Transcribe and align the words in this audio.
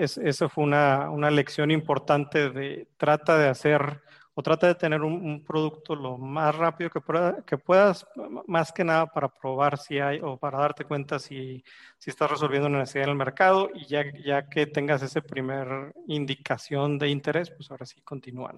es, 0.00 0.18
eso 0.18 0.48
fue 0.48 0.64
una, 0.64 1.10
una, 1.10 1.30
lección 1.30 1.70
importante 1.70 2.50
de 2.50 2.88
trata 2.96 3.36
de 3.36 3.48
hacer 3.48 4.00
o 4.34 4.42
trata 4.42 4.68
de 4.68 4.74
tener 4.74 5.02
un, 5.02 5.44
producto 5.44 5.94
lo 5.94 6.16
más 6.16 6.54
rápido 6.54 6.88
que, 6.88 7.00
que, 7.46 7.58
puedas, 7.58 8.06
más 8.46 8.72
que 8.72 8.84
nada 8.84 9.06
para 9.06 9.28
probar 9.28 9.76
si 9.76 9.98
hay 9.98 10.20
o 10.22 10.38
para 10.38 10.58
darte 10.58 10.84
cuenta 10.84 11.18
si, 11.18 11.62
si 11.98 12.10
estás 12.10 12.30
resolviendo 12.30 12.68
una 12.68 12.78
necesidad 12.78 13.04
en 13.04 13.10
el 13.10 13.16
mercado 13.16 13.70
y 13.74 13.86
ya, 13.86 14.04
ya 14.24 14.48
que 14.48 14.66
tengas 14.66 15.02
esa 15.02 15.20
primer 15.20 15.92
indicación 16.06 16.98
de 16.98 17.08
interés, 17.08 17.50
pues 17.50 17.70
ahora 17.70 17.84
sí 17.84 18.00
continúan. 18.02 18.56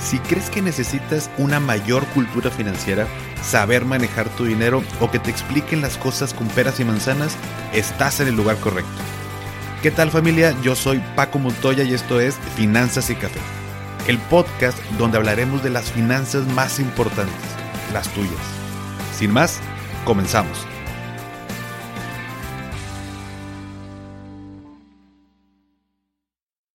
Si 0.00 0.18
crees 0.18 0.50
que 0.50 0.60
necesitas 0.60 1.30
una 1.38 1.60
mayor 1.60 2.04
cultura 2.08 2.50
financiera, 2.50 3.06
saber 3.40 3.84
manejar 3.84 4.28
tu 4.30 4.44
dinero 4.44 4.82
o 5.00 5.10
que 5.10 5.20
te 5.20 5.30
expliquen 5.30 5.80
las 5.80 5.96
cosas 5.96 6.34
con 6.34 6.48
peras 6.48 6.80
y 6.80 6.84
manzanas, 6.84 7.38
estás 7.72 8.20
en 8.20 8.28
el 8.28 8.34
lugar 8.34 8.56
correcto. 8.58 9.21
¿Qué 9.82 9.90
tal 9.90 10.12
familia? 10.12 10.56
Yo 10.62 10.76
soy 10.76 11.02
Paco 11.16 11.40
Montoya 11.40 11.82
y 11.82 11.92
esto 11.92 12.20
es 12.20 12.36
Finanzas 12.54 13.10
y 13.10 13.16
Café, 13.16 13.40
el 14.06 14.16
podcast 14.16 14.78
donde 14.96 15.18
hablaremos 15.18 15.64
de 15.64 15.70
las 15.70 15.90
finanzas 15.90 16.46
más 16.54 16.78
importantes, 16.78 17.34
las 17.92 18.06
tuyas. 18.14 18.30
Sin 19.12 19.32
más, 19.32 19.58
comenzamos. 20.04 20.56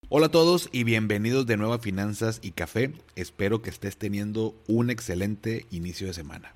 Hola 0.10 0.26
a 0.26 0.32
todos 0.32 0.68
y 0.74 0.84
bienvenidos 0.84 1.46
de 1.46 1.56
nuevo 1.56 1.72
a 1.72 1.80
Finanzas 1.80 2.42
y 2.44 2.52
Café. 2.52 2.92
Espero 3.16 3.62
que 3.62 3.70
estés 3.70 3.96
teniendo 3.96 4.54
un 4.68 4.90
excelente 4.90 5.66
inicio 5.72 6.08
de 6.08 6.14
semana. 6.14 6.56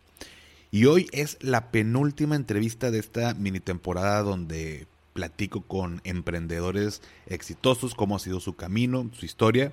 Y 0.70 0.84
hoy 0.84 1.08
es 1.14 1.38
la 1.40 1.72
penúltima 1.72 2.36
entrevista 2.36 2.92
de 2.92 3.00
esta 3.00 3.36
mini 3.36 3.62
temporada 3.62 4.22
donde 4.22 4.91
platico 5.22 5.62
con 5.62 6.02
emprendedores 6.04 7.04
exitosos, 7.28 7.94
cómo 7.94 8.16
ha 8.16 8.20
sido 8.20 8.40
su 8.40 8.56
camino, 8.56 9.08
su 9.14 9.24
historia. 9.24 9.72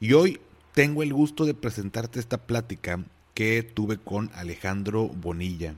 Y 0.00 0.12
hoy 0.14 0.40
tengo 0.74 1.04
el 1.04 1.12
gusto 1.12 1.44
de 1.44 1.54
presentarte 1.54 2.18
esta 2.18 2.48
plática 2.48 3.04
que 3.32 3.62
tuve 3.62 3.96
con 3.96 4.28
Alejandro 4.34 5.06
Bonilla. 5.06 5.76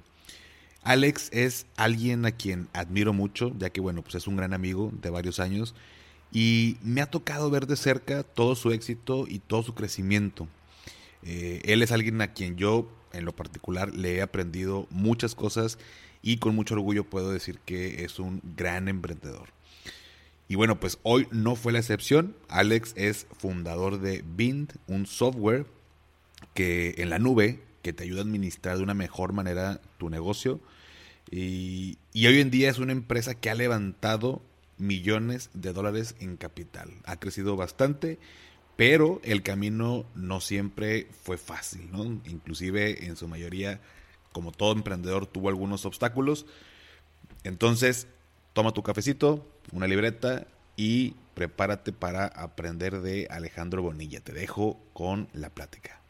Alex 0.84 1.28
es 1.34 1.66
alguien 1.76 2.24
a 2.24 2.30
quien 2.30 2.68
admiro 2.72 3.12
mucho, 3.12 3.52
ya 3.58 3.68
que 3.68 3.82
bueno, 3.82 4.00
pues 4.00 4.14
es 4.14 4.26
un 4.26 4.36
gran 4.36 4.54
amigo 4.54 4.90
de 5.02 5.10
varios 5.10 5.38
años 5.38 5.74
y 6.32 6.78
me 6.82 7.02
ha 7.02 7.10
tocado 7.10 7.50
ver 7.50 7.66
de 7.66 7.76
cerca 7.76 8.22
todo 8.22 8.54
su 8.54 8.72
éxito 8.72 9.26
y 9.28 9.40
todo 9.40 9.62
su 9.62 9.74
crecimiento. 9.74 10.48
Eh, 11.22 11.60
él 11.64 11.82
es 11.82 11.92
alguien 11.92 12.22
a 12.22 12.32
quien 12.32 12.56
yo, 12.56 12.90
en 13.12 13.26
lo 13.26 13.36
particular, 13.36 13.94
le 13.94 14.14
he 14.14 14.22
aprendido 14.22 14.86
muchas 14.88 15.34
cosas 15.34 15.78
y 16.22 16.38
con 16.38 16.54
mucho 16.54 16.74
orgullo 16.74 17.04
puedo 17.04 17.32
decir 17.32 17.58
que 17.64 18.04
es 18.04 18.18
un 18.18 18.40
gran 18.56 18.88
emprendedor. 18.88 19.48
Y 20.48 20.54
bueno, 20.54 20.80
pues 20.80 20.98
hoy 21.02 21.28
no 21.30 21.56
fue 21.56 21.72
la 21.72 21.78
excepción. 21.78 22.34
Alex 22.48 22.94
es 22.96 23.26
fundador 23.38 24.00
de 24.00 24.24
Bind, 24.26 24.72
un 24.86 25.06
software 25.06 25.66
que 26.54 26.94
en 26.98 27.10
la 27.10 27.18
nube 27.18 27.60
que 27.82 27.92
te 27.92 28.04
ayuda 28.04 28.20
a 28.20 28.24
administrar 28.24 28.78
de 28.78 28.82
una 28.82 28.94
mejor 28.94 29.32
manera 29.32 29.80
tu 29.98 30.08
negocio. 30.08 30.60
Y, 31.30 31.98
y 32.14 32.26
hoy 32.26 32.40
en 32.40 32.50
día 32.50 32.70
es 32.70 32.78
una 32.78 32.92
empresa 32.92 33.34
que 33.34 33.50
ha 33.50 33.54
levantado 33.54 34.42
millones 34.78 35.50
de 35.52 35.72
dólares 35.72 36.14
en 36.20 36.36
capital. 36.36 36.90
Ha 37.04 37.18
crecido 37.18 37.56
bastante, 37.56 38.18
pero 38.76 39.20
el 39.24 39.42
camino 39.42 40.06
no 40.14 40.40
siempre 40.40 41.08
fue 41.22 41.36
fácil, 41.36 41.90
¿no? 41.92 42.04
Inclusive 42.04 43.06
en 43.06 43.16
su 43.16 43.28
mayoría, 43.28 43.80
como 44.32 44.52
todo 44.52 44.72
emprendedor, 44.72 45.26
tuvo 45.26 45.48
algunos 45.48 45.84
obstáculos. 45.84 46.46
Entonces, 47.44 48.06
toma 48.52 48.72
tu 48.72 48.82
cafecito, 48.82 49.46
una 49.72 49.86
libreta 49.86 50.46
y 50.76 51.14
prepárate 51.34 51.92
para 51.92 52.26
aprender 52.26 53.00
de 53.00 53.26
Alejandro 53.30 53.82
Bonilla. 53.82 54.20
Te 54.20 54.32
dejo 54.32 54.80
con 54.92 55.28
la 55.32 55.50
plática. 55.50 56.00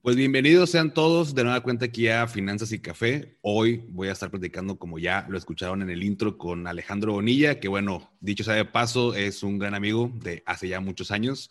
Pues 0.00 0.16
bienvenidos 0.16 0.70
sean 0.70 0.94
todos 0.94 1.34
de 1.34 1.42
nueva 1.42 1.60
cuenta 1.60 1.86
aquí 1.86 2.08
a 2.08 2.26
Finanzas 2.28 2.72
y 2.72 2.78
Café. 2.78 3.36
Hoy 3.42 3.84
voy 3.88 4.08
a 4.08 4.12
estar 4.12 4.30
platicando, 4.30 4.78
como 4.78 4.98
ya 4.98 5.26
lo 5.28 5.36
escucharon 5.36 5.82
en 5.82 5.90
el 5.90 6.02
intro, 6.02 6.38
con 6.38 6.66
Alejandro 6.66 7.12
Bonilla, 7.12 7.58
que 7.60 7.68
bueno, 7.68 8.10
dicho 8.20 8.44
sea 8.44 8.54
de 8.54 8.64
paso, 8.64 9.14
es 9.14 9.42
un 9.42 9.58
gran 9.58 9.74
amigo 9.74 10.10
de 10.14 10.42
hace 10.46 10.68
ya 10.68 10.80
muchos 10.80 11.10
años. 11.10 11.50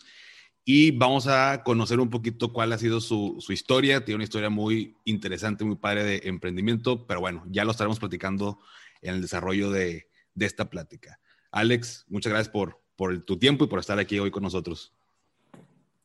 Y 0.70 0.92
vamos 0.92 1.28
a 1.28 1.64
conocer 1.64 1.98
un 1.98 2.10
poquito 2.10 2.52
cuál 2.52 2.74
ha 2.74 2.78
sido 2.78 3.00
su, 3.00 3.42
historia. 3.48 4.04
Tiene 4.04 4.18
una 4.18 4.26
historia 4.26 4.50
muy 4.50 4.98
interesante, 5.06 5.64
muy 5.64 5.78
padre 5.78 6.04
de 6.04 6.22
emprendimiento, 6.26 7.08
pero 7.08 7.22
bueno, 7.22 7.46
ya 7.48 7.64
lo 7.64 7.72
estaremos 7.72 8.00
platicando 8.00 8.60
en 9.02 9.14
el 9.14 9.22
desarrollo 9.22 9.72
de, 9.72 10.10
esta 10.38 10.70
plática. 10.70 11.22
Alex, 11.52 12.04
muchas 12.10 12.34
gracias 12.34 12.52
por, 12.52 12.82
por 12.98 13.18
tu 13.24 13.40
tiempo 13.40 13.64
y 13.64 13.68
por 13.68 13.80
estar 13.80 13.98
aquí 13.98 14.20
hoy 14.20 14.30
con 14.30 14.44
nosotros. 14.44 14.94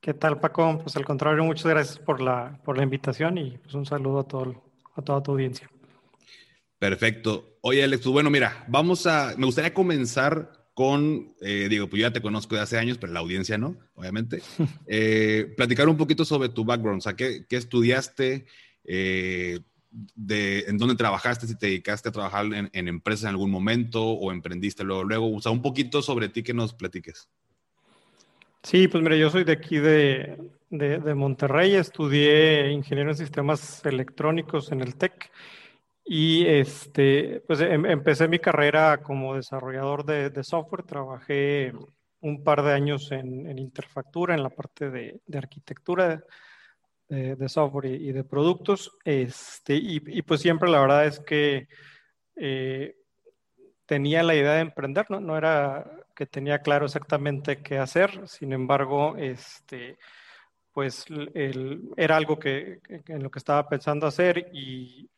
¿Qué 0.00 0.14
tal, 0.14 0.38
Paco? 0.38 0.78
Pues 0.80 0.94
al 0.94 1.04
contrario, 1.04 1.42
muchas 1.42 1.66
gracias 1.66 1.98
por 1.98 2.20
la, 2.20 2.60
por 2.64 2.76
la 2.76 2.84
invitación 2.84 3.38
y 3.38 3.58
pues 3.58 3.74
un 3.74 3.84
saludo 3.84 4.20
a, 4.20 4.28
todo, 4.28 4.62
a 4.94 5.02
toda 5.02 5.24
tu 5.24 5.32
audiencia. 5.32 5.68
Perfecto. 6.78 7.58
Oye, 7.62 7.82
Alex, 7.82 8.02
pues 8.04 8.12
bueno, 8.12 8.30
mira, 8.30 8.64
vamos 8.68 9.08
a, 9.08 9.34
me 9.36 9.46
gustaría 9.46 9.74
comenzar 9.74 10.61
con, 10.74 11.34
eh, 11.40 11.66
digo, 11.68 11.88
pues 11.88 12.00
yo 12.00 12.08
ya 12.08 12.12
te 12.12 12.22
conozco 12.22 12.54
de 12.54 12.62
hace 12.62 12.78
años, 12.78 12.98
pero 12.98 13.12
la 13.12 13.20
audiencia 13.20 13.58
no, 13.58 13.76
obviamente. 13.94 14.42
Eh, 14.86 15.54
platicar 15.56 15.88
un 15.88 15.96
poquito 15.96 16.24
sobre 16.24 16.48
tu 16.48 16.64
background, 16.64 16.98
o 16.98 17.02
sea, 17.02 17.14
qué, 17.14 17.46
qué 17.48 17.56
estudiaste, 17.56 18.46
eh, 18.84 19.60
de, 20.14 20.60
en 20.68 20.78
dónde 20.78 20.94
trabajaste, 20.94 21.46
si 21.46 21.56
te 21.56 21.66
dedicaste 21.66 22.08
a 22.08 22.12
trabajar 22.12 22.46
en, 22.46 22.70
en 22.72 22.88
empresas 22.88 23.24
en 23.24 23.30
algún 23.30 23.50
momento 23.50 24.02
o 24.02 24.32
emprendiste 24.32 24.84
luego, 24.84 25.04
luego, 25.04 25.34
o 25.34 25.40
sea, 25.40 25.52
un 25.52 25.62
poquito 25.62 26.02
sobre 26.02 26.28
ti 26.28 26.42
que 26.42 26.54
nos 26.54 26.74
platiques. 26.74 27.28
Sí, 28.62 28.86
pues 28.86 29.02
mira, 29.02 29.16
yo 29.16 29.28
soy 29.28 29.44
de 29.44 29.52
aquí 29.52 29.78
de, 29.78 30.36
Monterrey, 31.14 31.74
estudié 31.74 32.70
ingeniero 32.70 33.10
en 33.10 33.16
sistemas 33.16 33.84
electrónicos 33.84 34.70
en 34.70 34.80
el 34.80 34.94
TEC 34.94 35.30
y 36.04 36.46
este, 36.46 37.42
pues 37.46 37.60
em, 37.60 37.86
empecé 37.86 38.28
mi 38.28 38.38
carrera 38.38 39.02
como 39.02 39.36
desarrollador 39.36 40.04
de, 40.04 40.44
software, 40.44 40.82
trabajé 40.82 41.72
un 42.20 42.42
par 42.42 42.62
de 42.62 42.72
años 42.72 43.10
en, 43.12 43.58
Interfactura, 43.58 44.34
en 44.34 44.42
la 44.42 44.50
parte 44.50 44.90
de, 44.90 45.20
arquitectura 45.34 46.22
de, 47.08 47.48
software 47.48 47.86
y, 47.86 48.12
de 48.12 48.24
productos, 48.24 48.90
este, 49.04 49.74
y, 49.74 50.22
pues 50.22 50.40
siempre 50.40 50.70
la 50.70 50.80
verdad 50.80 51.06
es 51.06 51.20
que 51.20 51.68
eh, 52.36 52.96
tenía 53.86 54.22
la 54.22 54.34
idea 54.34 54.54
de 54.54 54.60
emprender, 54.60 55.06
¿no? 55.10 55.20
No 55.20 55.36
era 55.36 55.84
que 56.14 56.26
tenía 56.26 56.60
claro 56.60 56.86
exactamente 56.86 57.62
qué 57.62 57.78
hacer, 57.78 58.28
sin 58.28 58.52
embargo, 58.52 59.16
este, 59.16 59.98
pues 60.72 61.04
era 61.96 62.16
algo 62.16 62.38
que, 62.38 62.80
en 62.88 63.22
lo 63.22 63.30
que 63.30 63.38
estaba 63.38 63.68
pensando 63.68 64.06
hacer 64.06 64.50
y 64.52 65.10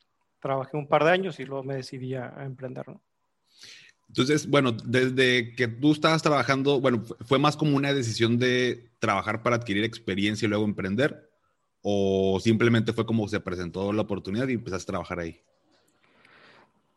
trabajé 0.45 0.77
un 0.77 0.87
par 0.87 1.05
de 1.05 1.11
años 1.11 1.41
y 1.41 1.47
luego 1.47 1.65
me 1.65 1.77
decidí 1.77 2.15
a, 2.15 2.35
emprender. 2.45 2.85
Entonces, 4.09 4.47
bueno, 4.47 4.73
desde 4.73 5.55
que 5.55 5.69
tú 5.69 5.93
estabas 5.93 6.23
trabajando, 6.23 6.83
bueno, 6.83 7.03
¿fue 7.25 7.39
más 7.39 7.57
como 7.57 7.75
una 7.75 7.95
decisión 7.95 8.39
de 8.39 8.91
trabajar 8.99 9.43
para 9.43 9.57
adquirir 9.57 9.85
experiencia 9.85 10.45
y 10.45 10.51
luego 10.51 10.67
emprender? 10.67 11.31
¿O 11.81 12.39
simplemente 12.41 12.93
fue 12.93 13.07
como 13.07 13.27
se 13.27 13.41
presentó 13.41 13.91
la 13.95 14.03
oportunidad 14.03 14.47
y 14.49 14.53
empezaste 14.53 14.91
a 14.91 14.93
trabajar 14.93 15.21
ahí? 15.21 15.41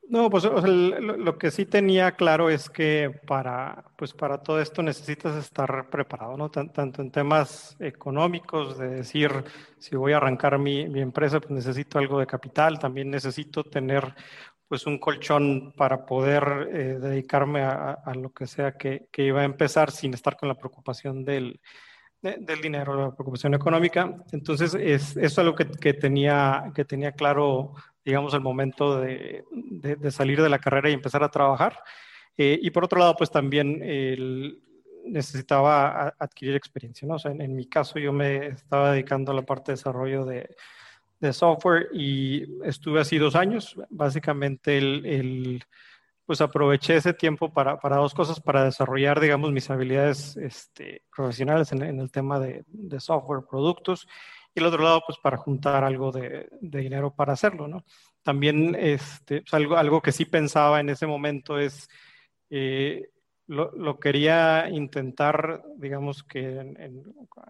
No, 0.10 0.30
pues 0.30 0.46
lo, 0.46 1.38
que 1.38 1.52
sí 1.52 1.66
tenía 1.66 2.14
claro 2.14 2.50
es 2.50 2.70
que 2.70 3.12
para, 3.28 3.84
pues 3.98 4.14
para 4.14 4.38
todo 4.42 4.62
esto 4.62 4.82
necesitas 4.82 5.36
estar 5.36 5.90
preparado, 5.90 6.38
¿no? 6.38 6.50
tanto 6.50 7.02
en 7.02 7.12
temas 7.12 7.76
económicos, 7.80 8.78
de 8.78 8.88
decir, 8.88 9.30
si 9.78 9.98
voy 9.98 10.14
a 10.14 10.18
arrancar 10.18 10.60
mi, 10.60 10.84
empresa, 11.02 11.42
pues 11.42 11.52
necesito 11.52 12.00
algo 12.00 12.20
de 12.20 12.26
capital, 12.26 12.80
también 12.80 13.10
necesito 13.10 13.66
tener 13.66 14.16
pues 14.70 14.86
un 14.86 14.98
colchón 14.98 15.74
para 15.76 16.06
poder 16.06 16.70
eh, 16.72 17.00
dedicarme 17.02 17.64
a, 17.64 18.14
lo 18.16 18.32
que 18.32 18.48
sea 18.48 18.78
que, 18.78 19.10
iba 19.18 19.42
a 19.42 19.46
empezar 19.46 19.92
sin 19.92 20.14
estar 20.14 20.38
con 20.38 20.48
la 20.48 20.56
preocupación 20.56 21.26
del, 21.26 21.60
del 22.22 22.62
dinero, 22.62 22.96
la 22.96 23.12
preocupación 23.14 23.56
económica. 23.56 24.16
Entonces, 24.32 24.74
es, 24.74 25.12
eso 25.12 25.20
es 25.20 25.40
algo 25.40 25.56
que, 25.56 25.70
que, 25.70 25.94
tenía, 25.94 26.72
que 26.74 26.86
tenía 26.86 27.12
claro 27.12 27.74
digamos, 28.08 28.34
el 28.34 28.40
momento 28.40 29.02
de, 29.02 29.44
salir 30.12 30.42
de 30.42 30.48
la 30.48 30.60
carrera 30.60 30.90
y 30.90 30.94
empezar 30.94 31.24
a 31.24 31.30
trabajar. 31.30 31.84
Eh, 32.38 32.58
y 32.62 32.70
por 32.70 32.86
otro 32.86 33.00
lado, 33.00 33.16
pues 33.18 33.30
también 33.30 33.82
necesitaba 35.04 36.16
adquirir 36.18 36.56
experiencia, 36.56 37.06
¿no? 37.06 37.16
O 37.16 37.28
en, 37.28 37.54
mi 37.54 37.66
caso 37.68 38.00
yo 38.00 38.14
me 38.14 38.48
estaba 38.48 38.94
dedicando 38.94 39.34
a 39.34 39.36
la 39.36 39.42
parte 39.42 39.72
de 39.72 39.76
desarrollo 39.76 40.26
de, 40.26 40.48
software 41.34 41.90
y 41.94 42.46
estuve 42.64 43.02
así 43.02 43.18
dos 43.18 43.36
años. 43.36 43.76
Básicamente, 43.90 44.78
el, 44.78 45.62
pues 46.26 46.40
aproveché 46.40 46.96
ese 46.96 47.14
tiempo 47.14 47.52
para, 47.52 47.78
para, 47.78 47.98
dos 47.98 48.14
cosas, 48.14 48.40
para 48.40 48.64
desarrollar, 48.64 49.20
digamos, 49.20 49.52
mis 49.52 49.70
habilidades 49.70 50.38
este, 50.38 51.04
profesionales 51.14 51.74
en, 51.74 51.84
en, 51.84 52.00
el 52.00 52.10
tema 52.10 52.40
de, 52.40 52.64
de 52.68 53.00
software, 53.02 53.44
productos 53.50 54.08
y 54.58 54.60
el 54.60 54.68
otro 54.68 54.84
lado, 54.84 55.02
pues 55.06 55.18
para 55.20 55.38
juntar 55.38 55.84
algo 55.84 56.12
de, 56.12 56.50
dinero 56.62 57.14
para 57.14 57.34
hacerlo, 57.34 57.68
¿no? 57.68 57.86
También 58.24 58.76
este, 58.76 59.42
pues, 59.42 59.54
algo, 59.54 59.78
algo 59.78 60.02
que 60.02 60.12
sí 60.12 60.26
pensaba 60.26 60.80
en 60.80 60.90
ese 60.90 61.08
momento 61.08 61.60
es 61.60 61.88
Eh, 62.50 63.10
lo, 63.48 64.00
quería 64.00 64.68
intentar, 64.70 65.64
digamos 65.78 66.24
que 66.24 66.76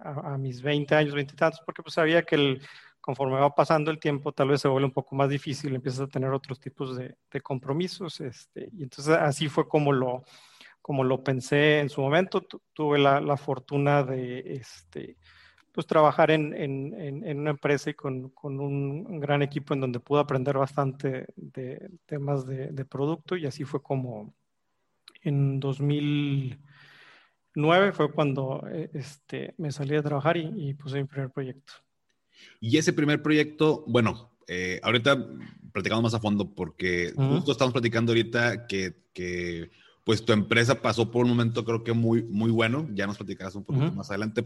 a, 0.04 0.38
mis 0.38 0.62
20 0.62 0.96
años, 0.96 1.14
20 1.16 1.34
y 1.34 1.36
tantos, 1.36 1.62
porque 1.66 1.82
pues 1.82 1.96
sabía 1.96 2.24
que 2.24 2.36
el, 2.36 2.62
conforme 3.02 3.40
va 3.40 3.56
pasando 3.56 3.90
el 3.90 4.00
tiempo 4.00 4.32
tal 4.32 4.50
vez 4.50 4.62
se 4.62 4.68
vuelve 4.68 4.86
un 4.86 4.94
poco 4.94 5.16
más 5.16 5.30
difícil, 5.30 5.74
empiezas 5.74 6.02
a 6.02 6.08
tener 6.08 6.32
otros 6.32 6.60
tipos 6.60 6.98
de, 6.98 7.16
compromisos. 7.42 8.20
Este, 8.22 8.70
y 8.74 8.84
entonces 8.84 9.16
así 9.16 9.50
fue 9.50 9.68
como 9.68 9.92
lo, 9.92 10.24
como 10.82 11.04
lo 11.04 11.24
pensé 11.24 11.80
en 11.80 11.90
su 11.90 12.02
momento. 12.02 12.46
tuve 12.74 13.00
la, 13.00 13.38
fortuna 13.38 14.04
de 14.04 14.40
este, 14.46 15.18
pues, 15.78 15.86
trabajar 15.86 16.32
en, 16.32 16.56
en, 16.56 17.38
una 17.38 17.52
empresa 17.52 17.92
y 17.92 17.94
con, 17.94 18.30
con, 18.30 18.60
un 18.60 19.20
gran 19.20 19.44
equipo 19.44 19.76
en 19.76 19.82
donde 19.82 20.00
pude 20.00 20.22
aprender 20.22 20.58
bastante 20.58 21.28
de 21.36 21.92
temas 22.08 22.48
de, 22.48 22.72
de 22.72 22.84
producto 22.84 23.38
y 23.38 23.46
así 23.46 23.64
fue 23.64 23.84
como 23.84 24.34
en 25.22 25.60
2009 25.60 27.92
fue 27.92 28.12
cuando 28.12 28.68
eh, 28.72 28.90
este, 28.96 29.54
me 29.60 29.72
salí 29.72 29.96
a 29.96 30.02
trabajar 30.02 30.38
y, 30.38 30.74
puse 30.74 30.98
mi 30.98 31.04
primer 31.04 31.30
proyecto. 31.30 31.74
Y 32.60 32.78
ese 32.78 32.92
primer 32.92 33.22
proyecto, 33.22 33.84
bueno, 33.86 34.32
eh, 34.48 34.80
ahorita 34.82 35.28
platicamos 35.72 36.06
más 36.06 36.16
a 36.16 36.20
fondo 36.20 36.56
porque 36.56 37.14
justo 37.16 37.52
estamos 37.52 37.72
platicando 37.72 38.14
ahorita 38.14 38.66
que, 38.66 38.96
que, 39.14 39.70
pues 40.04 40.26
tu 40.26 40.34
empresa 40.34 40.82
pasó 40.82 41.12
por 41.12 41.26
un 41.26 41.30
momento 41.30 41.64
creo 41.64 41.84
que 41.84 41.94
muy, 41.94 42.24
muy 42.24 42.50
bueno, 42.50 42.88
ya 42.94 43.06
nos 43.06 43.18
platicarás 43.18 43.54
un 43.54 43.64
poquito 43.64 43.92
más 43.92 44.10
adelante. 44.10 44.44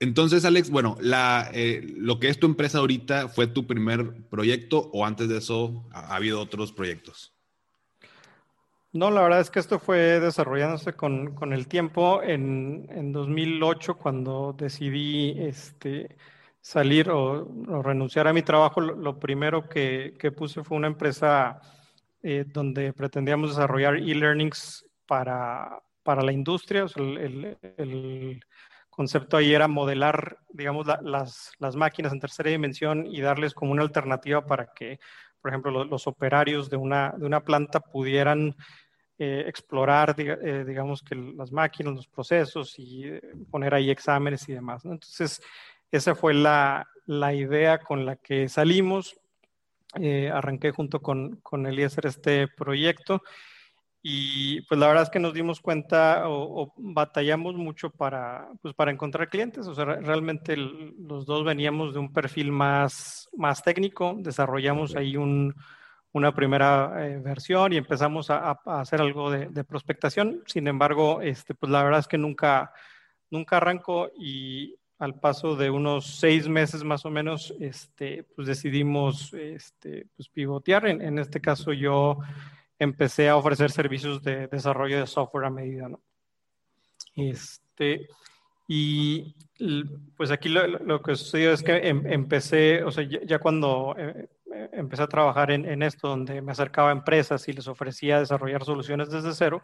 Entonces, 0.00 0.46
Alex, 0.46 0.70
bueno, 0.70 0.96
la, 0.98 1.50
eh, 1.52 1.82
lo 1.98 2.18
que 2.18 2.30
es 2.30 2.40
tu 2.40 2.46
empresa 2.46 2.78
ahorita 2.78 3.28
fue 3.28 3.46
tu 3.46 3.66
primer 3.66 4.14
proyecto 4.30 4.90
o 4.94 5.04
antes 5.04 5.28
de 5.28 5.36
eso 5.36 5.84
ha 5.92 6.16
habido 6.16 6.40
otros 6.40 6.72
proyectos? 6.72 7.34
No, 8.92 9.10
la 9.10 9.20
verdad 9.20 9.40
es 9.40 9.50
que 9.50 9.60
esto 9.60 9.78
fue 9.78 10.18
desarrollándose 10.18 10.94
con, 10.94 11.34
con 11.34 11.52
el 11.52 11.68
tiempo. 11.68 12.22
En, 12.22 12.88
en, 12.90 13.12
2008, 13.12 13.98
cuando 13.98 14.54
decidí 14.56 15.34
este, 15.38 16.16
salir 16.62 17.10
o, 17.10 17.46
renunciar 17.82 18.26
a 18.26 18.32
mi 18.32 18.42
trabajo, 18.42 18.80
lo, 18.80 19.20
primero 19.20 19.68
que, 19.68 20.14
que, 20.18 20.32
puse 20.32 20.64
fue 20.64 20.78
una 20.78 20.88
empresa 20.88 21.60
eh, 22.22 22.46
donde 22.48 22.94
pretendíamos 22.94 23.50
desarrollar 23.50 23.96
e-learnings 23.96 24.84
para, 25.06 25.78
para 26.02 26.22
la 26.22 26.32
industria. 26.32 26.86
el, 26.96 27.58
el, 27.76 28.40
concepto 29.00 29.38
ahí 29.38 29.54
era 29.54 29.66
modelar, 29.66 30.36
digamos, 30.50 30.86
las, 30.86 31.52
las 31.58 31.74
máquinas 31.74 32.12
en 32.12 32.20
tercera 32.20 32.50
dimensión 32.50 33.06
y 33.06 33.22
darles 33.22 33.54
como 33.54 33.72
una 33.72 33.80
alternativa 33.82 34.44
para 34.44 34.74
que 34.74 35.00
por 35.40 35.50
ejemplo, 35.50 35.84
los, 35.84 36.06
operarios 36.06 36.68
de 36.68 36.76
una, 36.76 37.14
de 37.16 37.24
una 37.24 37.40
planta 37.40 37.80
pudieran 37.80 38.54
eh, 39.18 39.44
explorar, 39.46 40.14
eh, 40.18 40.64
digamos, 40.66 41.02
que 41.02 41.14
las 41.14 41.50
máquinas, 41.50 41.94
los 41.94 42.08
procesos 42.08 42.78
y 42.78 43.04
eh, 43.06 43.22
poner 43.50 43.72
ahí 43.72 43.90
exámenes 43.90 44.46
y 44.50 44.52
demás. 44.52 44.84
Entonces, 44.84 45.40
esa 45.90 46.14
fue 46.14 46.34
la, 46.34 46.86
la, 47.06 47.32
idea 47.32 47.78
con 47.78 48.04
la 48.04 48.16
que 48.16 48.50
salimos. 48.50 49.18
arranqué 49.94 50.72
junto 50.72 51.00
con, 51.00 51.36
con 51.36 51.66
Eliezer 51.66 52.04
este 52.04 52.48
proyecto 52.48 53.22
y 54.02 54.62
pues 54.62 54.80
la 54.80 54.86
verdad 54.86 55.02
es 55.02 55.10
que 55.10 55.18
nos 55.18 55.34
dimos 55.34 55.60
cuenta 55.60 56.22
o, 56.26 56.72
batallamos 56.76 57.54
mucho 57.54 57.90
para, 57.90 58.48
pues, 58.62 58.74
para 58.74 58.90
encontrar 58.90 59.28
clientes. 59.28 59.66
O 59.66 59.74
sea, 59.74 59.84
realmente 59.84 60.56
los 60.56 61.26
dos 61.26 61.44
veníamos 61.44 61.92
de 61.92 62.00
un 62.00 62.12
perfil 62.12 62.50
más, 62.50 63.28
más 63.36 63.62
técnico, 63.62 64.14
desarrollamos 64.18 64.96
ahí 64.96 65.18
un, 65.18 65.54
una 66.12 66.34
primera 66.34 66.94
eh, 67.06 67.18
versión 67.18 67.74
y 67.74 67.76
empezamos 67.76 68.30
a, 68.30 68.52
hacer 68.64 69.02
algo 69.02 69.30
de, 69.30 69.64
prospectación. 69.64 70.42
Sin 70.46 70.66
embargo, 70.66 71.20
este, 71.20 71.54
pues 71.54 71.70
la 71.70 71.82
verdad 71.82 72.00
es 72.00 72.08
que 72.08 72.18
nunca, 72.18 72.72
nunca 73.30 73.58
arrancó 73.58 74.10
y 74.18 74.76
al 74.98 75.20
paso 75.20 75.56
de 75.56 75.68
unos 75.68 76.06
seis 76.06 76.48
meses 76.48 76.84
más 76.84 77.04
o 77.04 77.10
menos, 77.10 77.54
este, 77.60 78.24
pues 78.34 78.48
decidimos 78.48 79.34
este, 79.34 80.06
pues 80.16 80.30
pivotear. 80.30 80.86
En, 80.86 81.02
en 81.02 81.18
este 81.18 81.40
caso 81.40 81.74
yo 81.74 82.18
empecé 82.80 83.28
a 83.28 83.36
ofrecer 83.36 83.70
servicios 83.70 84.22
de 84.22 84.48
desarrollo 84.48 84.98
de 84.98 85.06
software 85.06 85.44
a 85.44 85.50
medida, 85.50 85.88
¿no? 85.88 86.00
Este, 87.14 88.08
y 88.66 89.34
pues 90.16 90.30
aquí 90.30 90.48
lo, 90.48 91.02
que 91.02 91.14
sucedió 91.14 91.52
es 91.52 91.62
que 91.62 91.76
em, 91.76 92.06
empecé, 92.06 92.82
o 92.82 92.90
sea, 92.90 93.04
ya, 93.04 93.38
cuando 93.38 93.94
eh, 93.98 94.28
empecé 94.72 95.02
a 95.02 95.08
trabajar 95.08 95.50
en, 95.50 95.82
esto, 95.82 96.08
donde 96.08 96.40
me 96.40 96.52
acercaba 96.52 96.88
a 96.88 96.92
empresas 96.92 97.46
y 97.48 97.52
les 97.52 97.68
ofrecía 97.68 98.20
desarrollar 98.20 98.64
soluciones 98.64 99.10
desde 99.10 99.34
cero, 99.34 99.62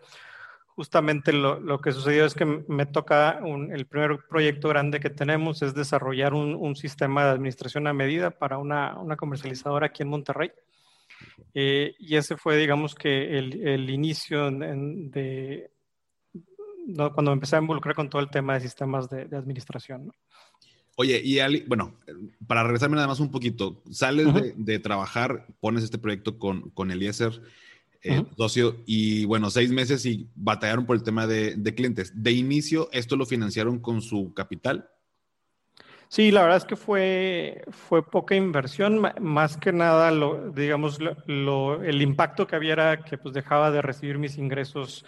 justamente 0.67 1.33
lo, 1.33 1.81
que 1.81 1.93
sucedió 1.93 2.27
es 2.27 2.35
que 2.35 2.45
me 2.45 2.85
toca 2.85 3.41
el 3.71 3.87
primer 3.87 4.19
proyecto 4.29 4.69
grande 4.69 5.01
que 5.01 5.09
tenemos 5.09 5.63
es 5.63 5.73
desarrollar 5.73 6.35
un, 6.35 6.77
sistema 6.77 7.25
de 7.25 7.31
administración 7.31 7.87
a 7.87 7.95
medida 7.95 8.31
para 8.31 8.59
una, 8.59 8.99
una 8.99 9.17
comercializadora 9.17 9.87
aquí 9.87 10.03
en 10.03 10.11
Monterrey. 10.11 10.53
Eh, 11.55 11.95
y 11.99 12.17
ese 12.17 12.37
fue, 12.37 12.57
digamos, 12.57 12.95
que 12.95 13.39
el, 13.39 13.67
el 13.67 13.91
inicio 13.91 14.51
de, 14.51 15.71
cuando 17.15 17.33
empecé 17.33 17.57
a 17.57 17.61
involucrar 17.61 17.95
con 17.95 18.09
todo 18.09 18.23
el 18.23 18.31
tema 18.31 18.55
de 18.55 18.61
sistemas 18.61 19.09
de, 19.09 19.23
administración. 19.37 20.13
Oye, 20.97 21.21
y 21.23 21.41
Ali, 21.41 21.65
bueno, 21.67 21.95
para 22.47 22.63
regresarme 22.63 22.97
nada 22.97 23.09
más 23.09 23.21
un 23.21 23.31
poquito, 23.31 23.83
sales 23.91 24.29
de, 24.57 24.79
trabajar, 24.79 25.47
pones 25.61 25.85
este 25.85 25.99
proyecto 25.99 26.39
con, 26.39 26.71
con 26.71 26.91
Eliezer, 26.91 27.43
eh, 28.03 28.25
socio, 28.37 28.83
y 28.87 29.25
bueno, 29.25 29.51
seis 29.51 29.71
meses 29.71 30.07
y 30.07 30.29
batallaron 30.35 30.87
por 30.87 30.97
el 30.97 31.03
tema 31.03 31.27
de, 31.27 31.57
de, 31.57 31.75
clientes. 31.75 32.13
De 32.15 32.33
inicio, 32.33 32.89
¿esto 32.93 33.17
lo 33.17 33.27
financiaron 33.27 33.79
con 33.79 34.01
su 34.01 34.33
capital? 34.33 34.89
Sí, 36.08 36.31
la 36.31 36.43
verdad 36.43 36.58
es 36.58 36.64
que 36.64 36.76
fue, 36.76 37.64
fue 37.70 38.08
poca 38.08 38.35
inversión, 38.35 39.03
más 39.20 39.56
que 39.56 39.73
nada, 39.73 40.11
lo, 40.11 40.50
digamos, 40.50 40.99
lo, 41.26 41.82
el 41.82 42.00
impacto 42.00 42.47
que 42.47 42.56
había 42.56 42.75
era 42.75 43.05
que 43.05 43.19
pues 43.19 43.35
dejaba 43.35 43.70
de 43.70 43.82
recibir 43.82 44.19
mis 44.19 44.38
ingresos 44.38 45.05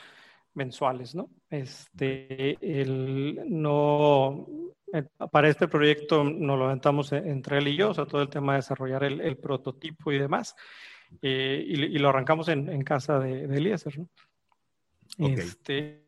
mensuales, 0.55 1.15
¿no? 1.15 1.31
Este, 1.49 2.59
el, 2.61 3.41
no, 3.47 4.47
eh, 4.93 5.05
para 5.31 5.49
este 5.49 5.69
proyecto 5.69 6.25
nos 6.25 6.59
lo 6.59 6.65
aventamos 6.65 7.13
entre 7.13 7.59
él 7.59 7.69
y 7.69 7.77
yo, 7.77 7.91
o 7.91 7.95
sea, 7.95 8.07
todo 8.07 8.23
el 8.23 8.29
tema 8.29 8.55
de 8.55 8.59
desarrollar 8.59 9.05
el, 9.05 9.37
prototipo 9.37 10.11
y 10.11 10.19
demás, 10.19 10.57
eh, 11.23 11.65
y, 11.65 11.99
lo 11.99 12.09
arrancamos 12.09 12.49
en, 12.49 12.83
casa 12.83 13.21
de, 13.21 13.47
de 13.47 13.57
Eliezer, 13.57 13.99
¿no? 13.99 14.09
Este, 15.19 16.08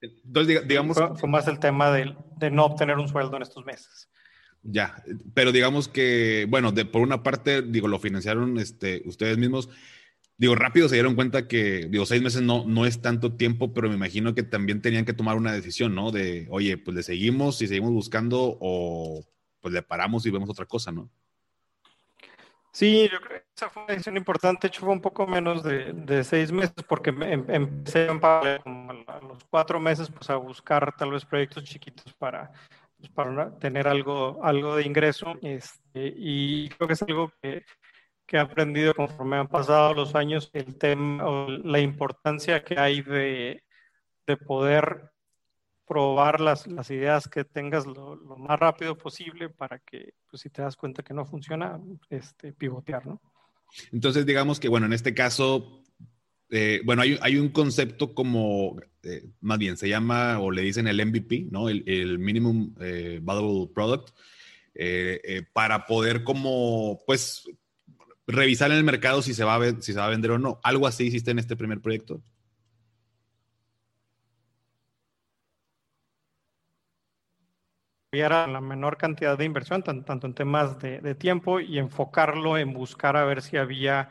entonces, 0.00 0.66
digamos... 0.66 0.96
Fue, 1.16 1.28
más 1.28 1.48
el 1.48 1.58
tema 1.58 1.90
de, 1.90 2.14
de, 2.38 2.50
no 2.50 2.64
obtener 2.64 2.96
un 2.98 3.08
sueldo 3.08 3.36
en 3.36 3.42
estos 3.42 3.64
meses. 3.64 4.08
Ya, 4.62 5.02
pero 5.34 5.52
digamos 5.52 5.88
que, 5.88 6.46
bueno, 6.48 6.72
de, 6.72 6.84
por 6.84 7.02
una 7.02 7.22
parte, 7.22 7.62
digo, 7.62 7.88
lo 7.88 7.98
financiaron 7.98 8.58
este, 8.58 9.02
ustedes 9.04 9.38
mismos. 9.38 9.68
Digo, 10.38 10.54
rápido 10.54 10.88
se 10.88 10.96
dieron 10.96 11.14
cuenta 11.14 11.46
que, 11.46 11.86
digo, 11.88 12.04
seis 12.04 12.20
meses 12.20 12.42
no, 12.42 12.64
no 12.66 12.84
es 12.84 13.00
tanto 13.00 13.34
tiempo, 13.34 13.72
pero 13.72 13.88
me 13.88 13.94
imagino 13.94 14.34
que 14.34 14.42
también 14.42 14.82
tenían 14.82 15.04
que 15.04 15.12
tomar 15.12 15.36
una 15.36 15.52
decisión, 15.52 15.94
¿no? 15.94 16.10
De, 16.10 16.46
oye, 16.50 16.76
pues 16.76 16.96
le 16.96 17.02
seguimos 17.02 17.62
y 17.62 17.68
seguimos 17.68 17.92
buscando 17.92 18.58
o 18.60 19.24
pues 19.60 19.72
le 19.72 19.82
paramos 19.82 20.26
y 20.26 20.30
vemos 20.30 20.50
otra 20.50 20.66
cosa, 20.66 20.92
¿no? 20.92 21.10
Sí, 22.76 23.08
yo 23.10 23.18
creo 23.22 23.40
que 23.40 23.46
esa 23.56 23.70
fue 23.70 23.84
una 23.84 23.92
decisión 23.94 24.18
importante. 24.18 24.66
Hecho, 24.66 24.82
fue 24.82 24.92
un 24.92 25.00
poco 25.00 25.26
menos 25.26 25.62
de, 25.62 25.94
de 25.94 26.22
seis 26.22 26.52
meses 26.52 26.74
porque 26.86 27.08
em, 27.08 27.46
empecé 27.48 28.06
como 28.06 28.92
a 29.06 29.18
los 29.22 29.42
cuatro 29.48 29.80
meses 29.80 30.10
pues, 30.10 30.28
a 30.28 30.36
buscar 30.36 30.94
tal 30.94 31.12
vez 31.12 31.24
proyectos 31.24 31.64
chiquitos 31.64 32.12
para, 32.12 32.52
pues, 32.98 33.08
para 33.08 33.58
tener 33.58 33.88
algo, 33.88 34.44
algo 34.44 34.76
de 34.76 34.82
ingreso. 34.82 35.38
Este, 35.40 36.12
y 36.18 36.68
creo 36.68 36.86
que 36.86 36.92
es 36.92 37.02
algo 37.02 37.32
que, 37.40 37.64
que, 38.26 38.36
he 38.36 38.40
aprendido 38.40 38.92
conforme 38.92 39.38
han 39.38 39.48
pasado 39.48 39.94
los 39.94 40.14
años, 40.14 40.50
el 40.52 40.76
tema 40.76 41.26
o 41.26 41.48
la 41.48 41.80
importancia 41.80 42.62
que 42.62 42.78
hay 42.78 43.00
de, 43.00 43.64
de 44.26 44.36
poder 44.36 45.12
probar 45.86 46.40
las, 46.40 46.66
las 46.66 46.90
ideas 46.90 47.28
que 47.28 47.44
tengas 47.44 47.86
lo, 47.86 48.16
más 48.38 48.58
rápido 48.58 48.96
posible 48.98 49.48
para 49.48 49.78
que, 49.78 50.14
pues, 50.28 50.42
si 50.42 50.50
te 50.50 50.62
das 50.62 50.76
cuenta 50.76 51.02
que 51.02 51.14
no 51.14 51.24
funciona, 51.24 51.80
este, 52.10 52.52
pivotear, 52.52 53.06
¿no? 53.06 53.20
Entonces, 53.92 54.26
digamos 54.26 54.58
que, 54.58 54.68
bueno, 54.68 54.86
en 54.86 54.92
este 54.92 55.14
caso, 55.14 55.82
eh, 56.50 56.80
bueno, 56.84 57.02
hay, 57.02 57.18
hay, 57.20 57.36
un 57.36 57.50
concepto 57.50 58.14
como, 58.14 58.76
eh, 59.02 59.28
más 59.40 59.58
bien, 59.58 59.76
se 59.76 59.88
llama, 59.88 60.40
o 60.40 60.50
le 60.50 60.62
dicen 60.62 60.88
el 60.88 61.04
MVP, 61.04 61.48
¿no? 61.50 61.68
El, 61.68 61.84
el 61.86 62.18
Minimum 62.18 62.74
eh, 62.80 63.20
Valuable 63.22 63.72
Product, 63.72 64.10
para 65.52 65.86
poder 65.86 66.22
como, 66.22 67.00
pues, 67.06 67.44
revisar 68.26 68.70
en 68.70 68.78
el 68.78 68.84
mercado 68.84 69.22
si 69.22 69.34
se, 69.34 69.44
va 69.44 69.56
a, 69.56 69.80
si 69.80 69.92
se 69.92 69.98
va 69.98 70.06
a 70.06 70.10
vender 70.10 70.32
o 70.32 70.38
no. 70.38 70.60
¿Algo 70.62 70.86
así 70.86 71.04
hiciste 71.04 71.30
en 71.30 71.38
este 71.38 71.56
primer 71.56 71.80
proyecto? 71.80 72.22
La 78.12 78.60
menor 78.60 78.96
cantidad 78.96 79.36
de 79.36 79.44
inversión, 79.44 79.82
tanto, 79.82 80.26
en 80.26 80.34
temas 80.34 80.78
de, 80.78 81.14
tiempo 81.14 81.60
y 81.60 81.78
enfocarlo 81.78 82.56
en 82.56 82.72
buscar 82.72 83.16
a 83.16 83.24
ver 83.24 83.42
si 83.42 83.56
había 83.56 84.10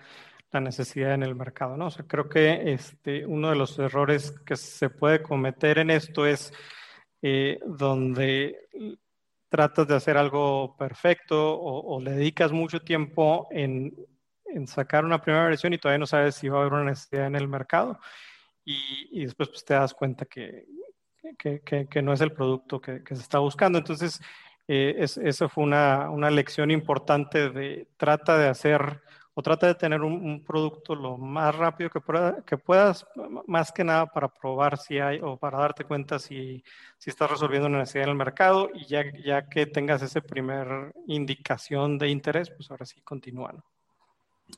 la 0.51 0.61
necesidad 0.61 1.13
en 1.13 1.23
el 1.23 1.35
mercado, 1.35 1.75
¿no? 1.75 1.87
O 1.87 1.91
sea, 1.91 2.05
creo 2.07 2.29
que 2.29 2.73
este, 2.73 3.25
uno 3.25 3.49
de 3.49 3.55
los 3.55 3.77
errores 3.79 4.31
que 4.45 4.55
se 4.55 4.89
puede 4.89 5.21
cometer 5.21 5.79
en 5.79 5.89
esto 5.89 6.25
es 6.25 6.53
eh, 7.21 7.59
donde 7.65 8.67
tratas 9.49 9.87
de 9.87 9.95
hacer 9.95 10.17
algo 10.17 10.75
perfecto 10.77 11.59
o, 11.59 12.01
le 12.01 12.11
dedicas 12.11 12.51
mucho 12.51 12.81
tiempo 12.81 13.47
en, 13.51 13.95
sacar 14.67 15.03
una 15.03 15.21
primera 15.21 15.45
versión 15.45 15.73
y 15.73 15.77
todavía 15.77 15.99
no 15.99 16.05
sabes 16.05 16.35
si 16.35 16.47
va 16.47 16.59
a 16.59 16.61
haber 16.61 16.73
una 16.73 16.91
necesidad 16.91 17.27
en 17.27 17.35
el 17.35 17.47
mercado 17.47 17.99
y, 18.63 19.23
después 19.25 19.49
pues, 19.49 19.65
te 19.65 19.73
das 19.73 19.93
cuenta 19.93 20.25
que, 20.25 20.65
que, 21.37 22.01
no 22.01 22.13
es 22.13 22.21
el 22.21 22.31
producto 22.31 22.79
que, 22.81 23.01
se 23.05 23.13
está 23.13 23.39
buscando. 23.39 23.77
Entonces, 23.77 24.21
eh, 24.67 24.95
eso 24.99 25.49
fue 25.49 25.63
una, 25.63 26.09
una 26.09 26.29
lección 26.29 26.71
importante 26.71 27.49
de 27.49 27.87
trata 27.97 28.37
de 28.37 28.47
hacer 28.47 29.01
o 29.37 29.41
trata 29.41 29.67
de 29.67 29.75
tener 29.75 30.01
un, 30.01 30.43
producto 30.45 30.95
lo 30.95 31.17
más 31.17 31.53
rápido 31.53 31.89
que, 31.89 31.99
que, 32.45 32.57
puedas, 32.57 33.05
más 33.47 33.71
que 33.71 33.83
nada 33.83 34.05
para 34.05 34.29
probar 34.29 34.77
si 34.77 34.97
hay 34.97 35.19
o 35.21 35.37
para 35.37 35.59
darte 35.59 35.83
cuenta 35.83 36.19
si, 36.19 36.63
si 36.97 37.09
estás 37.09 37.29
resolviendo 37.29 37.67
una 37.67 37.79
necesidad 37.79 38.05
en 38.05 38.11
el 38.11 38.15
mercado 38.15 38.69
y 38.73 38.85
ya, 38.85 39.03
ya 39.23 39.49
que 39.49 39.65
tengas 39.65 40.01
esa 40.01 40.21
primer 40.21 40.93
indicación 41.07 41.97
de 41.97 42.09
interés, 42.09 42.49
pues 42.49 42.71
ahora 42.71 42.85
sí 42.85 43.01
continúa. 43.01 43.53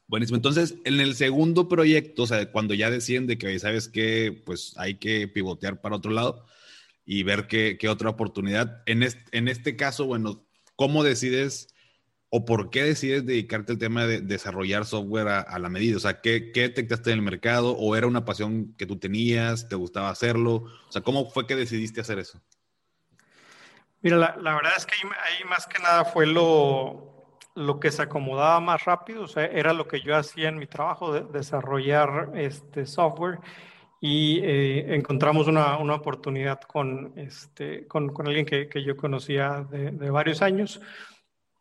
Buenísimo. 0.07 0.37
Entonces, 0.37 0.75
en 0.85 0.99
el 0.99 1.15
segundo 1.15 1.67
proyecto, 1.67 2.23
o 2.23 2.27
sea, 2.27 2.51
cuando 2.51 2.73
ya 2.73 2.89
deciden 2.89 3.27
de 3.27 3.37
que, 3.37 3.57
¿sabes 3.59 3.87
que 3.87 4.41
Pues 4.45 4.73
hay 4.77 4.95
que 4.95 5.27
pivotear 5.27 5.81
para 5.81 5.95
otro 5.95 6.11
lado 6.11 6.45
y 7.05 7.23
ver 7.23 7.47
qué, 7.47 7.77
otra 7.89 8.09
oportunidad. 8.09 8.83
En 8.85 9.03
este, 9.03 9.23
en 9.37 9.47
este 9.47 9.75
caso, 9.75 10.05
bueno, 10.05 10.45
¿cómo 10.75 11.03
decides 11.03 11.73
o 12.29 12.43
por 12.43 12.69
qué 12.69 12.83
decides 12.83 13.25
dedicarte 13.25 13.71
al 13.71 13.77
tema 13.77 14.05
de 14.05 14.19
desarrollar 14.19 14.85
software 14.85 15.29
a, 15.29 15.59
la 15.59 15.69
medida? 15.69 15.97
O 15.97 16.01
sea, 16.01 16.21
¿qué, 16.21 16.51
¿qué, 16.51 16.61
detectaste 16.63 17.11
en 17.11 17.19
el 17.19 17.21
mercado? 17.23 17.71
¿O 17.77 17.95
era 17.95 18.07
una 18.07 18.25
pasión 18.25 18.75
que 18.77 18.85
tú 18.85 18.99
tenías? 18.99 19.69
¿Te 19.69 19.75
gustaba 19.75 20.09
hacerlo? 20.09 20.55
O 20.55 20.91
sea, 20.91 21.01
¿cómo 21.01 21.29
fue 21.29 21.47
que 21.47 21.55
decidiste 21.55 22.01
hacer 22.01 22.19
eso? 22.19 22.41
Mira, 24.01 24.17
la 24.17 24.55
verdad 24.55 24.73
es 24.77 24.85
que 24.85 24.93
ahí, 24.95 25.43
más 25.49 25.65
que 25.65 25.79
nada 25.79 26.05
fue 26.05 26.27
lo, 26.27 27.06
lo 27.57 27.79
que 27.79 27.89
se 27.89 28.03
acomodaba 28.03 28.59
más 28.59 28.85
rápido, 28.85 29.23
o 29.23 29.27
sea, 29.27 29.45
era 29.45 29.73
lo 29.73 29.87
que 29.87 30.01
yo 30.01 30.15
hacía 30.15 30.47
en 30.47 30.59
mi 30.59 30.67
trabajo 30.67 31.11
de 31.11 31.21
desarrollar 31.21 32.29
este 32.35 32.85
software 32.85 33.39
y 33.99 34.39
eh, 34.43 34.93
encontramos 34.93 35.47
una, 35.47 35.77
una, 35.77 35.95
oportunidad 35.95 36.61
con, 36.61 37.13
este, 37.15 37.87
con, 37.87 38.09
con 38.09 38.27
alguien 38.27 38.45
que, 38.45 38.69
que, 38.69 38.83
yo 38.83 38.95
conocía 38.95 39.65
de, 39.71 39.89
de 39.89 40.09
varios 40.11 40.43
años 40.43 40.79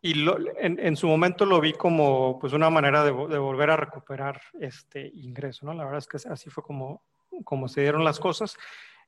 y 0.03 0.13
lo, 0.13 0.37
en, 0.59 0.79
en, 0.79 0.97
su 0.97 1.09
momento 1.09 1.47
lo 1.47 1.63
vi 1.63 1.73
como 1.73 2.39
pues 2.39 2.53
una 2.53 2.69
manera 2.69 3.03
de, 3.03 3.13
de, 3.13 3.39
volver 3.39 3.71
a 3.71 3.79
recuperar 3.79 4.39
este 4.61 5.11
ingreso, 5.15 5.65
¿no? 5.65 5.73
La 5.73 5.85
verdad 5.85 5.99
es 5.99 6.07
que 6.07 6.29
así 6.29 6.51
fue 6.51 6.63
como, 6.63 7.05
como 7.43 7.69
se 7.69 7.81
dieron 7.81 8.05
las 8.05 8.21
cosas. 8.21 8.59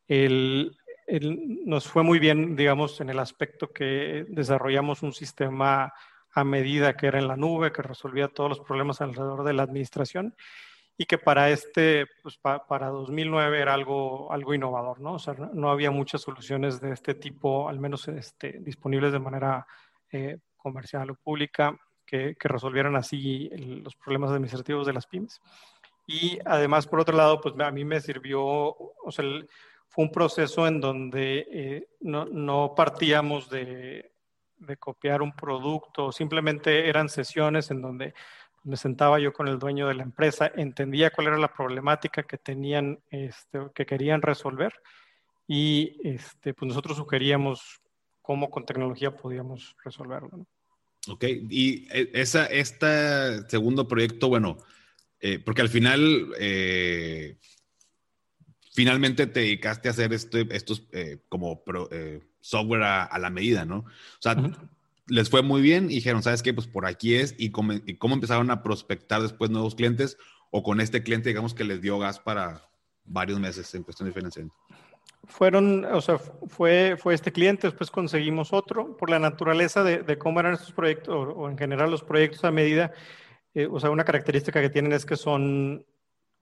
El, 0.06 0.74
el, 1.06 1.66
nos 1.66 1.86
fue 1.86 2.02
muy 2.02 2.18
bien, 2.18 2.56
digamos, 2.56 2.98
en 3.02 3.10
el 3.10 3.18
aspecto 3.18 3.70
que 3.74 4.24
desarrollamos 4.28 5.02
un 5.02 5.12
sistema 5.12 5.92
a 6.40 6.44
medida 6.44 6.96
que 6.96 7.06
era 7.06 7.18
en 7.18 7.28
la 7.28 7.36
nube, 7.36 7.72
que 7.72 7.82
resolvía 7.82 8.28
todos 8.28 8.50
los 8.50 8.60
problemas 8.60 9.00
alrededor 9.00 9.44
de 9.44 9.52
la 9.52 9.62
administración 9.62 10.34
y 10.96 11.06
que 11.06 11.16
para 11.16 11.50
este, 11.50 12.06
pues 12.22 12.38
para 12.38 12.88
2009 12.88 13.60
era 13.60 13.72
algo, 13.72 14.32
algo 14.32 14.52
innovador, 14.52 15.00
¿no? 15.00 15.14
O 15.14 15.18
sea, 15.18 15.34
no, 15.34 15.70
había 15.70 15.92
muchas 15.92 16.22
soluciones 16.22 16.80
de 16.80 16.92
este 16.92 17.14
tipo, 17.14 17.68
al 17.68 17.78
menos 17.78 18.08
este, 18.08 18.58
disponibles 18.60 19.12
de 19.12 19.20
manera 19.20 19.64
eh, 20.10 20.38
comercial 20.56 21.10
o 21.10 21.14
pública, 21.14 21.78
que, 22.04 22.34
que 22.34 22.48
resolvieran 22.48 22.96
así 22.96 23.48
los 23.50 23.94
problemas 23.94 24.30
administrativos 24.30 24.86
de 24.86 24.92
las 24.92 25.06
pymes. 25.06 25.40
Y 26.04 26.38
además, 26.44 26.86
por 26.86 27.00
otro 27.00 27.16
lado, 27.16 27.40
pues 27.40 27.54
a 27.60 27.70
mí 27.70 27.84
me 27.84 28.00
sirvió, 28.00 28.42
o 28.42 29.10
sea, 29.10 29.24
fue 29.88 30.04
un 30.04 30.10
proceso 30.10 30.66
en 30.66 30.80
donde 30.80 31.46
eh, 31.52 31.88
no, 32.00 32.24
no, 32.24 32.74
partíamos 32.74 33.48
de, 33.50 34.10
de 34.58 34.76
copiar 34.76 35.22
un 35.22 35.32
producto, 35.32 36.12
simplemente 36.12 36.88
eran 36.88 37.08
sesiones 37.08 37.70
en 37.70 37.82
donde 37.82 38.14
me 38.64 38.76
sentaba 38.76 39.18
yo 39.18 39.32
con 39.32 39.48
el 39.48 39.58
dueño 39.58 39.88
de 39.88 39.94
la 39.94 40.02
empresa, 40.02 40.50
entendía 40.56 41.10
cuál 41.10 41.28
era 41.28 41.38
la 41.38 41.52
problemática 41.52 42.22
que 42.22 42.38
tenían, 42.38 42.98
este, 43.10 43.60
que 43.74 43.86
querían 43.86 44.20
resolver 44.20 44.72
y 45.46 45.96
este, 46.04 46.52
pues 46.54 46.68
nosotros 46.68 46.96
sugeríamos 46.96 47.80
cómo 48.20 48.50
con 48.50 48.66
tecnología 48.66 49.16
podíamos 49.16 49.74
resolverlo. 49.82 50.46
Ok, 51.08 51.24
y 51.48 51.88
e, 51.90 52.10
esa, 52.12 52.46
este 52.46 53.48
segundo 53.48 53.88
proyecto, 53.88 54.28
bueno, 54.28 54.58
eh, 55.20 55.38
porque 55.38 55.62
al 55.62 55.68
final, 55.68 56.34
eh, 56.38 57.36
finalmente 58.72 59.26
te 59.26 59.40
dedicaste 59.40 59.88
a 59.88 59.92
hacer 59.92 60.12
este, 60.12 60.46
estos 60.50 60.84
eh, 60.92 61.18
como 61.28 61.62
software 62.40 62.82
a, 62.82 63.18
la 63.18 63.30
medida, 63.30 63.64
¿no? 63.64 63.78
O 63.78 64.20
sea, 64.20 64.36
les 65.08 65.30
fue 65.30 65.42
muy 65.42 65.62
bien 65.62 65.86
y 65.90 65.96
dijeron, 65.96 66.22
¿sabes 66.22 66.42
qué? 66.42 66.52
Pues 66.54 66.66
por 66.66 66.86
aquí 66.86 67.14
es. 67.14 67.34
Y 67.38 67.50
cómo, 67.50 67.72
empezaron 68.14 68.50
a 68.50 68.62
prospectar 68.62 69.22
después 69.22 69.50
nuevos 69.50 69.74
clientes 69.74 70.18
o 70.50 70.62
con 70.62 70.80
este 70.80 71.02
cliente, 71.02 71.30
digamos, 71.30 71.54
que 71.54 71.64
les 71.64 71.80
dio 71.80 71.98
gas 71.98 72.18
para 72.18 72.62
varios 73.04 73.40
meses 73.40 73.74
en 73.74 73.82
cuestión 73.82 74.08
de 74.08 74.14
financiamiento. 74.14 74.56
Fueron, 75.26 75.84
o 75.84 76.00
sea, 76.00 76.18
fue, 76.18 76.96
fue 76.98 77.14
este 77.14 77.32
cliente, 77.32 77.66
después 77.66 77.90
conseguimos 77.90 78.52
otro. 78.52 78.96
Por 78.96 79.10
la 79.10 79.18
naturaleza 79.18 79.82
de, 79.82 80.18
cómo 80.18 80.40
eran 80.40 80.54
estos 80.54 80.72
proyectos, 80.72 81.34
o, 81.36 81.48
en 81.48 81.58
general 81.58 81.90
los 81.90 82.02
proyectos 82.02 82.44
a 82.44 82.50
medida, 82.50 82.92
eh, 83.54 83.66
o 83.70 83.80
sea, 83.80 83.90
una 83.90 84.04
característica 84.04 84.60
que 84.60 84.70
tienen 84.70 84.92
es 84.92 85.04
que 85.04 85.16
son, 85.16 85.84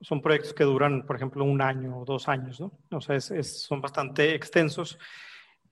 son 0.01 0.21
proyectos 0.21 0.53
que 0.53 0.63
duran, 0.63 1.05
por 1.05 1.15
ejemplo, 1.15 1.43
un 1.43 1.61
año 1.61 1.99
o 1.99 2.05
dos 2.05 2.27
años, 2.27 2.59
¿no? 2.59 2.71
O 2.91 3.01
sea, 3.01 3.19
son 3.19 3.81
bastante 3.81 4.35
extensos. 4.35 4.97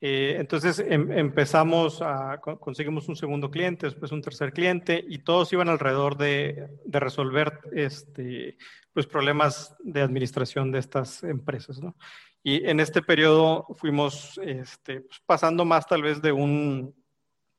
Eh, 0.01 0.36
entonces 0.39 0.79
em, 0.79 1.12
empezamos 1.12 2.01
a, 2.01 2.39
conseguimos 2.39 3.08
un 3.08 3.15
segundo 3.15 3.50
cliente, 3.50 3.88
después 3.88 4.12
un 4.12 4.22
tercer 4.22 4.51
cliente 4.51 5.03
y 5.08 5.20
todos 5.20 5.51
iban 5.53 5.70
alrededor 5.70 6.17
de, 6.17 6.67
de 6.84 7.00
resolver 7.00 7.60
este, 7.72 8.58
pues 8.94 9.08
problemas 9.08 9.75
de 9.79 10.01
administración 10.01 10.72
de 10.72 10.79
estas 10.79 11.24
empresas. 11.24 11.82
¿no? 11.82 11.96
Y 12.44 12.65
en 12.70 12.79
este 12.79 13.01
periodo 13.01 13.65
fuimos 13.75 14.39
este, 14.44 15.01
pues 15.01 15.22
pasando 15.25 15.65
más 15.65 15.88
tal 15.88 16.03
vez 16.03 16.22
de 16.22 16.32
un, 16.32 16.94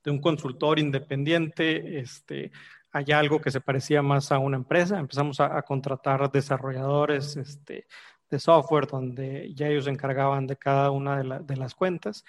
de 0.05 0.11
un 0.13 0.21
consultor 0.21 0.79
independiente 0.79 1.99
este, 1.99 2.53
allá 2.97 3.19
algo 3.19 3.41
que 3.41 3.50
se 3.50 3.61
parecía 3.61 4.03
más 4.03 4.33
a 4.33 4.38
una 4.38 4.57
empresa. 4.57 4.99
Empezamos 4.99 5.41
a, 5.41 5.57
a 5.57 5.62
contratar 5.62 6.31
desarrolladores, 6.31 7.37
este, 7.37 7.87
de 8.31 8.38
software 8.38 8.87
donde 8.87 9.53
ya 9.55 9.69
ellos 9.69 9.85
se 9.85 9.91
encargaban 9.91 10.47
de 10.47 10.57
cada 10.57 10.91
una 10.91 11.23
de, 11.23 11.57
las 11.57 11.75
cuentas 11.75 12.25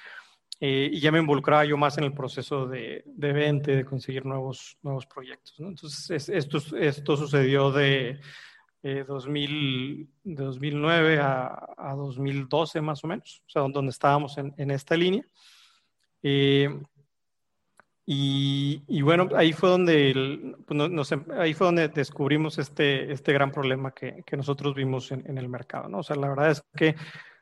eh, 0.59 0.89
y 0.91 0.99
ya 0.99 1.11
me 1.11 1.19
involucraba 1.19 1.65
yo 1.65 1.77
más 1.77 1.97
en 1.97 2.03
el 2.03 2.13
proceso 2.13 2.67
de, 2.67 3.03
de 3.05 3.33
venta 3.33 3.71
y 3.71 3.75
de 3.75 3.85
conseguir 3.85 4.25
nuevos, 4.25 4.77
nuevos 4.81 5.05
proyectos. 5.05 5.55
Entonces, 5.59 6.29
esto, 6.29 6.59
esto 6.77 7.17
sucedió 7.17 7.71
de, 7.71 8.19
2000, 8.83 10.01
eh, 10.01 10.07
de 10.23 10.43
2009 10.43 11.19
a, 11.19 11.67
a, 11.77 11.95
2012 11.95 12.81
más 12.81 13.03
o 13.03 13.07
menos, 13.07 13.43
o 13.47 13.49
sea, 13.49 13.61
donde 13.63 13.89
estábamos 13.89 14.37
en, 14.37 14.53
en 14.57 14.71
esta 14.71 14.95
línea. 14.95 15.25
Eh, 16.23 16.69
y, 18.09 19.01
bueno, 19.01 19.27
ahí 19.35 19.51
fue 19.51 19.69
donde, 19.69 20.55
pues, 20.65 21.11
ahí 21.37 21.53
fue 21.53 21.65
donde 21.65 21.89
descubrimos 21.89 22.57
este, 22.57 23.11
este 23.11 23.33
gran 23.33 23.51
problema 23.51 23.91
que, 23.91 24.23
que 24.25 24.37
nosotros 24.37 24.73
vimos 24.75 25.11
en, 25.11 25.37
el 25.37 25.49
mercado, 25.49 25.89
¿no? 25.89 25.97
O 25.97 26.03
sea, 26.03 26.15
la 26.15 26.29
verdad 26.29 26.51
es 26.51 26.63
que 26.73 26.95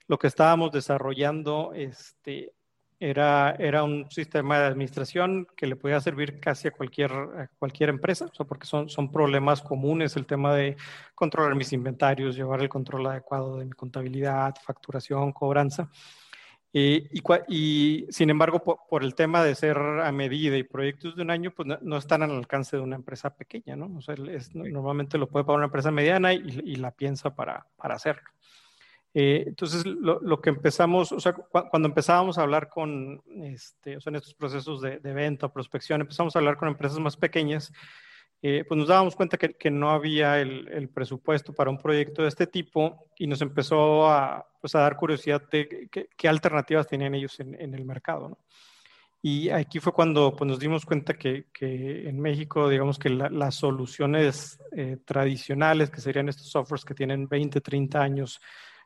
lo 0.08 0.18
que 0.18 0.26
estábamos 0.26 0.72
desarrollando 0.72 1.72
este, 1.76 2.52
era, 3.00 3.52
era 3.60 3.84
un 3.84 4.10
sistema 4.10 4.58
de 4.58 4.66
administración 4.66 5.46
que 5.56 5.68
le 5.68 5.76
podía 5.76 6.02
servir 6.02 6.40
casi 6.40 6.70
a 6.70 6.72
cualquier, 6.72 7.12
cualquier 7.60 7.90
empresa, 7.90 8.26
o 8.36 8.46
porque 8.46 8.66
son, 8.66 8.90
son 8.90 9.12
problemas 9.12 9.62
comunes, 9.62 10.16
el 10.16 10.26
tema 10.26 10.56
de 10.56 10.78
controlar 11.14 11.54
mis 11.54 11.74
inventarios, 11.74 12.36
llevar 12.36 12.62
el 12.64 12.70
control 12.70 13.06
adecuado 13.06 13.58
de 13.58 13.66
mi 13.66 13.74
contabilidad, 13.74 14.56
facturación, 14.64 15.32
cobranza. 15.32 15.92
Eh, 16.78 17.08
y, 17.48 18.06
sin 18.10 18.30
embargo, 18.30 18.62
por, 18.62 19.02
el 19.02 19.16
tema 19.16 19.42
de 19.42 19.56
ser 19.56 19.78
a 19.78 20.12
medida 20.12 20.58
y 20.58 20.64
proyectos 20.64 21.16
de 21.16 21.22
un 21.22 21.32
año, 21.32 21.52
pues 21.52 21.70
no, 21.82 21.98
están 21.98 22.22
al 22.22 22.32
alcance 22.32 22.76
de 22.76 22.84
una 22.84 22.98
empresa 22.98 23.34
pequeña, 23.34 23.78
¿no? 23.78 23.90
O 23.96 24.02
sea, 24.02 24.16
normalmente 24.54 25.18
lo 25.18 25.30
puede 25.30 25.46
pagar 25.46 25.60
una 25.60 25.68
empresa 25.68 25.90
mediana 25.90 26.34
y, 26.34 26.76
la 26.76 26.92
piensa 26.92 27.34
para, 27.34 27.66
para 27.78 27.96
hacerlo. 27.96 28.30
Eh, 29.14 29.46
entonces, 29.48 29.86
lo, 29.86 30.42
que 30.42 30.50
empezamos, 30.50 31.14
o 31.14 31.20
sea, 31.22 31.32
cuando 31.32 31.88
empezábamos 31.88 32.38
a 32.38 32.42
hablar 32.42 32.68
con, 32.68 33.24
este, 33.42 33.96
o 33.96 34.02
sea, 34.02 34.12
en 34.12 34.18
estos 34.18 34.34
procesos 34.34 34.82
de, 34.82 35.00
de 35.00 35.14
venta 35.14 35.48
prospección, 35.48 36.02
empezamos 36.02 36.36
a 36.36 36.40
hablar 36.40 36.58
con 36.58 36.68
empresas 36.68 37.00
más 37.00 37.16
pequeñas 37.16 37.72
eh, 38.48 38.64
pues 38.64 38.78
nos 38.78 38.90
dábamos 38.90 39.16
cuenta 39.16 39.38
que, 39.38 39.56
que 39.56 39.72
no 39.72 39.90
había 39.90 40.40
el, 40.40 40.68
el, 40.68 40.88
presupuesto 40.88 41.52
para 41.52 41.72
un 41.72 41.80
proyecto 41.80 42.22
de 42.22 42.28
este 42.28 42.46
tipo 42.46 43.10
y 43.18 43.26
nos 43.26 43.42
empezó 43.42 44.08
a, 44.08 44.48
pues 44.62 44.76
a 44.76 44.82
dar 44.82 44.98
curiosidad 44.98 45.42
de 45.50 45.90
qué, 45.90 46.30
alternativas 46.30 46.86
tenían 46.86 47.16
ellos 47.16 47.40
en, 47.40 47.60
en 47.60 47.74
el 47.74 47.84
mercado. 47.86 48.30
¿no? 48.30 48.38
Y 49.20 49.50
aquí 49.50 49.80
fue 49.80 49.94
cuando 49.94 50.36
pues, 50.36 50.48
nos 50.48 50.60
dimos 50.60 50.86
cuenta 50.86 51.16
que, 51.16 51.48
que, 51.52 52.08
en 52.08 52.20
México, 52.20 52.70
digamos 52.70 53.00
que 53.00 53.10
las 53.10 53.56
soluciones 53.56 54.60
eh, 54.78 54.98
tradicionales, 55.04 55.90
que 55.90 56.02
serían 56.02 56.30
estos 56.30 56.48
softwares 56.48 56.86
que 56.86 56.94
tienen 56.94 57.28
20, 57.28 57.62
30 57.62 58.00
años 58.00 58.40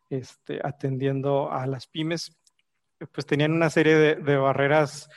este, 0.10 0.62
atendiendo 0.63 1.51
a 1.51 1.68
las 1.68 1.86
pymes, 1.86 2.34
pues 3.12 3.25
tenían 3.25 3.51
una 3.51 3.70
serie 3.70 3.96
de, 3.98 4.16
de 4.16 4.38
barreras 4.38 5.10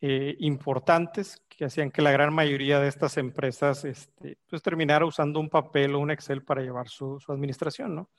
eh, 0.00 0.36
importantes 0.38 1.42
que 1.48 1.64
hacían 1.64 1.90
que 1.90 2.02
la 2.02 2.12
gran 2.12 2.32
mayoría 2.32 2.78
de 2.78 2.86
estas 2.86 3.16
empresas 3.16 3.84
este, 3.84 4.38
pues 4.48 4.62
terminara 4.62 5.04
usando 5.04 5.40
un 5.40 5.48
papel 5.48 5.94
o 5.94 5.98
un 5.98 6.12
Excel 6.12 6.44
para 6.44 6.62
llevar 6.62 6.88
su, 6.88 7.18
administración, 7.26 7.96
¿no? 7.96 8.10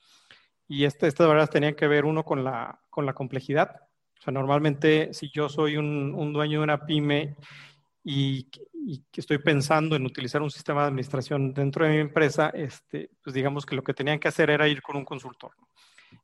Y 0.68 0.84
este, 0.84 1.08
estas 1.08 1.26
barreras 1.26 1.50
tenían 1.50 1.76
que 1.76 1.88
ver 1.88 2.04
uno 2.04 2.26
con 2.26 2.44
la, 2.44 2.82
complejidad. 3.16 3.78
O 4.20 4.22
sea, 4.22 4.34
normalmente 4.34 5.14
si 5.14 5.32
yo 5.32 5.48
soy 5.48 5.78
un, 5.78 6.34
dueño 6.34 6.60
de 6.60 6.64
una 6.66 6.86
pyme 6.86 7.38
y, 8.04 8.50
estoy 9.14 9.38
pensando 9.38 9.96
en 9.96 10.06
utilizar 10.06 10.42
un 10.42 10.52
sistema 10.52 10.82
de 10.82 10.88
administración 10.90 11.54
dentro 11.54 11.86
de 11.86 11.92
mi 11.92 12.00
empresa, 12.00 12.50
este, 12.50 13.10
pues 13.24 13.34
digamos 13.34 13.66
que 13.66 13.76
lo 13.76 13.84
que 13.84 13.94
tenían 13.94 14.20
que 14.20 14.28
hacer 14.28 14.50
era 14.50 14.68
ir 14.68 14.82
con 14.82 14.98
un 14.98 15.06
consultor. 15.06 15.52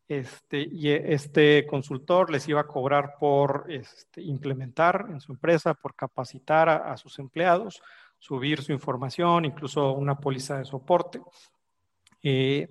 Este, 0.07 0.67
y 0.71 0.91
este 0.91 1.65
consultor 1.65 2.29
les 2.29 2.47
iba 2.47 2.62
a 2.62 2.67
cobrar 2.67 3.15
por 3.19 3.65
este, 3.69 4.21
implementar 4.21 5.07
en 5.09 5.19
su 5.19 5.31
empresa, 5.31 5.74
por 5.74 5.95
capacitar 5.95 6.69
a, 6.69 6.95
sus 6.95 7.17
empleados, 7.17 7.81
subir 8.19 8.62
su 8.62 8.71
información, 8.71 9.45
incluso 9.45 9.93
una 9.93 10.15
póliza 10.15 10.59
de 10.59 10.65
soporte. 10.65 11.19
Eh, 12.21 12.67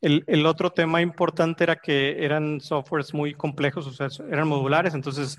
el, 0.00 0.24
el, 0.26 0.46
otro 0.46 0.70
tema 0.70 1.02
importante 1.02 1.62
era 1.64 1.76
que 1.76 2.24
eran 2.24 2.60
softwares 2.60 3.12
muy 3.12 3.34
complejos, 3.34 3.86
o 3.86 3.92
sea, 3.92 4.08
eran 4.30 4.48
modulares, 4.48 4.94
entonces 4.94 5.38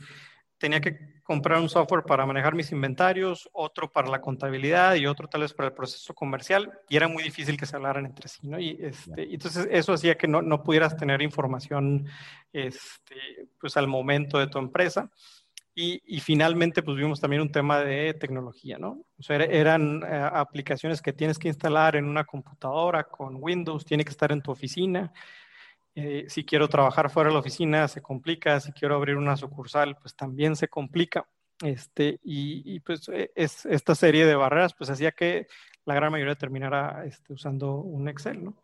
tenía 0.63 0.79
que 0.79 0.97
comprar 1.23 1.59
un 1.59 1.67
software 1.67 2.05
para 2.05 2.25
manejar 2.25 2.55
mis 2.55 2.71
inventarios, 2.71 3.49
otro 3.51 3.91
para 3.91 4.07
la 4.07 4.21
contabilidad 4.21 4.95
y 4.95 5.05
otro 5.05 5.27
tal 5.27 5.41
vez 5.41 5.53
para 5.53 5.67
el 5.67 5.75
proceso 5.75 6.13
comercial, 6.13 6.71
y 6.87 6.95
era 6.95 7.09
muy 7.09 7.21
difícil 7.21 7.57
que 7.57 7.65
se 7.65 7.75
hablaran 7.75 8.05
entre 8.05 8.29
sí, 8.29 8.47
¿no? 8.47 8.57
Y 8.57 8.77
este, 8.79 9.33
entonces 9.33 9.67
eso 9.69 9.91
hacía 9.91 10.15
que 10.15 10.25
no, 10.25 10.41
no, 10.41 10.63
pudieras 10.63 10.95
tener 10.95 11.21
información 11.21 12.07
este, 12.53 13.49
pues 13.59 13.75
al 13.75 13.87
momento 13.87 14.39
de 14.39 14.47
tu 14.47 14.57
empresa. 14.57 15.11
Y, 15.75 16.01
y, 16.05 16.21
finalmente, 16.21 16.81
pues 16.81 16.95
vimos 16.95 17.19
también 17.19 17.41
un 17.41 17.51
tema 17.51 17.79
de 17.79 18.13
tecnología, 18.13 18.77
¿no? 18.77 19.01
O 19.17 19.23
sea, 19.23 19.37
eran 19.37 20.03
eh, 20.03 20.29
aplicaciones 20.31 21.01
que 21.01 21.11
tienes 21.11 21.39
que 21.39 21.47
instalar 21.49 21.95
en 21.95 22.05
una 22.05 22.23
computadora 22.23 23.03
con 23.03 23.37
Windows, 23.37 23.83
tiene 23.83 24.05
que 24.05 24.11
estar 24.11 24.31
en 24.31 24.41
tu 24.41 24.51
oficina, 24.51 25.11
eh, 25.95 26.25
si 26.27 26.43
quiero 26.43 26.67
trabajar 26.67 27.09
fuera 27.09 27.29
de 27.29 27.33
la 27.33 27.39
oficina, 27.39 27.87
se 27.87 28.01
complica. 28.01 28.59
Si 28.59 28.71
quiero 28.71 28.95
abrir 28.95 29.17
una 29.17 29.37
sucursal, 29.37 29.95
pues 29.97 30.15
también 30.15 30.55
se 30.55 30.67
complica. 30.67 31.27
Este, 31.61 32.19
y, 32.23 32.79
pues 32.81 33.07
e, 33.09 33.31
es, 33.35 33.65
esta 33.65 33.95
serie 33.95 34.25
de 34.25 34.35
barreras, 34.35 34.73
pues 34.73 34.89
hacía 34.89 35.11
que 35.11 35.47
la 35.85 35.93
gran 35.95 36.11
mayoría 36.11 36.35
terminara 36.35 37.05
este, 37.05 37.33
usando 37.33 37.75
un 37.75 38.07
Excel, 38.09 38.43
¿no? 38.43 38.57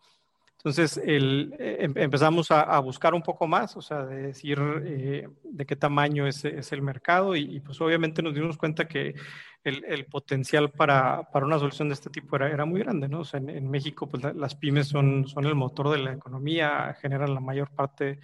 Entonces 0.60 0.98
eh, 1.06 1.78
em, 1.80 1.94
empezamos 1.96 2.52
a, 2.52 2.78
buscar 2.80 3.14
un 3.14 3.22
poco 3.22 3.48
más, 3.48 3.78
o 3.78 3.82
sea, 3.82 4.06
de 4.06 4.24
decir 4.24 4.60
eh, 4.84 5.30
de 5.42 5.66
qué 5.66 5.78
tamaño 5.78 6.28
es, 6.28 6.44
el 6.44 6.82
mercado 6.82 7.34
y, 7.38 7.62
pues 7.62 7.80
obviamente 7.80 8.22
nos 8.22 8.36
dimos 8.36 8.58
cuenta 8.58 8.86
que 8.86 9.16
el, 9.64 10.06
potencial 10.08 10.70
para, 10.70 11.24
para, 11.32 11.46
una 11.46 11.60
solución 11.60 11.88
de 11.88 11.94
este 11.94 12.10
tipo 12.10 12.36
era, 12.36 12.66
muy 12.66 12.82
grande, 12.82 13.08
¿no? 13.08 13.22
En, 13.32 13.72
México 13.72 14.10
pues 14.10 14.22
las 14.36 14.56
pymes 14.56 14.90
son, 14.90 15.30
son 15.30 15.46
el 15.46 15.56
motor 15.56 15.92
de 15.92 16.00
la 16.00 16.12
economía, 16.12 16.94
generan 17.00 17.34
la 17.34 17.40
mayor 17.40 17.70
parte 17.70 18.20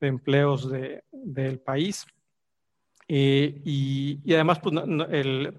de 0.00 0.08
empleos 0.08 0.68
de, 0.68 1.04
del 1.12 1.60
país. 1.60 2.04
Eh, 3.06 3.62
y, 3.64 4.34
además, 4.34 4.58
pues, 4.58 4.74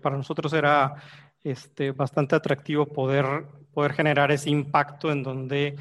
para 0.01 0.17
nosotros 0.17 0.51
era 0.51 0.95
este, 1.41 1.91
bastante 1.91 2.35
atractivo 2.35 2.85
poder 2.85 3.93
generar 3.93 4.29
ese 4.33 4.49
impacto 4.49 5.09
en 5.09 5.23
donde 5.23 5.77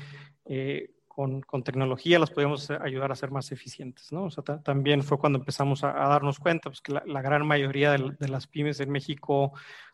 eh, 0.48 0.90
con, 1.08 1.40
con, 1.40 1.62
tecnología 1.62 2.18
las 2.18 2.30
podíamos 2.30 2.70
ayudar 2.70 3.10
a 3.10 3.16
ser 3.16 3.30
más 3.30 3.50
eficientes, 3.50 4.12
¿no? 4.12 4.28
También 4.62 5.02
fue 5.02 5.18
cuando 5.18 5.38
empezamos 5.38 5.82
a, 5.82 5.92
darnos 5.92 6.38
cuenta 6.38 6.68
pues, 6.68 6.82
que 6.82 6.92
la, 6.92 7.22
gran 7.22 7.46
mayoría 7.46 7.92
de, 7.92 8.28
las 8.28 8.46
pymes 8.46 8.80
en 8.80 8.90
México 8.90 9.52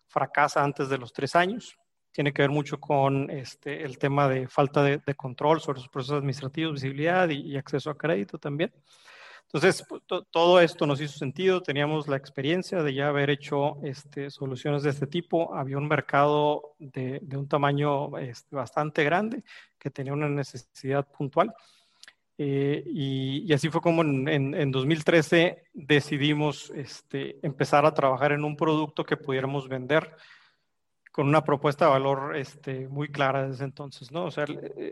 fracasa 0.08 0.64
antes 0.64 0.88
de 0.88 0.98
los 0.98 1.12
tres 1.12 1.36
años. 1.36 1.78
Tiene 2.10 2.32
que 2.32 2.42
ver 2.42 2.50
mucho 2.50 2.80
con 2.80 3.30
este, 3.30 3.84
el 3.84 3.98
tema 3.98 4.28
de 4.28 4.48
falta 4.48 4.82
de, 4.82 5.00
control 5.14 5.60
sobre 5.60 5.80
sus 5.80 5.88
procesos 5.88 6.18
administrativos, 6.18 6.74
visibilidad 6.74 7.28
y 7.28 7.56
acceso 7.56 7.90
a 7.90 7.96
crédito 7.96 8.38
también. 8.38 8.72
Entonces, 9.52 9.84
pues, 9.86 10.02
todo 10.30 10.60
esto 10.60 10.86
nos 10.86 10.98
hizo 11.02 11.18
sentido, 11.18 11.62
teníamos 11.62 12.08
la 12.08 12.16
experiencia 12.16 12.82
de 12.82 12.94
ya 12.94 13.08
haber 13.08 13.28
hecho 13.28 13.76
este, 13.82 14.30
soluciones 14.30 14.82
de 14.82 14.88
este 14.90 15.06
tipo, 15.06 15.54
había 15.54 15.76
un 15.76 15.86
mercado 15.86 16.74
de, 16.78 17.20
un 17.36 17.46
tamaño 17.46 18.16
este, 18.16 18.56
bastante 18.56 19.04
grande 19.04 19.44
que 19.78 19.90
tenía 19.90 20.14
una 20.14 20.30
necesidad 20.30 21.06
puntual. 21.06 21.52
Eh, 22.38 22.82
y, 22.86 23.52
así 23.52 23.68
fue 23.68 23.82
como 23.82 24.00
en, 24.00 24.72
2013 24.72 25.64
decidimos 25.74 26.72
este, 26.74 27.38
empezar 27.46 27.84
a 27.84 27.92
trabajar 27.92 28.32
en 28.32 28.44
un 28.44 28.56
producto 28.56 29.04
que 29.04 29.18
pudiéramos 29.18 29.68
vender 29.68 30.16
con 31.12 31.28
una 31.28 31.44
propuesta 31.44 31.84
de 31.84 31.90
valor 31.90 32.36
este, 32.38 32.88
muy 32.88 33.08
clara 33.08 33.46
desde 33.48 33.64
entonces, 33.64 34.10
¿no? 34.10 34.24
O 34.24 34.30
sea, 34.30 34.46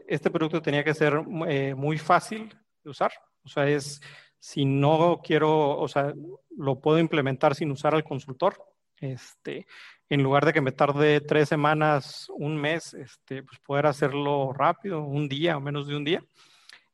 este 0.07 0.31
producto 0.31 0.61
tenía 0.61 0.85
que 0.85 0.93
ser 0.93 1.19
eh, 1.49 1.75
muy 1.75 1.97
fácil 1.97 2.55
de 2.85 2.91
usar, 2.91 3.11
o 3.43 3.49
sea, 3.49 3.67
es 3.67 4.03
si 4.41 4.65
no 4.65 5.21
quiero, 5.23 5.79
o 5.79 5.87
sea, 5.87 6.13
lo 6.57 6.81
puedo 6.81 6.99
implementar 6.99 7.55
sin 7.55 7.71
usar 7.71 7.95
al 7.95 8.03
consultor. 8.03 8.57
Este, 8.97 9.67
en 10.09 10.23
lugar 10.23 10.45
de 10.45 10.53
que 10.53 10.61
me 10.61 10.73
tarde 10.73 11.21
tres 11.21 11.49
semanas, 11.49 12.27
un 12.35 12.57
mes, 12.57 12.95
este, 12.95 13.43
pues 13.43 13.59
poder 13.61 13.87
hacerlo 13.87 14.53
rápido, 14.53 15.03
un 15.03 15.29
día 15.29 15.57
o 15.57 15.61
menos 15.61 15.87
de 15.87 15.97
un 15.97 16.05
día. 16.05 16.25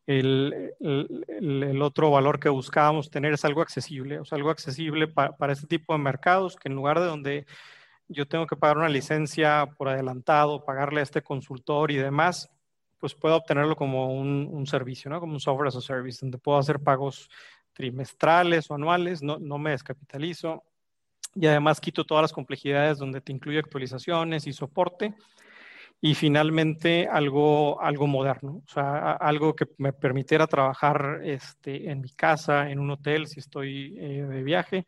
El, 0.06 0.72
el, 0.78 1.82
otro 1.82 2.11
valor 2.11 2.38
que 2.38 2.48
buscábamos 2.48 3.11
tener 3.11 3.32
es 3.32 3.44
algo 3.44 3.61
accesible, 3.61 4.20
o 4.20 4.24
sea, 4.24 4.37
algo 4.37 4.50
accesible 4.50 5.09
para 5.09 5.52
este 5.52 5.66
tipo 5.66 5.94
de 5.94 5.98
mercados, 5.98 6.54
que 6.54 6.68
en 6.68 6.76
lugar 6.76 7.00
de 7.00 7.06
donde 7.06 7.46
yo 8.06 8.28
tengo 8.28 8.46
que 8.46 8.54
pagar 8.54 8.78
una 8.78 8.88
licencia 8.88 9.66
por 9.76 9.88
adelantado, 9.88 10.64
pagarle 10.64 11.00
a 11.00 11.02
este 11.02 11.22
consultor 11.22 11.90
y 11.90 11.96
demás, 11.96 12.48
pues 12.98 13.14
puedo 13.14 13.37
obtenerlo 13.37 13.76
como 13.76 14.14
un, 14.14 14.66
servicio, 14.66 15.11
¿no? 15.11 15.20
Como 15.20 15.35
un 15.35 15.40
software 15.40 15.68
as 15.68 15.76
a 15.76 15.80
service, 15.80 16.18
donde 16.20 16.38
puedo 16.38 16.59
hacer 16.59 16.80
pagos 16.80 17.28
trimestrales 17.72 18.70
o 18.70 18.74
anuales, 18.74 19.22
no, 19.22 19.38
no 19.38 19.59
me 19.59 19.70
descapitalizo 19.70 20.64
y 21.35 21.46
además 21.46 21.80
quito 21.80 22.04
todas 22.04 22.22
las 22.22 22.32
complejidades 22.32 22.98
donde 22.98 23.20
te 23.20 23.32
incluye 23.32 23.59
actualizaciones 23.59 24.46
y 24.46 24.52
soporte. 24.52 25.14
Y 26.00 26.14
finalmente 26.14 27.09
algo, 27.11 27.80
algo 27.80 28.06
moderno, 28.06 28.62
o 28.66 28.70
sea, 28.70 29.12
algo 29.12 29.56
que 29.56 29.66
me 29.78 29.94
permitiera 29.94 30.46
trabajar 30.46 31.20
este, 31.24 31.90
en 31.90 32.02
mi 32.02 32.11
casa, 32.11 32.70
en 32.70 32.80
un 32.80 32.90
hotel, 32.90 33.26
si 33.26 33.40
estoy 33.40 33.96
eh, 33.98 34.26
de 34.28 34.42
viaje, 34.42 34.87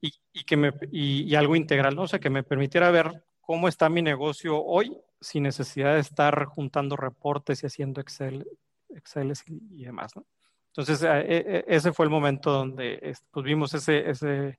y, 0.00 0.12
y 0.32 0.42
que 0.42 0.56
me, 0.56 0.72
y, 0.90 1.32
algo 1.36 1.54
integral, 1.54 1.94
¿no? 1.94 2.02
O 2.02 2.08
sea, 2.08 2.18
que 2.18 2.28
me 2.28 2.42
permitiera 2.42 2.90
ver 2.90 3.22
cómo 3.42 3.68
está 3.68 3.88
mi 3.90 4.00
negocio 4.00 4.62
hoy 4.62 4.96
sin 5.20 5.42
necesidad 5.42 5.94
de 5.94 6.00
estar 6.00 6.46
juntando 6.46 6.96
reportes 6.96 7.62
y 7.62 7.66
haciendo 7.66 8.00
Excel, 8.00 8.46
Excel 8.88 9.32
y, 9.70 9.84
demás, 9.84 10.16
¿no? 10.16 10.24
Entonces, 10.68 11.02
e, 11.02 11.08
e, 11.28 11.64
ese 11.68 11.92
fue 11.92 12.06
el 12.06 12.10
momento 12.10 12.50
donde 12.50 13.14
pues, 13.30 13.44
vimos 13.44 13.74
ese, 13.74 14.08
ese, 14.08 14.58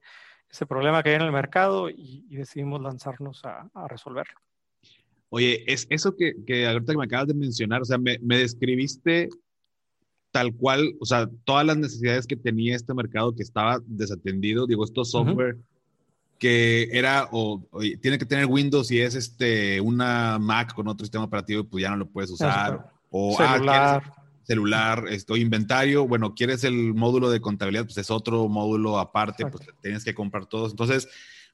ese, 0.49 0.65
problema 0.67 1.01
que 1.01 1.09
hay 1.09 1.15
en 1.15 1.23
el 1.23 1.31
mercado 1.31 1.89
y, 1.89 2.27
decidimos 2.29 2.81
lanzarnos 2.81 3.43
a, 3.45 3.69
a, 3.73 3.87
resolverlo. 3.87 4.39
Oye, 5.29 5.63
es 5.65 5.87
eso 5.89 6.15
que, 6.15 6.33
que 6.45 6.67
ahorita 6.67 6.93
que 6.93 6.97
me 6.99 7.05
acabas 7.05 7.27
de 7.27 7.33
mencionar, 7.33 7.81
o 7.81 7.85
sea, 7.85 7.97
me, 7.97 8.19
me 8.19 8.37
describiste 8.37 9.29
tal 10.31 10.53
cual, 10.55 10.95
o 10.99 11.05
sea, 11.05 11.29
todas 11.45 11.65
las 11.65 11.77
necesidades 11.77 12.27
que 12.27 12.35
tenía 12.35 12.75
este 12.75 12.93
mercado 12.93 13.35
que 13.35 13.43
estaba 13.43 13.79
desatendido, 13.85 14.67
digo, 14.67 14.83
estos 14.83 15.11
software 15.11 15.57
que 16.43 16.89
era 16.91 17.29
o, 17.31 17.65
tiene 18.01 18.17
que 18.17 18.25
tener 18.25 18.47
Windows 18.47 18.91
y 18.91 18.99
es 18.99 19.15
este 19.15 19.79
una 19.79 20.37
Mac 20.39 20.73
con 20.73 20.89
otro 20.89 21.05
sistema 21.05 21.23
operativo, 21.23 21.63
pues 21.63 21.83
ya 21.83 21.89
no 21.89 21.95
lo 21.95 22.09
puedes 22.09 22.31
usar. 22.31 22.91
O 23.09 23.37
ah, 23.39 23.53
celular. 23.53 24.13
celular, 24.43 25.05
esto, 25.07 25.37
inventario, 25.37 26.05
bueno, 26.05 26.35
quieres 26.35 26.65
el 26.65 26.93
módulo 26.95 27.29
de 27.29 27.39
contabilidad, 27.39 27.85
pues 27.85 27.97
es 27.97 28.11
otro 28.11 28.49
módulo 28.49 28.99
aparte, 28.99 29.45
pues 29.45 29.65
tienes 29.81 30.03
que 30.03 30.13
comprar 30.13 30.45
todos. 30.45 30.71
Entonces, 30.71 31.07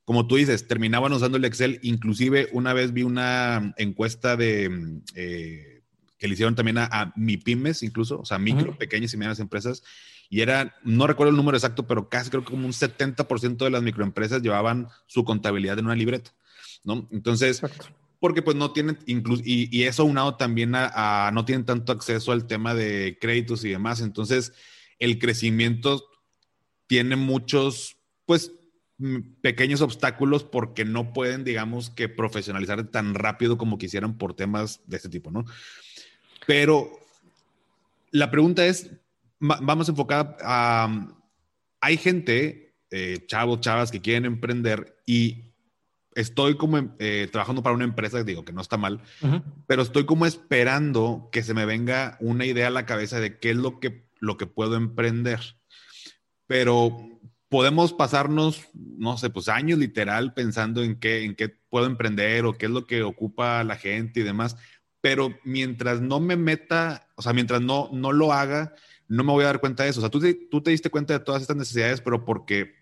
como 0.05 0.25
tú 0.25 0.37
dices, 0.37 0.67
terminaban 0.67 1.13
usando 1.13 1.37
el 1.37 1.45
Excel. 1.45 1.77
Inclusive 1.83 2.49
una 2.51 2.73
vez 2.73 2.91
vi 2.91 3.03
una 3.03 3.75
encuesta 3.77 4.35
de 4.35 5.01
eh, 5.13 5.83
que 6.17 6.27
le 6.27 6.33
hicieron 6.33 6.55
también 6.55 6.79
a, 6.79 6.85
a 6.85 7.13
MIPIMES, 7.15 7.83
incluso, 7.83 8.21
o 8.21 8.25
sea, 8.25 8.39
micro, 8.39 8.75
pequeñas 8.75 9.13
y 9.13 9.17
medianas 9.17 9.39
empresas, 9.39 9.83
y 10.29 10.41
era, 10.41 10.75
no 10.83 11.07
recuerdo 11.07 11.31
el 11.31 11.37
número 11.37 11.57
exacto, 11.57 11.87
pero 11.87 12.07
casi 12.07 12.29
creo 12.29 12.43
que 12.43 12.51
como 12.51 12.67
un 12.67 12.73
70% 12.73 13.57
de 13.57 13.69
las 13.71 13.81
microempresas 13.81 14.41
llevaban 14.41 14.87
su 15.07 15.23
contabilidad 15.23 15.79
en 15.79 15.85
una 15.85 15.95
libreta, 15.95 16.31
¿no? 16.83 17.07
Entonces, 17.11 17.61
porque 18.19 18.43
pues 18.43 18.55
no 18.55 18.71
tienen, 18.71 18.99
incluso, 19.07 19.41
y, 19.43 19.75
y, 19.75 19.83
eso 19.83 20.05
unado 20.05 20.35
también 20.35 20.73
a, 20.75 21.31
no 21.33 21.45
tienen 21.45 21.65
tanto 21.65 21.91
acceso 21.91 22.31
al 22.31 22.45
tema 22.45 22.75
de 22.75 23.17
créditos 23.19 23.65
y 23.65 23.69
demás, 23.69 24.01
entonces 24.01 24.53
el 24.99 25.17
crecimiento 25.17 26.05
tiene 26.85 27.15
muchos, 27.15 27.97
pues, 28.25 28.51
pequeños 29.41 29.81
obstáculos 29.81 30.43
porque 30.43 30.83
no 30.83 31.13
pueden, 31.13 31.43
digamos, 31.43 31.89
que 31.89 32.09
profesionalizar 32.09 32.91
tan 32.91 33.15
rápido 33.15 33.57
como 33.57 33.77
quisieran 33.77 34.17
por 34.17 34.35
temas 34.35 34.81
de 34.85 34.97
este 34.97 35.09
tipo, 35.09 35.31
¿no? 35.31 35.45
Pero 36.45 36.91
la 38.11 38.29
pregunta 38.29 38.65
es, 38.65 38.91
vamos 39.39 39.89
enfocada 39.89 40.37
a, 40.41 41.07
hay 41.81 41.97
gente, 41.97 42.75
eh, 42.91 43.25
chavos, 43.27 43.61
chavas 43.61 43.91
que 43.91 44.01
quieren 44.01 44.25
emprender 44.25 44.97
y 45.05 45.53
estoy 46.15 46.57
como 46.57 46.95
eh, 46.99 47.29
trabajando 47.31 47.63
para 47.63 47.75
una 47.75 47.85
empresa, 47.85 48.23
digo 48.23 48.43
que 48.43 48.53
no 48.53 48.61
está 48.61 48.77
mal, 48.77 49.01
pero 49.67 49.81
estoy 49.81 50.05
como 50.05 50.25
esperando 50.25 51.29
que 51.31 51.43
se 51.43 51.53
me 51.53 51.65
venga 51.65 52.17
una 52.19 52.45
idea 52.45 52.67
a 52.67 52.71
la 52.71 52.85
cabeza 52.85 53.19
de 53.19 53.39
qué 53.39 53.51
es 53.51 53.57
lo 53.57 53.79
que, 53.79 54.09
lo 54.19 54.37
que 54.37 54.47
puedo 54.47 54.75
emprender. 54.75 55.39
Pero 56.47 56.97
podemos 57.47 57.93
pasarnos, 57.93 58.67
no 58.73 59.17
sé, 59.17 59.29
pues 59.29 59.49
años 59.49 59.79
literal 59.79 60.33
pensando 60.33 60.83
en 60.83 60.99
qué, 60.99 61.23
en 61.23 61.35
qué 61.35 61.49
puedo 61.49 61.85
emprender 61.85 62.45
o 62.45 62.57
qué 62.57 62.65
es 62.65 62.71
lo 62.71 62.85
que 62.85 63.03
ocupa 63.03 63.63
la 63.63 63.75
gente 63.75 64.19
y 64.19 64.23
demás. 64.23 64.57
Pero 65.01 65.37
mientras 65.43 66.01
no 66.01 66.19
me 66.19 66.35
meta, 66.35 67.07
o 67.15 67.21
sea, 67.21 67.33
mientras 67.33 67.61
no, 67.61 67.89
no 67.93 68.11
lo 68.11 68.33
haga, 68.33 68.75
no 69.09 69.23
me 69.25 69.33
voy 69.33 69.43
a 69.43 69.47
dar 69.47 69.59
cuenta 69.59 69.83
de 69.83 69.89
eso. 69.89 69.99
O 69.99 70.01
sea, 70.01 70.09
tú 70.09 70.21
tú 70.49 70.61
te 70.61 70.71
diste 70.71 70.89
cuenta 70.89 71.13
de 71.13 71.19
todas 71.19 71.41
estas 71.41 71.57
necesidades, 71.57 71.99
pero 71.99 72.23
porque 72.23 72.79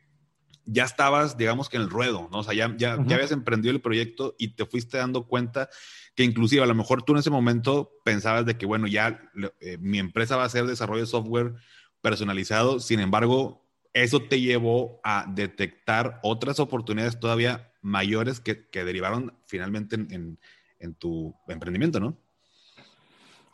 ya 0.66 0.84
estabas, 0.84 1.38
digamos 1.38 1.70
que 1.70 1.78
en 1.78 1.84
el 1.84 1.90
ruedo, 1.90 2.28
¿no? 2.32 2.40
O 2.40 2.44
sea, 2.44 2.54
ya, 2.54 2.76
ya, 2.78 2.94
habías 2.94 3.32
emprendido 3.32 3.74
el 3.74 3.82
proyecto 3.82 4.36
y 4.38 4.50
te 4.50 4.66
fuiste 4.66 4.98
dando 4.98 5.26
cuenta 5.26 5.70
que 6.14 6.24
inclusive 6.24 6.62
a 6.62 6.68
lo 6.68 6.76
mejor 6.76 7.04
tú 7.04 7.14
en 7.14 7.20
ese 7.20 7.30
momento 7.30 7.94
pensabas 8.04 8.46
de 8.46 8.58
que, 8.58 8.66
bueno, 8.66 8.86
ya 8.86 9.22
eh, 9.62 9.78
mi 9.80 9.98
empresa 9.98 10.36
va 10.36 10.44
a 10.44 10.50
ser 10.50 10.66
desarrollo 10.66 11.02
de 11.02 11.08
software 11.08 11.54
personalizado, 12.02 12.82
sin 12.82 13.00
embargo, 13.00 13.66
eso 13.94 14.22
te 14.22 14.42
llevó 14.42 15.00
a 15.04 15.26
detectar 15.34 16.20
otras 16.22 16.60
oportunidades 16.60 17.20
todavía 17.20 17.72
mayores 17.82 18.42
que, 18.42 18.68
derivaron 18.72 19.38
finalmente 19.46 19.96
en, 19.96 20.38
en, 20.80 20.96
tu 20.96 21.34
emprendimiento, 21.48 22.00
¿no? 22.00 22.20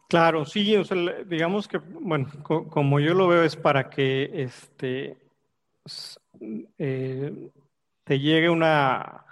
Claro, 0.08 0.46
sí, 0.46 0.76
o 0.76 0.84
sea, 0.84 0.98
digamos 1.26 1.68
que, 1.68 1.78
bueno, 1.80 2.28
como 2.44 3.00
yo 3.00 3.14
lo 3.14 3.28
veo 3.28 3.44
es 3.44 3.56
para 3.56 3.90
que 3.90 4.30
este, 4.34 5.18
eh, 6.78 7.50
te 8.04 8.20
llegue 8.20 8.50
una, 8.50 9.26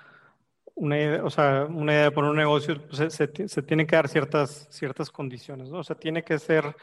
una 0.76 0.98
idea, 0.98 1.24
o 1.24 1.30
sea, 1.30 1.66
una 1.70 1.94
idea 1.94 2.10
un 2.16 2.36
negocio, 2.36 2.82
pues 2.88 3.14
se, 3.14 3.48
se, 3.48 3.62
tienen 3.62 3.86
que 3.86 3.96
dar 3.96 4.08
ciertas, 4.08 4.68
ciertas 4.72 5.10
condiciones, 5.12 5.70
¿no? 5.70 5.80
O 5.80 5.84
sea, 5.84 5.96
tiene 5.96 6.24
que 6.24 6.40
ser 6.40 6.76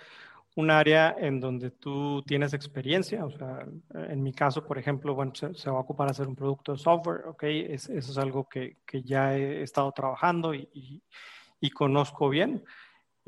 un 0.58 0.70
área 0.70 1.14
en 1.18 1.40
donde 1.40 1.70
tú 1.70 2.22
tienes 2.26 2.52
experiencia, 2.52 3.24
o 3.24 3.30
sea, 3.30 3.64
en 3.94 4.22
mi 4.22 4.32
caso, 4.32 4.66
por 4.66 4.76
ejemplo, 4.78 5.14
bueno, 5.14 5.32
se, 5.34 5.70
va 5.70 5.76
a 5.76 5.80
ocupar 5.80 6.10
hacer 6.10 6.26
un 6.26 6.34
producto 6.34 6.72
de 6.72 6.78
software, 6.78 7.26
¿ok? 7.26 7.42
eso 7.44 7.92
es 7.92 8.18
algo 8.18 8.48
que, 8.48 8.78
que, 8.84 9.02
ya 9.02 9.36
he 9.36 9.62
estado 9.62 9.92
trabajando 9.92 10.54
y, 10.54 11.00
y, 11.60 11.70
conozco 11.70 12.28
bien. 12.28 12.64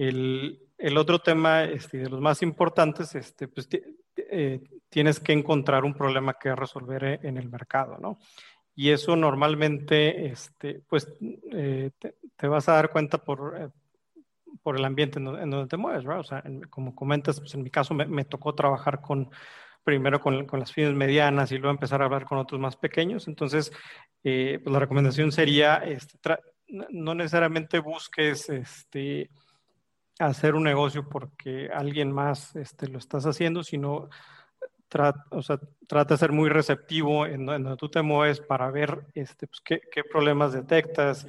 El, 0.01 0.59
el, 0.79 0.97
otro 0.97 1.19
tema, 1.19 1.65
este, 1.65 1.99
de 1.99 2.09
los 2.09 2.23
más 2.23 2.41
importantes, 2.41 3.15
este, 3.15 3.49
pues 3.49 3.69
eh, 4.17 4.63
tienes 4.89 5.21
que 5.21 5.35
encontrar 5.35 5.85
un 5.85 5.93
problema 5.93 6.39
que 6.41 6.57
resolver 6.57 7.05
e, 7.05 7.21
en 7.23 7.37
el 7.37 7.51
mercado, 7.51 7.99
¿no? 7.99 8.19
Y 8.75 8.93
eso 8.93 9.15
normalmente, 9.15 10.25
este, 10.25 10.81
pues, 10.89 11.07
eh, 11.53 11.91
te, 11.99 12.49
vas 12.49 12.67
a 12.71 12.77
dar 12.77 12.91
cuenta 12.91 13.19
por, 13.19 13.61
eh, 13.61 13.69
por 14.63 14.79
el 14.79 14.87
ambiente 14.87 15.19
en 15.19 15.27
donde, 15.27 15.67
te 15.67 15.77
mueves, 15.77 16.03
¿verdad? 16.03 16.21
O 16.21 16.25
sea, 16.25 16.43
como 16.71 16.95
comentas, 16.95 17.39
pues 17.39 17.53
en 17.55 17.63
mi 17.63 17.69
caso 17.69 17.93
me, 17.93 18.25
tocó 18.25 18.55
trabajar 18.55 19.03
con, 19.03 19.29
primero 19.85 20.19
con, 20.19 20.47
con, 20.47 20.61
las 20.61 20.73
fines 20.73 20.95
medianas 20.95 21.53
y 21.53 21.59
luego 21.59 21.75
empezar 21.75 22.01
a 22.01 22.07
hablar 22.07 22.25
con 22.25 22.39
otros 22.39 22.59
más 22.59 22.77
pequeños. 22.77 23.29
Entonces, 23.29 23.71
pues 24.23 24.65
la 24.65 24.79
recomendación 24.79 25.31
sería, 25.31 25.77
este, 25.77 26.19
no 26.69 27.15
necesariamente 27.15 27.81
busques, 27.81 28.49
este, 28.49 29.29
hacer 30.21 30.55
un 30.55 30.65
negocio 30.65 31.09
porque 31.09 31.71
alguien 31.73 32.13
más 32.13 32.55
este, 32.57 32.89
lo 32.89 32.99
estás 32.99 33.25
haciendo, 33.27 33.65
sino 33.65 34.09
trata, 34.89 35.25
o 35.31 35.43
sea, 35.43 35.59
trata 35.87 36.15
de 36.15 36.19
ser 36.19 36.33
muy 36.33 36.49
receptivo 36.49 37.27
en, 37.27 37.47
donde 37.47 37.77
tú 37.77 37.89
te 37.89 38.03
mueves 38.03 38.41
para 38.41 38.71
ver 38.71 39.07
este, 39.15 39.47
pues, 39.47 39.61
qué, 39.61 40.05
problemas 40.11 40.53
detectas, 40.53 41.27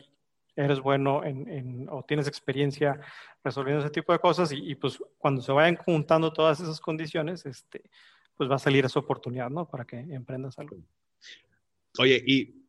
eres 0.56 0.80
bueno 0.80 1.24
en, 1.24 1.48
en, 1.50 1.88
o 1.90 2.04
tienes 2.04 2.28
experiencia 2.28 3.00
resolviendo 3.44 3.82
ese 3.82 3.92
tipo 3.92 4.12
de 4.12 4.20
cosas 4.20 4.52
y, 4.52 4.72
y, 4.72 4.76
pues 4.76 5.00
cuando 5.18 5.42
se 5.42 5.52
vayan 5.52 5.78
juntando 5.78 6.34
todas 6.34 6.60
esas 6.60 6.80
condiciones, 6.80 7.46
este, 7.46 7.84
pues 8.36 8.50
va 8.50 8.56
a 8.56 8.60
salir 8.60 8.84
esa 8.86 9.00
oportunidad, 9.00 9.50
¿no? 9.50 9.70
Para 9.70 9.86
que 9.86 9.98
emprendas 10.00 10.58
algo. 10.60 10.76
Oye, 12.00 12.24
¿y 12.26 12.66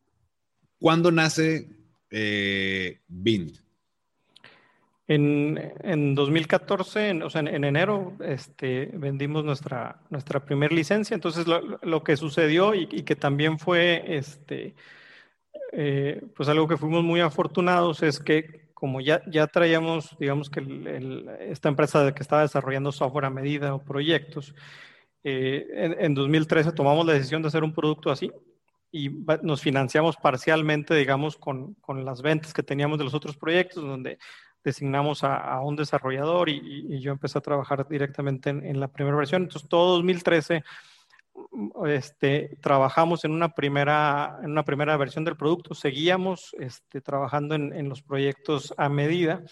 cuándo 0.79 1.11
nace 1.11 1.69
eh, 2.09 3.01
Bind? 3.07 3.57
En, 5.05 5.73
en 5.83 6.15
2014, 6.15 7.23
o 7.23 7.29
sea, 7.29 7.41
en, 7.41 7.63
enero, 7.63 8.13
este, 8.21 8.89
vendimos 8.93 9.43
nuestra, 9.43 10.01
nuestra 10.09 10.45
primera 10.45 10.73
licencia. 10.73 11.13
Entonces, 11.13 11.45
lo, 11.45 11.77
lo 11.81 12.03
que 12.03 12.15
sucedió 12.15 12.73
y, 12.73 12.87
que 12.87 13.15
también 13.15 13.59
fue, 13.59 14.03
este, 14.07 14.75
eh, 15.73 16.21
pues 16.35 16.47
algo 16.47 16.67
que 16.67 16.77
fuimos 16.77 17.03
muy 17.03 17.19
afortunados 17.19 18.01
es 18.01 18.19
que 18.19 18.63
como 18.73 19.01
ya, 19.01 19.21
ya 19.29 19.47
traíamos, 19.47 20.15
digamos 20.19 20.49
que 20.49 20.61
esta 21.49 21.69
empresa 21.69 22.13
que 22.13 22.21
estaba 22.21 22.41
desarrollando 22.41 22.91
software 22.91 23.25
a 23.25 23.29
medida 23.29 23.73
o 23.73 23.83
proyectos, 23.83 24.53
eh, 25.23 25.65
en, 25.73 25.95
en, 25.99 26.13
2013 26.13 26.73
tomamos 26.73 27.05
la 27.05 27.13
decisión 27.13 27.41
de 27.41 27.47
hacer 27.47 27.63
un 27.63 27.73
producto 27.73 28.11
así 28.11 28.29
y 28.91 29.09
nos 29.41 29.61
financiamos 29.61 30.17
parcialmente, 30.17 30.93
digamos, 30.95 31.35
con, 31.35 31.73
con, 31.75 32.05
las 32.05 32.21
ventas 32.21 32.53
que 32.53 32.61
teníamos 32.61 32.99
de 32.99 33.05
los 33.05 33.15
otros 33.15 33.35
proyectos, 33.35 33.83
donde 33.83 34.19
designamos 34.63 35.23
a, 35.23 35.59
un 35.61 35.75
desarrollador 35.75 36.49
y, 36.49 36.99
yo 36.99 37.11
empecé 37.11 37.37
a 37.37 37.41
trabajar 37.41 37.87
directamente 37.87 38.49
en, 38.49 38.79
la 38.79 38.87
primera 38.87 39.15
versión. 39.17 39.43
Entonces, 39.43 39.67
todo 39.69 39.95
2013 39.95 40.63
mm, 41.51 41.87
este, 41.87 42.57
trabajamos 42.61 43.25
en 43.25 43.31
una, 43.31 43.49
primera, 43.49 44.39
en 44.43 44.51
una 44.51 44.63
primera 44.63 44.95
versión 44.97 45.25
del 45.25 45.35
producto, 45.35 45.75
seguíamos 45.75 46.55
este, 46.59 47.01
trabajando 47.01 47.55
en, 47.55 47.89
los 47.89 48.01
proyectos 48.01 48.73
a 48.77 48.89
medida. 48.89 49.43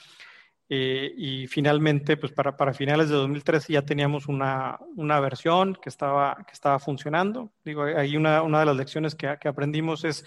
Eh, 0.74 1.14
y 1.18 1.48
finalmente, 1.48 2.16
pues 2.16 2.32
para, 2.32 2.56
para, 2.56 2.74
finales 2.74 3.10
de 3.10 3.16
2013 3.16 3.74
ya 3.74 3.82
teníamos 3.82 4.28
una, 4.28 4.80
una, 4.96 5.20
versión 5.20 5.76
que 5.76 5.90
estaba, 5.90 6.38
que 6.48 6.54
estaba 6.54 6.80
funcionando. 6.80 7.52
Digo, 7.66 7.84
ahí 7.84 8.16
una, 8.16 8.42
una 8.42 8.62
de 8.62 8.66
las 8.68 8.78
lecciones 8.78 9.14
que, 9.14 9.36
que 9.42 9.50
aprendimos 9.50 10.06
es 10.06 10.24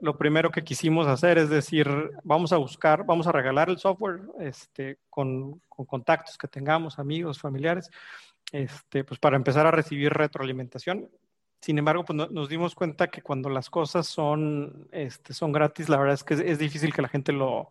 lo 0.00 0.16
primero 0.16 0.50
que 0.50 0.64
quisimos 0.64 1.06
hacer 1.06 1.38
es 1.38 1.48
decir, 1.48 1.88
vamos 2.24 2.52
a 2.52 2.56
buscar, 2.56 3.04
vamos 3.04 3.26
a 3.26 3.32
regalar 3.32 3.68
el 3.68 3.78
software 3.78 4.20
este, 4.40 4.98
con, 5.10 5.60
contactos 5.68 6.38
que 6.38 6.48
tengamos, 6.48 6.98
amigos, 6.98 7.38
familiares, 7.40 7.90
este, 8.52 9.04
pues 9.04 9.20
para 9.20 9.36
empezar 9.36 9.66
a 9.66 9.70
recibir 9.70 10.12
retroalimentación. 10.12 11.08
Sin 11.60 11.78
embargo, 11.78 12.04
pues 12.04 12.30
nos 12.30 12.48
dimos 12.48 12.74
cuenta 12.74 13.08
que 13.08 13.22
cuando 13.22 13.48
las 13.48 13.70
cosas 13.70 14.06
son, 14.06 14.88
este, 14.92 15.34
son 15.34 15.52
gratis, 15.52 15.88
la 15.88 15.96
verdad 15.96 16.14
es 16.14 16.24
que 16.24 16.34
es 16.34 16.58
difícil 16.58 16.92
que 16.92 17.02
la 17.02 17.08
gente 17.08 17.32
lo, 17.32 17.70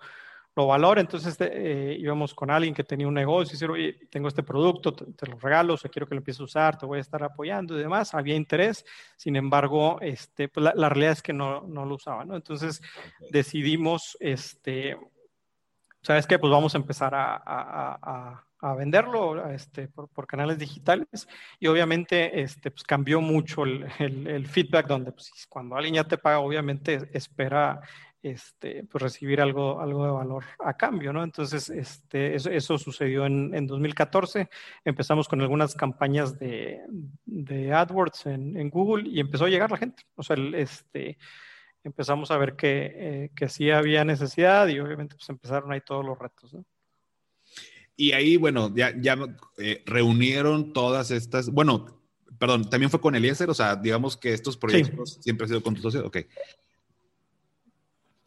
lo 0.55 0.67
valora. 0.67 1.01
Entonces 1.01 1.35
eh, 1.39 1.97
íbamos 1.99 2.33
con 2.33 2.49
alguien 2.49 2.73
que 2.73 2.83
tenía 2.83 3.07
un 3.07 3.13
negocio 3.13 3.51
y 3.51 3.55
decir, 3.55 3.69
oye, 3.69 3.93
tengo 4.09 4.27
este 4.27 4.43
producto, 4.43 4.93
te, 4.93 5.27
lo 5.27 5.37
regalo, 5.37 5.73
o 5.73 5.77
sea, 5.77 5.91
quiero 5.91 6.07
que 6.07 6.15
lo 6.15 6.19
empieces 6.19 6.41
a 6.41 6.45
usar, 6.45 6.77
te 6.77 6.85
voy 6.85 6.99
a 6.99 7.01
estar 7.01 7.21
apoyando 7.23 7.75
y 7.75 7.81
demás. 7.81 8.13
Había 8.13 8.35
interés, 8.35 8.85
sin 9.17 9.35
embargo, 9.35 9.99
este, 10.01 10.47
pues 10.47 10.71
la, 10.75 10.89
realidad 10.89 11.13
es 11.13 11.21
que 11.21 11.33
no, 11.33 11.61
no 11.61 11.85
lo 11.85 11.95
usaban, 11.95 12.29
¿no? 12.29 12.35
Entonces 12.35 12.81
decidimos, 13.29 14.17
este, 14.19 14.97
¿sabes 16.01 16.25
qué? 16.25 16.39
Pues 16.39 16.51
vamos 16.51 16.73
a 16.73 16.77
empezar 16.77 17.13
a, 17.13 17.35
a, 17.35 17.99
a, 18.01 18.45
a 18.61 18.73
venderlo 18.75 19.49
este, 19.49 19.89
por, 19.89 20.07
por, 20.07 20.25
canales 20.25 20.57
digitales 20.57 21.27
y 21.59 21.67
obviamente 21.67 22.41
este, 22.41 22.71
pues 22.71 22.83
cambió 22.83 23.19
mucho 23.19 23.63
el, 23.63 23.85
el, 23.99 24.27
el 24.27 24.47
feedback 24.47 24.87
donde 24.87 25.11
pues, 25.11 25.31
cuando 25.49 25.75
alguien 25.75 25.95
ya 25.95 26.03
te 26.05 26.17
paga, 26.17 26.39
obviamente 26.39 27.09
espera 27.11 27.81
este, 28.25 28.83
pues 28.85 29.03
recibir 29.03 29.39
algo, 29.39 29.79
algo 29.79 30.03
de 30.03 30.11
valor 30.11 30.43
a 30.59 30.75
cambio, 30.75 31.13
¿no? 31.13 31.23
Entonces, 31.23 31.69
este, 31.69 32.33
eso, 32.35 32.49
eso 32.49 32.77
sucedió 32.79 33.27
en, 33.27 33.53
en, 33.53 33.67
2014. 33.67 34.49
Empezamos 34.83 35.27
con 35.27 35.41
algunas 35.41 35.75
campañas 35.75 36.39
de, 36.39 36.81
de 37.25 37.71
AdWords 37.71 38.25
en, 38.25 38.57
en, 38.57 38.69
Google 38.71 39.07
y 39.07 39.19
empezó 39.19 39.45
a 39.45 39.49
llegar 39.49 39.69
la 39.69 39.77
gente. 39.77 40.03
O 40.15 40.23
sea, 40.23 40.35
este, 40.55 41.19
empezamos 41.83 42.31
a 42.31 42.37
ver 42.37 42.55
que, 42.55 42.93
eh, 42.95 43.31
que 43.35 43.47
sí 43.47 43.69
había 43.69 44.03
necesidad 44.03 44.67
y 44.69 44.79
obviamente 44.79 45.15
pues 45.15 45.29
empezaron 45.29 45.71
ahí 45.71 45.81
todos 45.81 46.03
los 46.03 46.17
retos, 46.17 46.51
¿no? 46.53 46.65
Y 47.95 48.11
ahí, 48.11 48.37
bueno, 48.37 48.73
ya, 48.75 48.91
ya 48.99 49.17
eh, 49.59 49.83
reunieron 49.85 50.73
todas 50.73 51.11
estas, 51.11 51.49
bueno, 51.49 52.01
perdón, 52.39 52.69
también 52.69 52.89
fue 52.89 52.99
con 52.99 53.15
Eliezer, 53.15 53.49
o 53.49 53.53
sea, 53.53 53.75
digamos 53.75 54.17
que 54.17 54.33
estos 54.33 54.57
proyectos 54.57 55.19
siempre 55.21 55.45
han 55.45 55.49
sido 55.49 55.63
con 55.63 55.75
tus 55.75 55.83
socios, 55.83 56.03
ok. 56.03 56.17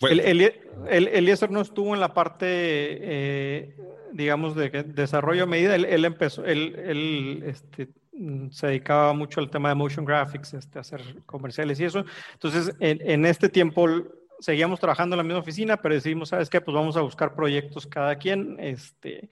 El, 0.01 0.21
el, 0.21 1.09
Eliezer 1.09 1.51
no 1.51 1.61
estuvo 1.61 1.95
en 1.95 2.01
la 2.01 2.15
parte, 2.15 2.47
eh, 2.47 3.77
digamos, 4.13 4.55
de 4.55 4.71
desarrollo 4.85 5.43
a 5.43 5.47
medida. 5.47 5.75
Él, 5.75 6.05
empezó, 6.05 6.45
él, 6.45 7.43
este, 7.45 7.89
se 8.51 8.67
dedicaba 8.69 9.13
mucho 9.13 9.41
al 9.41 9.51
tema 9.51 9.71
de 9.71 9.75
motion 9.75 10.05
graphics, 10.05 10.55
este, 10.55 10.79
hacer 10.79 11.03
comerciales 11.27 11.81
y 11.81 11.85
eso. 11.85 12.05
Entonces, 12.33 12.77
en, 12.79 13.27
este 13.27 13.49
tiempo 13.49 13.89
seguíamos 14.39 14.79
trabajando 14.79 15.15
en 15.15 15.19
la 15.19 15.25
misma 15.25 15.41
oficina, 15.41 15.77
pero 15.77 15.97
decidimos, 15.97 16.29
¿sabes 16.29 16.49
qué? 16.49 16.61
Pues 16.61 16.75
vamos 16.77 16.97
a 16.97 17.01
buscar 17.01 17.35
proyectos 17.35 17.85
cada 17.85 18.15
quien, 18.17 18.57
este, 18.61 19.29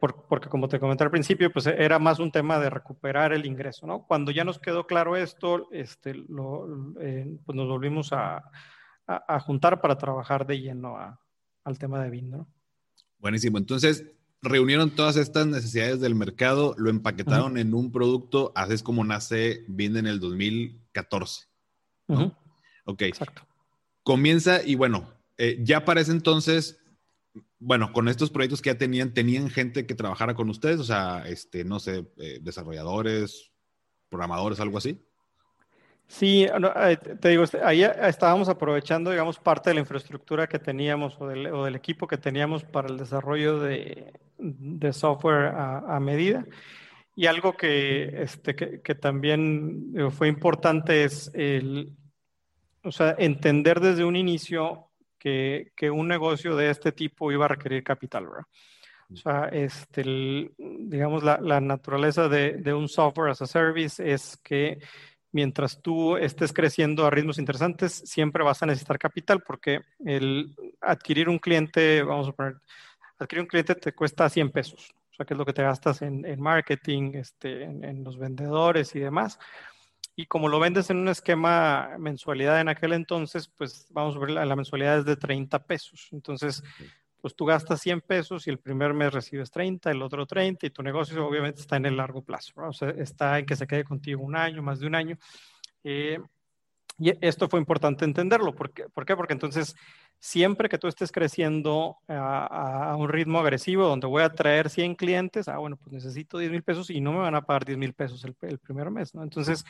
porque 0.00 0.48
como 0.48 0.66
te 0.66 0.80
comenté 0.80 1.04
al 1.04 1.10
principio, 1.10 1.52
pues 1.52 1.66
era 1.66 1.98
más 1.98 2.20
un 2.20 2.32
tema 2.32 2.58
de 2.58 2.70
recuperar 2.70 3.34
el 3.34 3.44
ingreso, 3.44 3.86
¿no? 3.86 4.06
Cuando 4.06 4.30
ya 4.30 4.44
nos 4.44 4.58
quedó 4.58 4.86
claro 4.86 5.14
esto, 5.14 5.68
este, 5.72 6.12
eh, 6.12 7.36
pues 7.44 7.56
nos 7.56 7.68
volvimos 7.68 8.14
a, 8.14 8.50
a, 9.06 9.40
juntar 9.40 9.80
para 9.80 9.98
trabajar 9.98 10.46
de 10.46 10.60
lleno 10.60 10.96
al 11.64 11.78
tema 11.78 12.02
de 12.02 12.10
BIN, 12.10 12.30
¿no? 12.30 12.48
Buenísimo. 13.18 13.58
Entonces, 13.58 14.04
reunieron 14.42 14.90
todas 14.90 15.16
estas 15.16 15.46
necesidades 15.46 16.00
del 16.00 16.14
mercado, 16.14 16.74
lo 16.78 16.90
empaquetaron 16.90 17.58
en 17.58 17.74
un 17.74 17.92
producto, 17.92 18.52
así 18.54 18.74
es 18.74 18.82
como 18.82 19.04
nace 19.04 19.64
BIN 19.68 19.96
en 19.96 20.06
el 20.06 20.20
2014. 20.20 21.46
¿no? 22.08 22.36
Ok. 22.84 23.02
Exacto. 23.02 23.42
Comienza 24.02 24.62
y 24.62 24.74
bueno, 24.74 25.10
eh, 25.38 25.58
ya 25.62 25.84
para 25.84 26.00
ese 26.00 26.12
entonces 26.12 26.78
bueno, 27.58 27.92
con 27.92 28.08
estos 28.08 28.30
proyectos 28.30 28.60
que 28.60 28.70
ya 28.70 28.78
tenían, 28.78 29.14
¿tenían 29.14 29.48
gente 29.48 29.86
que 29.86 29.94
trabajara 29.94 30.34
con 30.34 30.50
ustedes? 30.50 30.78
O 30.80 30.84
sea, 30.84 31.24
este, 31.26 31.64
no 31.64 31.80
sé, 31.80 32.06
eh, 32.18 32.38
desarrolladores, 32.42 33.52
programadores, 34.10 34.60
algo 34.60 34.76
así. 34.76 35.02
Sí, 36.06 36.44
eh, 36.44 36.96
te 37.20 37.28
digo, 37.30 37.44
este, 37.44 37.62
ahí 37.62 37.82
estábamos 37.82 38.48
aprovechando, 38.48 39.10
digamos, 39.10 39.38
parte 39.38 39.70
de 39.70 39.74
la 39.74 39.80
infraestructura 39.80 40.46
que 40.46 40.58
teníamos 40.58 41.16
o 41.20 41.26
del, 41.26 41.74
equipo 41.74 42.06
que 42.06 42.18
teníamos 42.18 42.62
para 42.64 42.88
el 42.88 42.98
desarrollo 42.98 43.58
de, 43.60 44.12
software 44.92 45.52
a, 45.56 45.98
medida. 46.00 46.44
Y 47.16 47.26
algo 47.26 47.56
que, 47.56 48.22
este, 48.22 48.54
que, 48.54 48.94
también 48.94 49.94
fue 50.10 50.28
importante 50.28 51.04
es 51.04 51.30
el, 51.34 51.96
o 52.84 52.92
sea, 52.92 53.14
entender 53.18 53.80
desde 53.80 54.04
un 54.04 54.16
inicio 54.16 54.90
que, 55.18 55.90
un 55.90 56.06
negocio 56.06 56.54
de 56.54 56.70
este 56.70 56.92
tipo 56.92 57.32
iba 57.32 57.46
a 57.46 57.48
requerir 57.48 57.82
capital, 57.82 58.26
¿verdad? 58.26 58.46
O 59.12 59.16
sea, 59.16 59.48
este, 59.52 60.02
digamos, 60.58 61.22
la, 61.22 61.60
naturaleza 61.60 62.28
de, 62.28 62.74
un 62.74 62.88
software 62.88 63.30
as 63.30 63.42
a 63.42 63.46
service 63.46 64.02
es 64.12 64.36
que 64.42 64.78
mientras 65.34 65.82
tú 65.82 66.16
estés 66.16 66.52
creciendo 66.52 67.04
a 67.04 67.10
ritmos 67.10 67.38
interesantes, 67.38 67.92
siempre 68.06 68.44
vas 68.44 68.62
a 68.62 68.66
necesitar 68.66 69.00
capital 69.00 69.42
porque 69.42 69.80
el 70.04 70.54
adquirir 70.80 71.28
un 71.28 71.40
cliente, 71.40 72.04
vamos 72.04 72.28
a 72.28 72.32
poner, 72.32 72.54
adquirir 73.18 73.42
un 73.42 73.48
cliente 73.48 73.74
te 73.74 73.92
cuesta 73.92 74.28
100 74.28 74.50
pesos. 74.50 74.94
O 75.10 75.14
sea, 75.16 75.26
que 75.26 75.34
es 75.34 75.38
lo 75.38 75.44
que 75.44 75.52
te 75.52 75.64
gastas 75.64 76.02
en, 76.02 76.40
marketing, 76.40 77.14
este, 77.14 77.64
en, 77.64 78.04
los 78.04 78.16
vendedores 78.16 78.94
y 78.94 79.00
demás. 79.00 79.40
Y 80.14 80.26
como 80.26 80.48
lo 80.48 80.60
vendes 80.60 80.88
en 80.90 80.98
un 80.98 81.08
esquema 81.08 81.90
mensualidad 81.98 82.60
en 82.60 82.68
aquel 82.68 82.92
entonces, 82.92 83.48
pues 83.48 83.88
vamos 83.90 84.14
a 84.14 84.20
ver, 84.20 84.30
la, 84.30 84.56
mensualidad 84.56 84.98
es 84.98 85.04
de 85.04 85.16
30 85.16 85.66
pesos. 85.66 86.08
Entonces, 86.12 86.62
pues 87.24 87.34
tú 87.34 87.46
gastas 87.46 87.80
100 87.80 88.02
pesos 88.02 88.46
y 88.46 88.50
el 88.50 88.58
primer 88.58 88.92
mes 88.92 89.10
recibes 89.10 89.50
30, 89.50 89.90
el 89.90 90.02
otro 90.02 90.26
30 90.26 90.66
y 90.66 90.68
tu 90.68 90.82
negocio 90.82 91.26
obviamente 91.26 91.62
está 91.62 91.76
en 91.76 91.86
el 91.86 91.96
largo 91.96 92.20
plazo. 92.20 92.52
O 92.56 92.72
sea, 92.74 92.90
está 92.90 93.38
en 93.38 93.46
que 93.46 93.56
se 93.56 93.66
quede 93.66 93.82
contigo 93.82 94.22
un 94.22 94.36
año, 94.36 94.62
más 94.62 94.78
de 94.78 94.86
un 94.86 94.94
año. 94.94 95.16
Eh, 95.84 96.18
y 96.98 97.14
esto 97.26 97.48
fue 97.48 97.60
importante 97.60 98.04
entenderlo. 98.04 98.54
¿Por 98.54 98.74
qué? 98.74 98.90
¿Por 98.90 99.06
qué? 99.06 99.16
Porque 99.16 99.32
entonces, 99.32 99.74
siempre 100.18 100.68
que 100.68 100.76
tú 100.76 100.86
estés 100.86 101.10
creciendo 101.10 101.96
a, 102.08 102.94
un 102.98 103.08
ritmo 103.08 103.38
agresivo, 103.38 103.86
donde 103.86 104.06
voy 104.06 104.22
a 104.22 104.28
traer 104.28 104.68
100 104.68 104.94
clientes, 104.94 105.48
ah, 105.48 105.56
bueno, 105.56 105.78
pues 105.78 105.94
necesito 105.94 106.36
10 106.36 106.50
mil 106.50 106.62
pesos 106.62 106.90
y 106.90 107.00
no 107.00 107.12
me 107.12 107.20
van 107.20 107.36
a 107.36 107.40
pagar 107.40 107.64
10 107.64 107.78
mil 107.78 107.94
pesos 107.94 108.22
el, 108.26 108.36
el, 108.42 108.58
primer 108.58 108.90
mes, 108.90 109.14
¿no? 109.14 109.22
Entonces, 109.22 109.64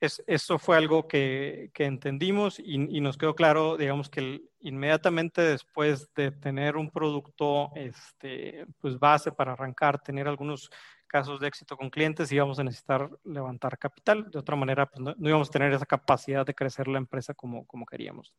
eso 0.00 0.58
fue 0.58 0.76
algo 0.76 1.08
que, 1.08 1.70
entendimos 1.74 2.58
y, 2.58 3.00
nos 3.00 3.16
quedó 3.16 3.34
claro, 3.34 3.76
digamos 3.76 4.10
que 4.10 4.42
inmediatamente 4.60 5.40
después 5.40 6.12
de 6.14 6.32
tener 6.32 6.76
un 6.76 6.90
producto 6.90 7.70
este, 7.74 8.66
pues 8.78 8.98
base 8.98 9.32
para 9.32 9.52
arrancar, 9.52 10.02
tener 10.02 10.28
algunos 10.28 10.70
casos 11.06 11.40
de 11.40 11.48
éxito 11.48 11.76
con 11.76 11.88
clientes, 11.88 12.30
íbamos 12.32 12.58
a 12.58 12.64
necesitar 12.64 13.10
levantar 13.24 13.78
capital. 13.78 14.30
De 14.30 14.38
otra 14.38 14.56
manera, 14.56 14.86
pues 14.86 15.00
no, 15.00 15.28
íbamos 15.28 15.48
a 15.48 15.52
tener 15.52 15.72
esa 15.72 15.86
capacidad 15.86 16.44
de 16.44 16.54
crecer 16.54 16.88
la 16.88 16.98
empresa 16.98 17.32
como, 17.32 17.66
como 17.66 17.86
queríamos. 17.86 18.34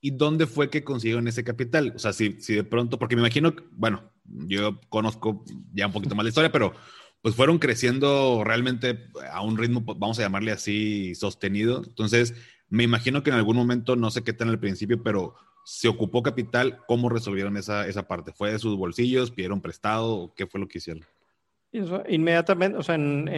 ¿Y 0.00 0.10
dónde 0.10 0.46
fue 0.46 0.70
que 0.70 0.82
consiguieron 0.82 1.28
ese 1.28 1.44
capital? 1.44 1.92
O 1.94 1.98
sea, 1.98 2.12
si, 2.12 2.40
si 2.40 2.54
de 2.54 2.64
pronto, 2.64 2.98
porque 2.98 3.16
me 3.16 3.22
imagino, 3.22 3.54
bueno, 3.70 4.10
yo 4.24 4.80
conozco 4.88 5.44
ya 5.72 5.86
un 5.86 5.92
poquito 5.92 6.14
más 6.14 6.24
la 6.24 6.30
historia, 6.30 6.52
pero 6.52 6.72
pues 7.22 7.34
fueron 7.34 7.58
creciendo 7.58 8.42
realmente 8.44 9.10
a 9.30 9.42
un 9.42 9.58
ritmo, 9.58 9.82
vamos 9.84 10.18
a 10.18 10.22
llamarle 10.22 10.52
así, 10.52 11.14
sostenido. 11.14 11.82
Entonces, 11.84 12.34
me 12.68 12.84
imagino 12.84 13.22
que 13.22 13.30
en 13.30 13.36
algún 13.36 13.56
momento, 13.56 13.96
no 13.96 14.10
sé 14.10 14.22
qué 14.22 14.32
tal 14.32 14.48
al 14.48 14.60
principio, 14.60 15.02
pero 15.02 15.34
se 15.64 15.88
ocupó 15.88 16.22
capital, 16.22 16.78
¿cómo 16.86 17.08
resolvieron 17.08 17.56
esa, 17.56 17.86
esa 17.86 18.08
parte? 18.08 18.32
¿Fue 18.32 18.52
de 18.52 18.58
sus 18.58 18.76
bolsillos? 18.76 19.30
¿Pidieron 19.30 19.60
prestado? 19.60 20.32
¿Qué 20.34 20.46
fue 20.46 20.60
lo 20.60 20.68
que 20.68 20.78
hicieron? 20.78 21.04
inmediatamente, 21.72 22.76
o 22.78 22.82
sea, 22.82 22.96
en, 22.96 23.28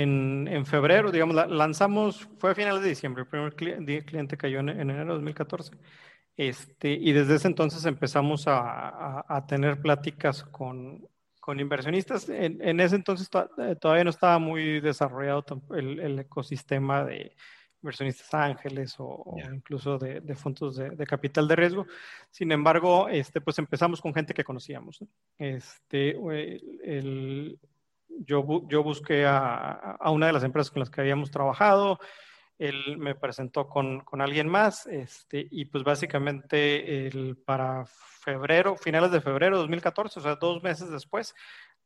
en, 0.48 0.64
febrero, 0.64 1.12
digamos, 1.12 1.36
lanzamos, 1.50 2.30
fue 2.38 2.52
a 2.52 2.54
finales 2.54 2.82
de 2.82 2.88
diciembre, 2.88 3.24
el 3.24 3.28
primer 3.28 3.54
cliente, 3.54 4.38
cayó 4.38 4.60
en, 4.60 4.70
enero 4.70 5.00
de 5.00 5.12
2014. 5.12 5.72
Este, 6.34 6.94
y 6.94 7.12
desde 7.12 7.34
ese 7.34 7.48
entonces 7.48 7.84
empezamos 7.84 8.46
a, 8.46 9.22
a 9.28 9.46
tener 9.46 9.82
pláticas 9.82 10.44
con, 10.44 11.06
con 11.42 11.58
inversionistas. 11.58 12.28
En, 12.28 12.78
ese 12.78 12.94
entonces 12.94 13.28
eh, 13.58 13.74
todavía 13.74 14.04
no 14.04 14.10
estaba 14.10 14.38
muy 14.38 14.78
desarrollado 14.80 15.44
el, 15.74 16.20
ecosistema 16.20 17.04
de 17.04 17.34
inversionistas 17.82 18.32
ángeles 18.32 18.94
o, 18.98 19.34
incluso 19.52 19.98
de, 19.98 20.36
fondos 20.36 20.76
de, 20.76 21.04
capital 21.04 21.48
de 21.48 21.56
riesgo. 21.56 21.86
Sin 22.30 22.52
embargo, 22.52 23.08
este, 23.08 23.40
pues 23.40 23.58
empezamos 23.58 24.00
con 24.00 24.14
gente 24.14 24.32
que 24.34 24.44
conocíamos. 24.44 25.04
Este, 25.36 26.10
el, 26.84 27.58
yo, 28.20 28.62
yo 28.68 28.84
busqué 28.84 29.26
a, 29.26 29.96
a, 29.98 30.10
una 30.12 30.28
de 30.28 30.34
las 30.34 30.44
empresas 30.44 30.70
con 30.70 30.78
las 30.78 30.90
que 30.90 31.00
habíamos 31.00 31.32
trabajado, 31.32 31.98
él 32.68 32.96
me 32.96 33.14
presentó 33.14 33.68
con, 33.68 34.00
con, 34.00 34.20
alguien 34.20 34.48
más, 34.48 34.86
este, 34.86 35.46
y 35.50 35.64
pues 35.64 35.82
básicamente 35.82 37.06
el, 37.06 37.36
para 37.36 37.84
febrero, 37.86 38.76
finales 38.76 39.10
de 39.10 39.20
febrero 39.20 39.56
de 39.56 39.62
2014, 39.62 40.20
o 40.20 40.22
sea, 40.22 40.36
dos 40.36 40.62
meses 40.62 40.88
después, 40.90 41.34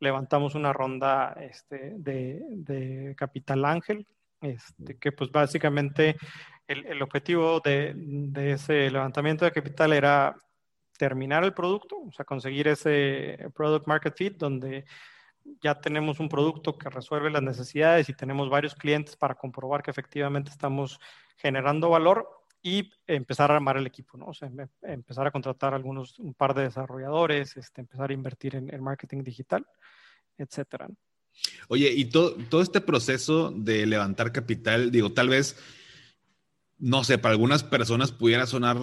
levantamos 0.01 0.55
una 0.55 0.73
ronda 0.75 1.35
este, 1.41 1.95
de, 1.97 2.43
de, 2.51 3.15
Capital 3.17 3.65
Ángel, 3.65 4.07
este, 4.43 4.99
que 4.99 5.13
pues 5.13 5.31
básicamente 5.31 6.17
el, 6.67 6.85
el 6.85 7.01
objetivo 7.01 7.61
de, 7.61 7.95
de, 7.97 8.53
ese 8.53 8.91
levantamiento 8.91 9.47
de 9.47 9.53
capital 9.53 9.95
era 9.95 10.37
terminar 10.99 11.43
el 11.45 11.55
producto, 11.55 11.97
o 12.07 12.13
sea, 12.13 12.27
conseguir 12.27 12.69
ese 12.69 13.49
product 13.55 13.87
market 13.87 14.15
fit 14.15 14.37
donde 14.37 14.85
ya 15.61 15.81
tenemos 15.81 16.21
un 16.21 16.29
producto 16.29 16.77
que 16.77 16.91
resuelve 16.91 17.31
las 17.31 17.43
necesidades 17.43 18.09
y 18.09 18.15
tenemos 18.15 18.49
varios 18.49 18.75
clientes 18.75 19.17
para 19.17 19.35
comprobar 19.35 19.83
que 19.83 19.91
efectivamente 19.91 20.51
estamos 20.51 21.01
generando 21.37 21.91
valor 21.91 22.29
y 22.63 22.91
empezar 23.07 23.51
a 23.53 23.57
armar 23.57 23.77
el 23.77 23.87
equipo, 23.87 24.19
¿no? 24.19 24.27
O 24.27 24.35
sea, 24.35 24.49
em, 24.49 24.69
empezar 24.83 25.27
a 25.27 25.31
contratar 25.31 25.73
algunos, 25.75 26.19
un 26.19 26.35
par 26.35 26.55
de 26.55 26.63
desarrolladores, 26.63 27.57
este, 27.57 27.81
empezar 27.81 28.11
a 28.11 28.15
invertir 28.15 28.57
en, 28.57 28.73
el 28.75 28.83
marketing 28.83 29.23
digital, 29.23 29.65
etcétera. 30.37 30.89
Oye, 31.69 31.93
y 31.93 32.07
todo, 32.07 32.35
todo 32.49 32.63
este 32.63 32.81
proceso 32.81 33.53
de 33.53 33.87
levantar 33.87 34.33
capital, 34.33 34.91
digo, 34.91 35.13
tal 35.13 35.29
vez, 35.29 35.57
no 36.79 37.05
sé, 37.05 37.19
para 37.19 37.33
algunas 37.33 37.63
personas 37.63 38.11
pudiera 38.11 38.47
sonar 38.47 38.79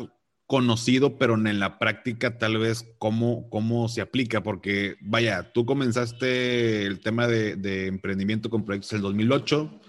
conocido, 0.45 1.17
pero 1.17 1.36
en 1.36 1.60
la 1.60 1.79
práctica 1.79 2.38
tal 2.38 2.58
vez 2.58 2.86
cómo, 2.97 3.49
cómo 3.49 3.88
se 3.88 4.01
aplica, 4.01 4.43
porque 4.43 4.97
vaya, 5.01 5.51
tú 5.53 5.65
comenzaste 5.65 6.86
el 6.86 6.99
tema 6.99 7.27
de, 7.27 7.88
emprendimiento 7.88 8.49
con 8.49 8.65
proyectos 8.65 8.91
en 8.91 8.97
el 8.97 9.03
2008, 9.03 9.79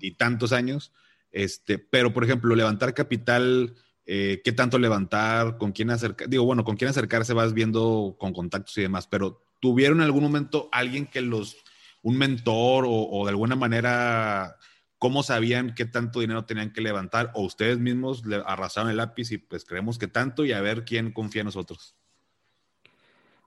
y 0.00 0.12
tantos 0.12 0.52
años, 0.52 0.92
este, 1.30 1.78
pero 1.78 2.12
por 2.12 2.24
ejemplo, 2.24 2.54
levantar 2.56 2.94
capital, 2.94 3.74
eh, 4.06 4.40
¿qué 4.44 4.52
tanto 4.52 4.78
levantar? 4.78 5.58
¿Con 5.58 5.72
quién 5.72 5.90
acercar? 5.90 6.28
Digo, 6.28 6.44
bueno, 6.44 6.64
con 6.64 6.76
quién 6.76 6.90
acercarse 6.90 7.34
vas 7.34 7.54
viendo 7.54 8.16
con 8.18 8.32
contactos 8.32 8.76
y 8.78 8.82
demás, 8.82 9.06
pero 9.06 9.44
¿tuvieron 9.60 9.98
en 9.98 10.04
algún 10.04 10.22
momento 10.22 10.68
alguien 10.72 11.06
que 11.06 11.20
los, 11.20 11.56
un 12.02 12.16
mentor 12.16 12.84
o, 12.84 12.90
o 12.90 13.24
de 13.24 13.30
alguna 13.30 13.56
manera 13.56 14.56
¿Cómo 15.04 15.22
sabían 15.22 15.74
qué 15.74 15.84
tanto 15.84 16.20
dinero 16.20 16.46
tenían 16.46 16.72
que 16.72 16.80
levantar? 16.80 17.30
¿O 17.34 17.42
ustedes 17.42 17.78
mismos 17.78 18.24
le 18.24 18.36
arrasaron 18.36 18.88
el 18.88 18.96
lápiz 18.96 19.32
y 19.32 19.36
pues 19.36 19.66
creemos 19.66 19.98
que 19.98 20.08
tanto 20.08 20.46
y 20.46 20.52
a 20.52 20.62
ver 20.62 20.86
quién 20.86 21.12
confía 21.12 21.42
en 21.42 21.44
nosotros? 21.44 21.94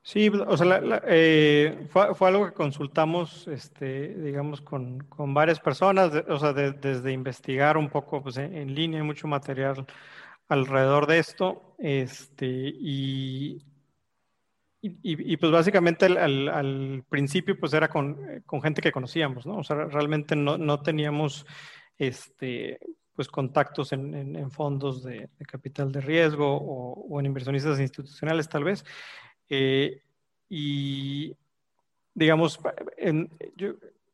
Sí, 0.03 0.29
o 0.29 0.55
sea, 0.55 0.79
eh, 1.07 1.87
fue, 1.89 2.27
algo 2.27 2.45
que 2.45 2.53
consultamos, 2.53 3.47
este, 3.47 4.09
digamos, 4.21 4.61
con, 4.61 5.03
varias 5.33 5.59
personas, 5.59 6.11
o 6.29 6.37
sea, 6.37 6.53
desde 6.53 7.11
investigar 7.11 7.75
un 7.75 7.89
poco 7.89 8.21
pues, 8.21 8.37
en, 8.37 8.75
línea, 8.75 8.99
hay 8.99 9.07
mucho 9.07 9.27
material 9.27 9.83
alrededor 10.49 11.07
de 11.07 11.17
esto. 11.17 11.73
Este, 11.79 12.45
y, 12.45 13.63
y, 15.01 15.37
pues 15.37 15.51
básicamente 15.51 16.05
al, 16.05 17.03
principio 17.09 17.59
pues 17.59 17.73
era 17.73 17.87
con, 17.87 18.17
gente 18.61 18.81
que 18.81 18.91
conocíamos, 18.91 19.45
¿no? 19.45 19.57
O 19.57 19.63
sea, 19.63 19.85
realmente 19.85 20.35
no, 20.35 20.81
teníamos 20.81 21.45
este, 21.97 22.79
pues 23.13 23.27
contactos 23.27 23.91
en, 23.93 24.51
fondos 24.51 25.03
de, 25.03 25.29
capital 25.47 25.91
de 25.91 26.01
riesgo 26.01 26.57
o, 26.57 27.19
en 27.19 27.25
inversionistas 27.25 27.79
institucionales 27.79 28.49
tal 28.49 28.63
vez. 28.63 28.85
Eh, 29.49 30.01
y 30.49 31.35
digamos, 32.13 32.59
en, 32.97 33.29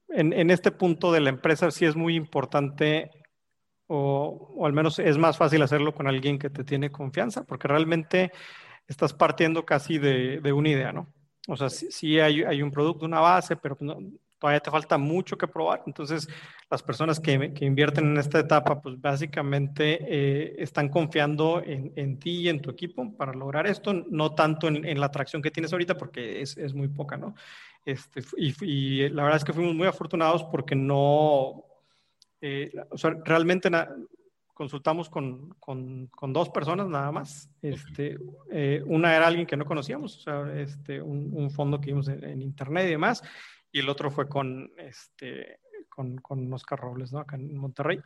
en, 0.09 0.49
este 0.51 0.71
punto 0.71 1.11
de 1.11 1.21
la 1.21 1.29
empresa 1.29 1.71
sí 1.71 1.85
es 1.85 1.95
muy 1.95 2.15
importante 2.15 3.11
o, 3.87 4.53
o, 4.55 4.65
al 4.65 4.73
menos 4.73 4.99
es 4.99 5.17
más 5.17 5.37
fácil 5.37 5.61
hacerlo 5.61 5.93
con 5.93 6.07
alguien 6.07 6.39
que 6.39 6.49
te 6.49 6.63
tiene 6.63 6.91
confianza, 6.91 7.43
porque 7.43 7.67
realmente 7.67 8.31
estás 8.87 9.13
partiendo 9.13 9.65
casi 9.65 9.97
de, 9.97 10.39
de 10.39 10.53
una 10.53 10.69
idea, 10.69 10.91
¿no? 10.91 11.07
O 11.47 11.57
sea, 11.57 11.69
sí, 11.69 12.19
hay, 12.19 12.43
hay, 12.43 12.61
un 12.61 12.71
producto, 12.71 13.05
una 13.05 13.19
base, 13.19 13.57
pero 13.57 13.75
no, 13.81 13.97
todavía 14.39 14.61
te 14.61 14.71
falta 14.71 14.97
mucho 14.97 15.37
que 15.37 15.47
probar. 15.47 15.83
Entonces, 15.85 16.27
las 16.69 16.81
personas 16.81 17.19
que, 17.19 17.53
que 17.53 17.65
invierten 17.65 18.05
en 18.05 18.17
esta 18.17 18.39
etapa, 18.39 18.81
pues 18.81 18.99
básicamente 18.99 19.99
eh, 20.01 20.55
están 20.57 20.89
confiando 20.89 21.61
en, 21.63 21.91
en, 21.95 22.17
ti 22.17 22.41
y 22.41 22.49
en 22.49 22.61
tu 22.61 22.69
equipo 22.69 23.15
para 23.17 23.33
lograr 23.33 23.67
esto, 23.67 23.93
no 23.93 24.35
tanto 24.35 24.69
en, 24.69 24.85
en 24.85 24.99
la 24.99 25.07
atracción 25.07 25.41
que 25.41 25.51
tienes 25.51 25.73
ahorita, 25.73 25.97
porque 25.97 26.41
es, 26.41 26.57
es 26.57 26.73
muy 26.73 26.87
poca, 26.87 27.17
¿no? 27.17 27.35
Este, 27.85 28.21
y, 28.37 28.53
y, 28.65 29.09
la 29.09 29.23
verdad 29.23 29.37
es 29.37 29.43
que 29.43 29.53
fuimos 29.53 29.75
muy 29.75 29.87
afortunados 29.87 30.43
porque 30.45 30.75
no, 30.75 31.65
eh, 32.39 32.71
o 32.89 32.97
sea, 32.97 33.15
realmente 33.23 33.69
consultamos 34.53 35.09
con, 35.09 35.49
con, 35.59 36.07
con, 36.07 36.33
dos 36.33 36.49
personas 36.49 36.87
nada 36.87 37.11
más. 37.11 37.49
Este, 37.61 38.17
eh, 38.51 38.83
una 38.85 39.15
era 39.15 39.27
alguien 39.27 39.47
que 39.47 39.57
no 39.57 39.65
conocíamos, 39.65 40.17
o 40.17 40.19
sea, 40.21 40.61
este, 40.61 41.01
un, 41.01 41.31
un 41.33 41.51
fondo 41.51 41.79
que 41.79 41.87
vimos 41.87 42.07
en, 42.07 42.41
internet 42.41 42.87
y 42.87 42.91
demás, 42.91 43.23
y 43.71 43.79
el 43.79 43.89
otro 43.89 44.11
fue 44.11 44.29
con, 44.29 44.71
este, 44.77 45.59
con, 45.89 46.17
con 46.17 46.53
Oscar 46.53 46.79
Robles, 46.79 47.11
¿no? 47.11 47.19
Acá 47.19 47.35
en 47.35 47.57
Monterrey. 47.57 47.99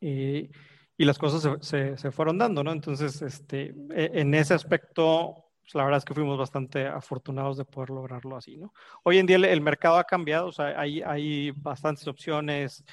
Y, 0.00 0.48
y 0.96 1.04
las 1.04 1.18
cosas 1.18 1.58
se, 1.66 1.96
se, 1.96 2.10
fueron 2.10 2.38
dando, 2.38 2.62
¿no? 2.62 2.72
Entonces, 2.72 3.20
este, 3.20 3.74
e, 3.90 4.10
en 4.14 4.34
ese 4.34 4.54
aspecto, 4.54 5.50
pues 5.62 5.74
la 5.74 5.84
verdad 5.84 5.98
es 5.98 6.04
que 6.04 6.14
fuimos 6.14 6.38
bastante 6.38 6.86
afortunados 6.86 7.56
de 7.56 7.64
poder 7.64 7.90
lograrlo 7.90 8.36
así, 8.36 8.56
¿no? 8.56 8.72
Hoy 9.02 9.18
en 9.18 9.26
día 9.26 9.36
el, 9.36 9.44
el 9.44 9.60
mercado 9.60 9.96
ha 9.96 10.04
cambiado, 10.04 10.46
o 10.46 10.52
sea, 10.52 10.78
hay, 10.80 11.02
hay 11.02 11.50
bastantes 11.50 12.06
opciones, 12.06 12.84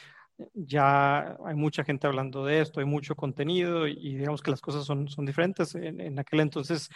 ya 0.54 1.38
hay 1.46 1.56
mucha 1.56 1.84
gente 1.84 2.08
hablando 2.08 2.46
de 2.46 2.62
esto, 2.62 2.80
hay 2.80 2.86
mucho 2.86 3.16
contenido 3.16 3.88
y, 3.88 4.16
digamos 4.16 4.42
que 4.42 4.52
las 4.52 4.62
cosas 4.62 4.86
son, 4.86 5.08
son 5.10 5.26
diferentes. 5.26 5.76
En, 5.76 6.20
aquel 6.20 6.42
entonces, 6.42 6.90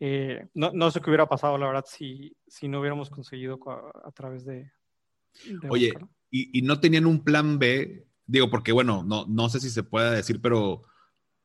eh, 0.00 0.46
no, 0.54 0.70
no, 0.72 0.90
sé 0.90 1.00
qué 1.00 1.10
hubiera 1.10 1.28
pasado, 1.28 1.58
la 1.58 1.66
verdad, 1.66 1.84
si, 1.88 2.36
si 2.46 2.68
no 2.68 2.80
hubiéramos 2.80 3.10
conseguido 3.10 3.58
a, 4.04 4.10
través 4.12 4.44
de... 4.44 4.70
Oye, 5.68 5.92
y, 6.30 6.58
y, 6.58 6.62
no 6.62 6.80
tenían 6.80 7.06
un 7.06 7.22
plan 7.22 7.58
B? 7.58 8.06
Digo, 8.26 8.50
porque 8.50 8.72
bueno, 8.72 9.02
no, 9.04 9.26
no 9.26 9.48
sé 9.48 9.60
si 9.60 9.70
se 9.70 9.82
puede 9.82 10.14
decir, 10.14 10.40
pero 10.40 10.82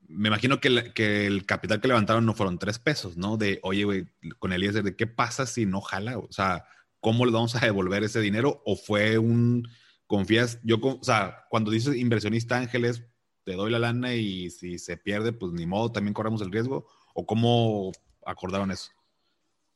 me 0.08 0.30
imagino 0.30 0.60
que, 0.60 0.94
que, 0.94 1.26
el 1.26 1.46
capital 1.46 1.82
que 1.82 1.88
levantaron 1.88 2.26
no 2.26 2.34
fueron 2.34 2.60
tres 2.60 2.80
pesos, 2.80 3.18
¿no? 3.18 3.38
De, 3.38 3.60
oye, 3.64 3.84
güey, 3.84 4.08
con 4.40 4.54
Eliezer, 4.54 4.84
¿de 4.84 4.96
qué 4.96 5.08
pasa 5.08 5.46
si 5.46 5.66
no 5.66 5.82
jala? 5.82 6.18
O 6.18 6.32
sea, 6.32 6.66
¿cómo 7.00 7.26
le 7.26 7.32
vamos 7.32 7.56
a 7.56 7.66
devolver 7.66 8.04
ese 8.04 8.20
dinero? 8.20 8.62
¿O 8.66 8.76
fue 8.76 9.18
un 9.18 9.68
confías, 10.12 10.60
yo, 10.62 10.76
o 10.82 11.02
sea, 11.02 11.46
cuando 11.50 11.72
dices 11.72 11.96
inversionista 11.96 12.58
ángeles, 12.58 13.02
te 13.46 13.54
doy 13.54 13.72
la 13.72 13.80
lana 13.80 14.14
y 14.14 14.50
si 14.50 14.78
se 14.78 14.98
pierde, 14.98 15.32
pues 15.32 15.54
ni 15.54 15.66
modo, 15.66 15.90
también 15.90 16.14
corremos 16.14 16.42
el 16.42 16.52
riesgo, 16.52 16.86
o 17.14 17.26
cómo 17.26 17.94
acordaron 18.26 18.72
eso? 18.72 18.92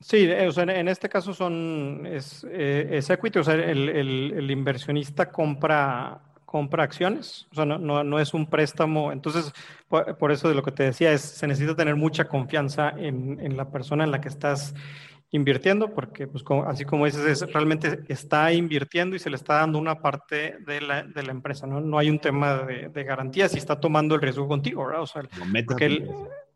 Sí, 0.01 0.29
o 0.29 0.51
sea, 0.51 0.65
en 0.65 0.89
este 0.89 1.07
caso 1.07 1.33
son, 1.33 2.05
es, 2.05 2.45
eh, 2.49 2.99
equity, 3.07 3.39
o 3.39 3.45
sea, 3.45 3.53
el, 3.53 4.51
inversionista 4.51 5.31
compra, 5.31 6.21
compra 6.43 6.83
acciones, 6.83 7.47
o 7.53 7.55
sea, 7.55 7.65
no, 7.65 7.77
no, 7.77 8.03
no 8.03 8.19
es 8.19 8.33
un 8.33 8.45
préstamo, 8.49 9.13
entonces, 9.13 9.53
por, 9.87 10.33
eso 10.33 10.49
de 10.49 10.55
lo 10.55 10.63
que 10.63 10.73
te 10.73 10.83
decía, 10.83 11.13
es, 11.13 11.21
se 11.21 11.47
necesita 11.47 11.77
tener 11.77 11.95
mucha 11.95 12.25
confianza 12.25 12.89
en, 12.89 13.39
en 13.39 13.55
la 13.55 13.71
persona 13.71 14.03
en 14.03 14.11
la 14.11 14.19
que 14.19 14.27
estás 14.27 14.75
invirtiendo, 15.31 15.93
porque 15.93 16.27
pues 16.27 16.43
así 16.65 16.85
como 16.85 17.05
dices, 17.05 17.25
es, 17.25 17.53
realmente 17.53 18.03
está 18.07 18.53
invirtiendo 18.53 19.15
y 19.15 19.19
se 19.19 19.29
le 19.29 19.35
está 19.35 19.55
dando 19.55 19.79
una 19.79 20.01
parte 20.01 20.57
de 20.65 20.81
la, 20.81 21.03
de 21.03 21.23
la 21.23 21.31
empresa, 21.31 21.67
¿no? 21.67 21.81
No 21.81 21.97
hay 21.97 22.09
un 22.09 22.19
tema 22.19 22.63
de, 22.63 22.89
de, 22.89 23.03
garantía 23.03 23.49
si 23.49 23.57
está 23.57 23.79
tomando 23.79 24.15
el 24.15 24.21
riesgo 24.21 24.47
contigo, 24.47 24.85
¿verdad? 24.85 25.01
O 25.01 25.07
sea, 25.07 25.23
porque 25.65 25.85
él, 25.85 26.09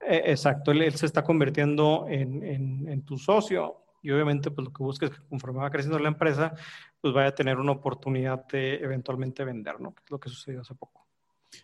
eh, 0.08 0.24
exacto, 0.28 0.72
él, 0.72 0.94
se 0.94 1.06
está 1.06 1.24
convirtiendo 1.24 2.06
en, 2.08 2.44
en, 2.44 2.88
en, 2.88 3.02
tu 3.04 3.18
socio 3.18 3.84
y 4.02 4.12
obviamente 4.12 4.50
pues 4.52 4.66
lo 4.66 4.74
que 4.74 4.84
busca 4.84 5.06
es 5.08 5.12
que 5.12 5.22
conforme 5.28 5.60
va 5.60 5.72
creciendo 5.72 6.00
la 6.00 6.08
empresa, 6.08 6.54
pues 7.02 7.14
vaya 7.14 7.30
a 7.30 7.36
tener 7.36 7.58
una 7.58 7.74
oportunidad 7.74 8.46
de 8.48 8.76
eventualmente 8.76 9.44
vender, 9.44 9.80
¿no? 9.82 9.94
Que 9.94 10.04
es 10.06 10.12
lo 10.12 10.20
que 10.20 10.30
sucedió 10.30 10.62
hace 10.62 10.76
poco. 10.76 11.06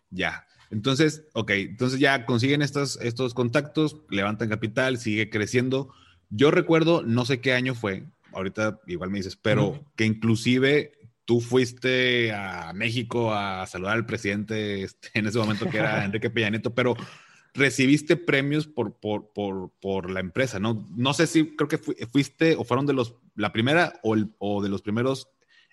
Ya. 0.09 0.45
Entonces, 0.71 1.27
ok, 1.33 1.51
entonces 1.51 1.99
ya 1.99 2.25
consiguen 2.25 2.61
estos, 2.61 2.99
estos 3.01 3.33
contactos, 3.33 4.01
levantan 4.09 4.49
capital, 4.49 4.97
sigue 4.97 5.29
creciendo 5.29 5.93
yo 6.29 6.51
recuerdo, 6.51 7.03
no 7.03 7.25
sé 7.25 7.41
qué 7.41 7.53
año 7.53 7.75
fue, 7.75 8.03
ahorita 8.33 8.79
igual 8.87 9.09
me 9.09 9.19
dices, 9.19 9.35
pero 9.35 9.83
que 9.95 10.05
inclusive 10.05 10.91
tú 11.25 11.41
fuiste 11.41 12.31
a 12.31 12.71
México 12.73 13.33
a 13.33 13.65
saludar 13.65 13.95
al 13.95 14.05
presidente 14.05 14.83
este, 14.83 15.09
en 15.13 15.25
ese 15.27 15.39
momento 15.39 15.69
que 15.69 15.77
era 15.77 16.03
Enrique 16.05 16.29
Peña 16.29 16.49
Nieto, 16.49 16.73
pero 16.73 16.95
recibiste 17.53 18.17
premios 18.17 18.67
por, 18.67 18.95
por, 18.99 19.31
por, 19.33 19.71
por, 19.81 20.11
la 20.11 20.19
empresa, 20.19 20.59
¿no? 20.59 20.85
No 20.95 21.13
sé 21.13 21.25
si 21.25 21.55
creo 21.55 21.67
que 21.69 21.77
fuiste 21.77 22.55
o 22.55 22.63
fueron 22.65 22.85
de 22.85 22.93
los, 22.93 23.15
la 23.35 23.53
primera 23.53 23.93
o, 24.03 24.15
o 24.39 24.61
de 24.61 24.69
los 24.69 24.81
primeros 24.81 25.29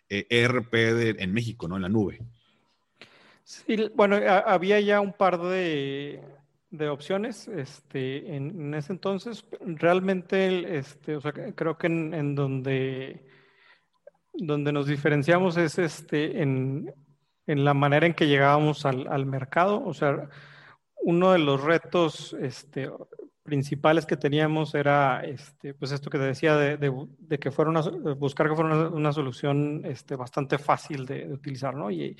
ERP 0.08 0.74
eh, 0.74 1.10
e 1.18 1.22
en 1.22 1.32
México, 1.32 1.68
¿no? 1.68 1.76
En 1.76 1.82
la 1.82 1.88
nube. 1.88 2.20
Sí, 3.44 3.76
bueno, 3.94 4.16
había 4.46 4.80
ya 4.80 5.00
un 5.00 5.12
par 5.12 5.40
de, 5.40 6.22
de 6.72 6.88
opciones 6.88 7.46
este, 7.48 8.34
en, 8.34 8.74
ese 8.74 8.92
entonces. 8.94 9.44
Realmente, 9.60 10.78
este, 10.78 11.16
o 11.16 11.20
sea, 11.20 11.32
creo 11.32 11.78
que 11.78 11.86
en, 11.86 12.34
donde, 12.34 13.24
donde 14.32 14.72
nos 14.72 14.86
diferenciamos 14.86 15.56
es 15.58 15.78
este, 15.78 16.42
en, 16.42 16.92
en 17.46 17.64
la 17.64 17.74
manera 17.74 18.06
en 18.06 18.14
que 18.14 18.26
llegábamos 18.26 18.86
al, 18.86 19.06
al, 19.06 19.26
mercado. 19.26 19.84
O 19.84 19.92
sea, 19.92 20.28
uno 21.02 21.32
de 21.32 21.38
los 21.38 21.62
retos 21.62 22.34
este, 22.40 22.90
principales 23.42 24.06
que 24.06 24.16
teníamos 24.16 24.74
era 24.74 25.22
este, 25.24 25.74
pues 25.74 25.92
esto 25.92 26.08
que 26.08 26.18
te 26.18 26.24
decía 26.24 26.56
de, 26.56 26.78
de, 26.78 27.38
que 27.38 27.50
fuera 27.50 27.70
una, 27.70 27.82
buscar 28.14 28.48
que 28.48 28.54
fuera 28.54 28.74
una, 28.74 28.88
una 28.88 29.12
solución 29.12 29.82
este, 29.84 30.16
bastante 30.16 30.56
fácil 30.56 31.04
de, 31.04 31.26
de 31.26 31.34
utilizar, 31.34 31.74
¿no? 31.74 31.90
Y, 31.90 32.16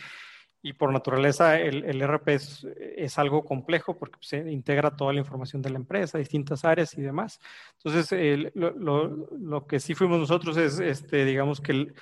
y 0.62 0.72
por 0.75 0.92
naturaleza 0.92 1.59
el, 1.59 1.85
el 1.85 2.01
RP 2.07 2.29
es, 2.29 3.18
algo 3.18 3.44
complejo 3.44 3.98
porque 3.98 4.18
se 4.20 4.38
integra 4.51 4.96
toda 4.96 5.12
la 5.12 5.18
información 5.18 5.61
de 5.61 5.70
la 5.70 5.79
empresa, 5.79 6.18
distintas 6.18 6.64
áreas 6.64 6.96
y 6.96 7.03
demás. 7.03 7.40
Entonces, 7.79 8.53
lo, 8.55 9.66
que 9.66 9.81
sí 9.81 9.94
fuimos 9.94 10.20
nosotros 10.20 10.57
es, 10.57 10.79
este, 10.79 11.25
digamos 11.25 11.61
que 11.61 11.92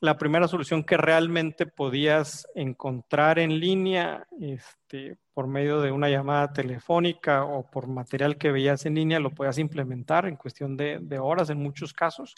la 0.00 0.18
primera 0.18 0.48
solución 0.48 0.82
que 0.82 0.96
realmente 0.96 1.66
podías 1.66 2.48
encontrar 2.54 3.38
en 3.38 3.60
línea 3.60 4.26
este, 4.40 5.16
por 5.32 5.46
medio 5.46 5.80
de 5.80 5.92
una 5.92 6.08
llamada 6.08 6.52
telefónica 6.52 7.44
o 7.44 7.70
por 7.70 7.86
material 7.86 8.38
que 8.38 8.50
veías 8.50 8.86
en 8.86 8.96
línea, 8.96 9.20
lo 9.20 9.30
podías 9.30 9.58
implementar 9.58 10.26
en 10.26 10.36
cuestión 10.36 10.76
de 10.76 11.18
horas 11.20 11.48
en 11.50 11.62
muchos 11.62 11.92
casos 11.92 12.34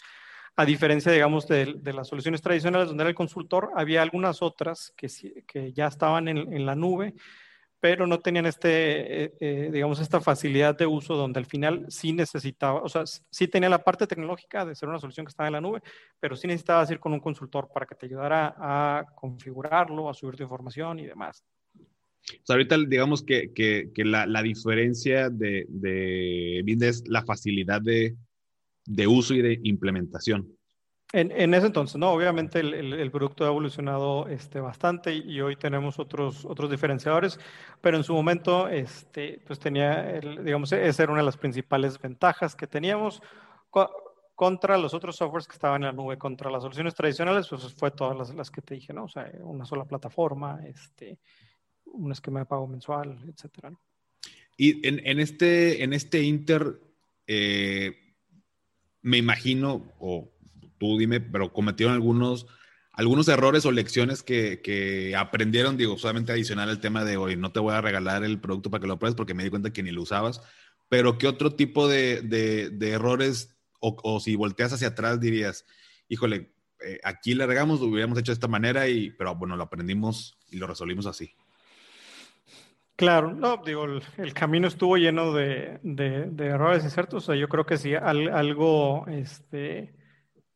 a 0.55 0.65
diferencia, 0.65 1.11
digamos, 1.11 1.47
de, 1.47 1.79
las 1.93 2.07
soluciones 2.07 2.41
tradicionales 2.41 2.87
donde 2.87 3.03
era 3.03 3.09
el 3.09 3.15
consultor, 3.15 3.71
había 3.75 4.01
algunas 4.01 4.41
otras 4.41 4.93
que, 4.95 5.07
que 5.47 5.73
ya 5.73 5.87
estaban 5.87 6.27
en, 6.27 6.65
la 6.65 6.75
nube, 6.75 7.15
pero 7.79 8.05
no 8.05 8.19
tenían 8.19 8.45
este, 8.45 9.23
eh, 9.23 9.33
eh, 9.39 9.69
digamos, 9.73 9.99
esta 9.99 10.21
facilidad 10.21 10.77
de 10.77 10.85
uso 10.85 11.15
donde 11.15 11.39
al 11.39 11.47
final 11.47 11.85
sí 11.89 12.13
necesitaba, 12.13 12.81
o 12.81 12.87
sea, 12.87 13.03
sí 13.05 13.47
tenía 13.47 13.67
la 13.67 13.83
parte 13.83 14.05
tecnológica 14.07 14.63
de 14.63 14.75
ser 14.75 14.89
una 14.89 14.99
solución 14.99 15.25
que 15.25 15.31
estaba 15.31 15.47
en 15.47 15.53
la 15.53 15.61
nube, 15.61 15.81
pero 16.19 16.35
sí 16.35 16.47
necesitabas 16.47 16.89
ir 16.91 16.99
con 16.99 17.13
un 17.13 17.19
consultor 17.19 17.69
para 17.73 17.85
que 17.85 17.95
te 17.95 18.05
ayudara 18.05 18.55
a 18.57 19.05
configurarlo, 19.15 20.09
a 20.09 20.13
subir 20.13 20.35
tu 20.35 20.43
información 20.43 20.99
y 20.99 21.07
demás. 21.07 21.43
O 22.25 22.45
sea, 22.45 22.53
ahorita 22.53 22.77
digamos 22.87 23.23
que, 23.23 23.51
que, 23.53 24.05
la, 24.05 24.25
la, 24.27 24.41
diferencia 24.41 25.29
de, 25.29 25.65
de 25.67 26.63
es 26.87 27.05
la 27.05 27.25
facilidad 27.25 27.81
de, 27.81 28.15
de 28.85 29.07
uso 29.07 29.33
y 29.33 29.41
de 29.41 29.59
implementación. 29.63 30.57
En, 31.13 31.31
en 31.31 31.53
ese 31.53 31.67
entonces, 31.67 31.95
no, 31.97 32.11
obviamente 32.11 32.59
el, 32.59 32.73
el, 32.73 33.11
producto 33.11 33.43
ha 33.43 33.49
evolucionado 33.49 34.27
este, 34.27 34.59
bastante 34.59 35.13
y 35.13 35.39
hoy 35.41 35.55
tenemos 35.55 35.99
otros, 35.99 36.43
otros 36.43 36.71
diferenciadores, 36.71 37.39
pero 37.81 37.97
en 37.97 38.03
su 38.03 38.15
momento, 38.15 38.67
este, 38.67 39.39
pues 39.45 39.59
tenía, 39.59 40.19
digamos, 40.43 40.71
esa 40.71 41.03
era 41.03 41.11
una 41.11 41.21
de 41.21 41.27
las 41.27 41.37
principales 41.37 42.01
ventajas 42.01 42.55
que 42.55 42.65
teníamos 42.65 43.21
contra 44.33 44.75
los 44.79 44.95
otros 44.95 45.15
softwares 45.15 45.47
que 45.47 45.53
estaban 45.53 45.83
en 45.83 45.87
la 45.87 45.93
nube, 45.93 46.17
contra 46.17 46.49
las 46.49 46.63
soluciones 46.63 46.95
tradicionales, 46.95 47.47
pues 47.47 47.71
fue 47.75 47.91
todas 47.91 48.17
las, 48.17 48.33
las 48.33 48.49
que 48.49 48.63
te 48.63 48.73
dije, 48.73 48.91
¿no? 48.91 49.03
O 49.03 49.09
sea, 49.09 49.31
una 49.41 49.65
sola 49.65 49.85
plataforma, 49.85 50.61
este, 50.65 51.19
un 51.85 52.11
esquema 52.11 52.39
de 52.39 52.47
pago 52.47 52.65
mensual, 52.65 53.19
etcétera. 53.27 53.71
Y 54.57 54.87
en, 54.87 55.19
este, 55.19 55.83
en 55.83 55.93
este 55.93 56.23
Inter, 56.23 56.79
eh, 57.27 58.02
me 59.03 59.17
imagino, 59.17 59.93
o 59.99 60.33
tú 60.79 60.97
dime, 60.97 61.21
pero 61.21 61.53
cometieron 61.53 61.93
algunos, 61.93 62.47
algunos 62.93 63.27
errores 63.27 63.65
o 63.65 63.71
lecciones 63.71 64.23
que, 64.23 65.13
aprendieron, 65.17 65.77
digo, 65.77 65.97
solamente 65.97 66.31
adicional 66.31 66.69
al 66.69 66.79
tema 66.79 67.03
de 67.03 67.17
hoy, 67.17 67.35
no 67.35 67.51
te 67.51 67.59
voy 67.59 67.73
a 67.73 67.81
regalar 67.81 68.23
el 68.23 68.39
producto 68.39 68.71
para 68.71 68.81
que 68.81 68.87
lo 68.87 68.97
pruebes 68.97 69.15
porque 69.15 69.33
me 69.33 69.43
di 69.43 69.49
cuenta 69.49 69.73
que 69.73 69.83
ni 69.83 69.91
lo 69.91 70.01
usabas, 70.01 70.41
pero 70.89 71.17
¿qué 71.17 71.27
otro 71.27 71.53
tipo 71.55 71.87
de, 71.87 72.71
errores 72.81 73.55
o, 73.79 74.19
si 74.21 74.35
volteas 74.35 74.71
hacia 74.71 74.89
atrás 74.89 75.19
dirías, 75.19 75.65
híjole, 76.07 76.53
eh, 76.85 76.99
aquí 77.03 77.35
le 77.35 77.45
regamos, 77.45 77.81
lo 77.81 77.87
hubiéramos 77.87 78.17
hecho 78.17 78.31
de 78.31 78.35
esta 78.35 78.47
manera, 78.47 78.87
y, 78.87 79.11
pero 79.11 79.35
bueno, 79.35 79.57
lo 79.57 79.63
aprendimos 79.63 80.37
y 80.49 80.57
lo 80.57 80.67
resolvimos 80.67 81.05
así? 81.05 81.35
Claro, 83.03 83.33
no, 83.33 83.57
digo, 83.57 83.85
el, 84.17 84.33
camino 84.33 84.67
estuvo 84.67 84.95
lleno 84.95 85.33
de, 85.33 85.79
errores 86.39 86.85
y 86.85 86.89
ciertos. 86.89 87.23
O 87.23 87.25
sea, 87.25 87.35
yo 87.35 87.49
creo 87.49 87.65
que 87.65 87.77
sí, 87.77 87.93
algo 87.95 89.05
este, 89.07 89.93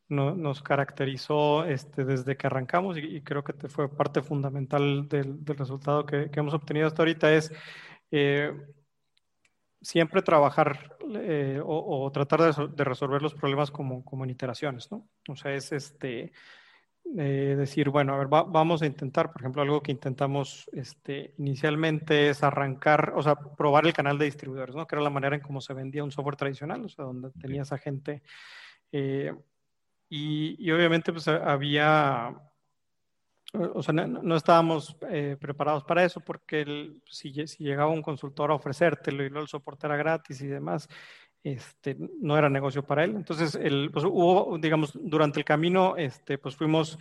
nos 0.08 0.62
caracterizó 0.62 1.66
este, 1.66 2.06
desde 2.06 2.38
que 2.38 2.48
arrancamos 2.48 2.98
y, 2.98 3.22
creo 3.22 3.44
que 3.44 3.54
fue 3.68 3.94
parte 3.94 4.22
fundamental 4.22 5.10
del, 5.10 5.46
resultado 5.46 6.06
que, 6.06 6.30
hemos 6.34 6.54
obtenido 6.54 6.88
hasta 6.88 7.02
ahorita 7.02 7.34
es 7.34 7.52
eh, 8.12 8.54
siempre 9.82 10.22
trabajar 10.22 10.98
eh, 11.16 11.60
o, 11.62 12.10
tratar 12.14 12.56
de, 12.56 12.84
resolver 12.86 13.22
los 13.22 13.34
problemas 13.34 13.72
como, 13.72 14.06
como 14.06 14.24
en 14.24 14.30
iteraciones, 14.30 14.90
¿no? 14.90 15.06
O 15.28 15.36
sea, 15.36 15.54
es 15.54 15.74
este 15.74 16.32
decir, 17.14 17.90
bueno, 17.90 18.14
a 18.14 18.18
ver, 18.18 18.28
vamos 18.28 18.82
a 18.82 18.86
intentar, 18.86 19.32
por 19.32 19.42
ejemplo, 19.42 19.62
algo 19.62 19.82
que 19.82 19.92
intentamos 19.92 20.70
este, 20.74 21.34
inicialmente 21.38 22.30
es 22.30 22.44
arrancar, 22.44 23.14
o 23.16 23.24
sea, 23.24 23.36
probar 23.36 23.86
el 23.86 23.94
canal 23.94 24.18
de 24.18 24.26
distribuidores, 24.26 24.76
¿no? 24.76 24.86
Que 24.86 24.96
era 24.96 25.04
la 25.04 25.10
manera 25.10 25.36
en 25.36 25.42
cómo 25.42 25.62
se 25.62 25.74
vendía 25.74 26.04
un 26.04 26.12
software 26.12 26.36
tradicional, 26.36 26.84
o 26.86 26.90
sea, 26.90 27.06
donde 27.06 27.32
tenías 27.32 27.72
a 27.72 27.78
gente. 27.78 28.22
Eh, 28.92 29.34
y, 30.10 30.72
obviamente, 30.72 31.12
pues 31.12 31.28
había, 31.28 32.34
o 33.54 33.84
sea, 33.84 33.94
no, 33.94 34.36
estábamos 34.36 34.96
eh, 35.10 35.36
preparados 35.40 35.84
para 35.84 36.06
eso 36.06 36.22
porque 36.22 36.94
si, 37.06 37.46
si, 37.48 37.64
llegaba 37.64 37.92
un 37.92 38.02
consultor 38.02 38.52
a 38.52 38.56
ofrecértelo 38.56 39.24
y 39.24 39.30
luego 39.30 39.44
el 39.44 39.50
soporte 39.50 39.88
era 39.88 39.98
gratis 39.98 40.42
y 40.42 40.48
demás, 40.48 40.88
este, 41.44 41.98
no 42.20 42.38
era 42.38 42.50
negocio 42.50 42.84
para 42.84 43.04
él. 43.04 43.16
Entonces, 43.16 43.56
el, 43.56 43.90
pues, 43.92 44.06
hubo, 44.06 44.58
digamos, 44.58 44.92
durante 44.94 45.40
el 45.40 45.46
camino, 45.46 45.96
este, 45.98 46.38
pues 46.38 46.56
fuimos 46.56 46.98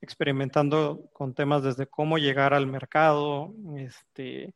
experimentando 0.00 1.10
con 1.12 1.34
temas 1.34 1.62
desde 1.62 1.86
cómo 1.86 2.18
llegar 2.18 2.54
al 2.54 2.66
mercado, 2.66 3.52
este, 3.76 4.54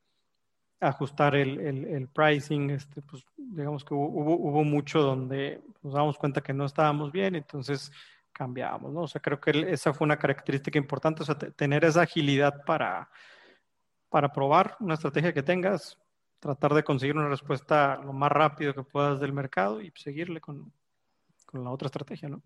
ajustar 0.81 1.35
el, 1.35 1.61
el, 1.61 2.09
pricing, 2.09 2.71
este, 2.71 3.03
pues 3.03 3.25
digamos 3.37 3.85
que 3.85 3.95
hubo, 3.95 4.37
hubo, 4.37 4.65
mucho 4.65 5.01
donde 5.01 5.61
nos 5.83 5.95
damos 5.95 6.17
cuenta 6.17 6.43
que 6.43 6.53
no 6.53 6.65
estábamos 6.65 7.13
bien, 7.13 7.35
entonces 7.35 7.93
cambiamos, 8.33 8.93
¿no? 8.93 9.03
O 9.03 9.09
sea, 9.09 9.21
creo 9.21 9.41
que 9.41 9.51
esa 9.69 9.93
fue 9.93 10.05
una 10.07 10.19
característica 10.19 10.79
importante, 10.79 11.23
o 11.23 11.27
sea, 11.27 11.37
tener 11.37 11.85
esa 11.85 12.03
agilidad 12.03 12.65
para, 12.65 13.09
para 14.09 14.33
probar 14.33 14.77
una 14.81 14.95
estrategia 14.95 15.33
que 15.33 15.43
tengas, 15.43 15.99
tratar 16.45 16.75
de 16.75 16.85
conseguir 16.85 17.17
una 17.17 17.31
respuesta 17.31 17.99
lo 18.05 18.13
más 18.13 18.31
rápido 18.31 18.75
que 18.75 18.83
puedas 18.83 19.19
del 19.19 19.33
mercado 19.33 19.81
y 19.81 19.91
seguirle 19.97 20.43
con, 20.43 20.71
con 21.47 21.65
la 21.65 21.71
otra 21.71 21.87
estrategia, 21.87 22.29
¿no? 22.29 22.43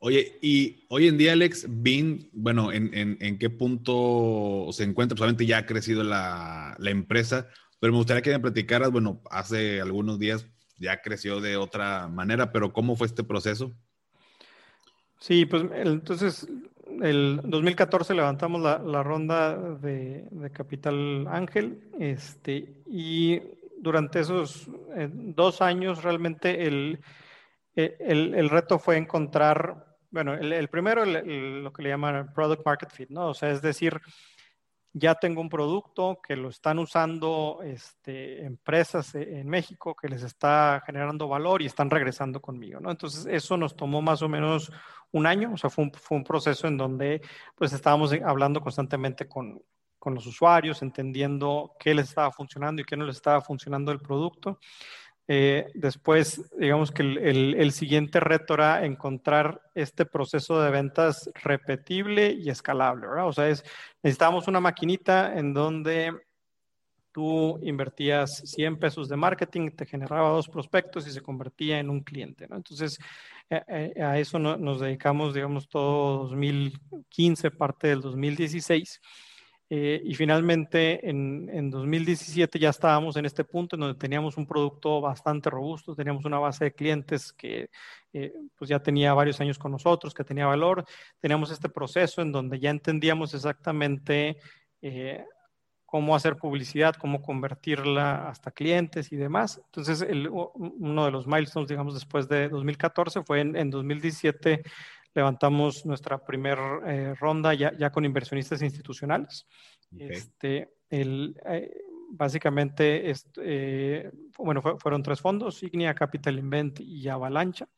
Oye, 0.00 0.40
y 0.42 0.84
hoy 0.88 1.06
en 1.06 1.16
día, 1.16 1.34
Alex, 1.34 1.66
BIN, 1.68 2.30
bueno, 2.32 2.72
¿en, 2.72 2.90
en, 2.92 3.38
qué 3.38 3.48
punto 3.48 4.66
se 4.72 4.82
encuentra? 4.82 5.16
Solamente 5.16 5.46
ya 5.46 5.58
ha 5.58 5.66
crecido 5.66 6.02
la, 6.02 6.74
la, 6.80 6.90
empresa, 6.90 7.46
pero 7.78 7.92
me 7.92 7.98
gustaría 7.98 8.22
que 8.22 8.32
me 8.32 8.40
platicaras, 8.40 8.90
bueno, 8.90 9.22
hace 9.30 9.80
algunos 9.80 10.18
días 10.18 10.48
ya 10.78 11.00
creció 11.00 11.40
de 11.40 11.56
otra 11.56 12.08
manera, 12.08 12.50
pero 12.50 12.72
¿cómo 12.72 12.96
fue 12.96 13.06
este 13.06 13.22
proceso? 13.22 13.72
Sí, 15.20 15.46
pues 15.46 15.62
entonces 15.72 16.48
el 17.02 17.40
2014 17.44 18.14
levantamos 18.14 18.62
la, 18.62 19.02
ronda 19.02 19.56
de, 19.56 20.50
Capital 20.52 21.26
Ángel 21.28 21.90
este, 21.98 22.82
y 22.86 23.40
durante 23.78 24.20
esos 24.20 24.68
eh, 24.96 25.08
dos 25.12 25.60
años 25.60 26.04
realmente 26.04 26.66
el, 26.66 27.00
eh, 27.74 27.96
el, 28.00 28.48
reto 28.48 28.78
fue 28.78 28.96
encontrar, 28.96 29.96
bueno, 30.10 30.34
el, 30.34 30.68
primero 30.68 31.04
lo 31.04 31.72
que 31.72 31.82
le 31.82 31.88
llaman 31.88 32.32
product 32.32 32.64
market 32.64 32.90
fit, 32.90 33.10
¿no? 33.10 33.28
O 33.30 33.34
sea, 33.34 33.50
es 33.50 33.60
decir, 33.60 34.00
ya 34.94 35.14
tengo 35.14 35.40
un 35.40 35.48
producto 35.48 36.20
que 36.26 36.36
lo 36.36 36.50
están 36.50 36.78
usando 36.78 37.60
este, 37.64 38.44
empresas 38.44 39.14
e, 39.14 39.40
en 39.40 39.48
México 39.48 39.94
que 39.94 40.08
les 40.08 40.22
está 40.22 40.82
generando 40.84 41.28
valor 41.28 41.62
y 41.62 41.66
están 41.66 41.90
regresando 41.90 42.40
conmigo, 42.40 42.80
¿no? 42.80 42.90
Entonces, 42.90 43.26
eso 43.26 43.56
nos 43.56 43.74
tomó 43.74 44.02
más 44.02 44.22
o 44.22 44.28
menos 44.28 44.70
un 45.12 45.26
año, 45.26 45.52
o 45.54 45.56
sea, 45.56 45.70
fue 45.70 45.84
un, 45.84 45.92
fue 45.92 46.18
un 46.18 46.24
proceso 46.24 46.66
en 46.66 46.76
donde 46.76 47.22
pues 47.54 47.72
estábamos 47.72 48.12
hablando 48.24 48.60
constantemente 48.60 49.28
con, 49.28 49.62
con 49.98 50.14
los 50.14 50.26
usuarios, 50.26 50.82
entendiendo 50.82 51.76
qué 51.78 51.94
les 51.94 52.08
estaba 52.08 52.32
funcionando 52.32 52.82
y 52.82 52.84
qué 52.84 52.96
no 52.96 53.04
les 53.04 53.16
estaba 53.16 53.40
funcionando 53.40 53.92
el 53.92 54.00
producto. 54.00 54.58
Eh, 55.28 55.70
después, 55.74 56.50
digamos 56.58 56.90
que 56.90 57.02
el, 57.02 57.72
siguiente 57.72 58.18
reto 58.18 58.54
era 58.54 58.84
encontrar 58.84 59.62
este 59.74 60.04
proceso 60.04 60.60
de 60.60 60.70
ventas 60.70 61.30
repetible 61.42 62.32
y 62.32 62.50
escalable, 62.50 63.06
¿verdad? 63.06 63.28
O 63.28 63.32
sea, 63.32 63.48
es, 63.48 63.64
necesitábamos 64.02 64.48
una 64.48 64.60
maquinita 64.60 65.38
en 65.38 65.54
donde 65.54 66.12
tú 67.12 67.58
invertías 67.62 68.42
100 68.46 68.78
pesos 68.78 69.08
de 69.08 69.16
marketing, 69.16 69.70
te 69.70 69.86
generaba 69.86 70.30
dos 70.30 70.48
prospectos 70.48 71.06
y 71.06 71.12
se 71.12 71.20
convertía 71.20 71.78
en 71.78 71.90
un 71.90 72.00
cliente, 72.00 72.48
¿no? 72.48 72.56
Entonces, 72.56 72.98
eh, 73.50 73.92
eh, 73.96 74.02
a 74.02 74.18
eso 74.18 74.38
nos 74.38 74.80
dedicamos, 74.80 75.34
digamos, 75.34 75.68
todo 75.68 76.24
2015, 76.24 77.50
parte 77.50 77.88
del 77.88 78.00
2016. 78.00 79.00
Eh, 79.74 80.02
y 80.04 80.14
finalmente 80.14 81.08
en, 81.08 81.48
en, 81.50 81.70
2017 81.70 82.58
ya 82.58 82.68
estábamos 82.68 83.16
en 83.16 83.24
este 83.24 83.42
punto 83.42 83.74
en 83.74 83.80
donde 83.80 83.98
teníamos 83.98 84.36
un 84.36 84.46
producto 84.46 85.00
bastante 85.00 85.48
robusto, 85.48 85.94
teníamos 85.94 86.26
una 86.26 86.38
base 86.38 86.64
de 86.64 86.74
clientes 86.74 87.32
que 87.32 87.70
eh, 88.12 88.34
pues 88.54 88.68
ya 88.68 88.80
tenía 88.80 89.14
varios 89.14 89.40
años 89.40 89.58
con 89.58 89.72
nosotros, 89.72 90.12
que 90.12 90.24
tenía 90.24 90.44
valor, 90.44 90.84
teníamos 91.20 91.50
este 91.50 91.70
proceso 91.70 92.20
en 92.20 92.32
donde 92.32 92.60
ya 92.60 92.68
entendíamos 92.68 93.32
exactamente 93.32 94.36
eh, 94.82 95.24
cómo 95.86 96.14
hacer 96.14 96.36
publicidad, 96.36 96.94
cómo 96.96 97.22
convertirla 97.22 98.28
hasta 98.28 98.50
clientes 98.50 99.10
y 99.10 99.16
demás. 99.16 99.58
Entonces, 99.64 100.02
el, 100.02 100.28
uno 100.28 101.06
de 101.06 101.10
los 101.10 101.26
milestones, 101.26 101.70
digamos, 101.70 101.94
después 101.94 102.28
de 102.28 102.50
2014 102.50 103.22
fue 103.22 103.40
en 103.40 103.70
2017 103.70 104.64
levantamos 105.14 105.84
nuestra 105.84 106.18
primera 106.18 106.80
eh, 106.86 107.14
ronda 107.14 107.54
ya, 107.54 107.76
ya, 107.76 107.90
con 107.90 108.04
inversionistas 108.04 108.62
institucionales. 108.62 109.46
Este, 109.98 110.72
el, 110.88 111.38
eh, 111.44 111.82
básicamente, 112.10 113.12
eh, 113.36 114.10
bueno, 114.38 114.62
fueron 114.78 115.02
tres 115.02 115.20
fondos, 115.20 115.62
Ignia, 115.62 115.94
Capital 115.94 116.38
Invent 116.38 116.80
y 116.80 117.08
Avalancha. 117.08 117.68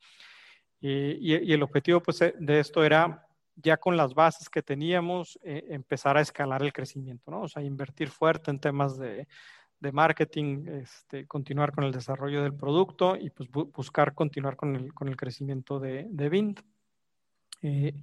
Y, 0.79 1.33
y, 1.33 1.53
el 1.53 1.63
objetivo 1.63 2.01
pues, 2.01 2.19
de 2.19 2.59
esto 2.59 2.83
era, 2.83 3.27
ya 3.55 3.77
con 3.77 3.97
las 3.97 4.13
bases 4.13 4.49
que 4.49 4.61
teníamos, 4.61 5.39
empezar 5.43 6.17
a 6.17 6.21
escalar 6.21 6.61
el 6.61 6.73
crecimiento, 6.73 7.31
¿no? 7.31 7.41
O 7.43 7.47
sea, 7.47 7.63
invertir 7.63 8.09
fuerte 8.09 8.51
en 8.51 8.59
temas 8.59 8.97
de, 8.97 9.27
de 9.79 9.91
marketing, 9.91 10.67
este, 10.67 11.25
continuar 11.25 11.71
con 11.71 11.83
el 11.83 11.91
desarrollo 11.91 12.43
del 12.43 12.53
producto 12.53 13.15
y 13.15 13.29
pues 13.29 13.49
buscar 13.49 14.13
continuar 14.13 14.55
con 14.55 14.75
el, 14.75 14.93
con 14.93 15.07
el 15.07 15.15
crecimiento 15.15 15.79
de, 15.79 16.07
de 16.09 16.29
Vint. 16.29 16.61
Eh, 17.65 17.93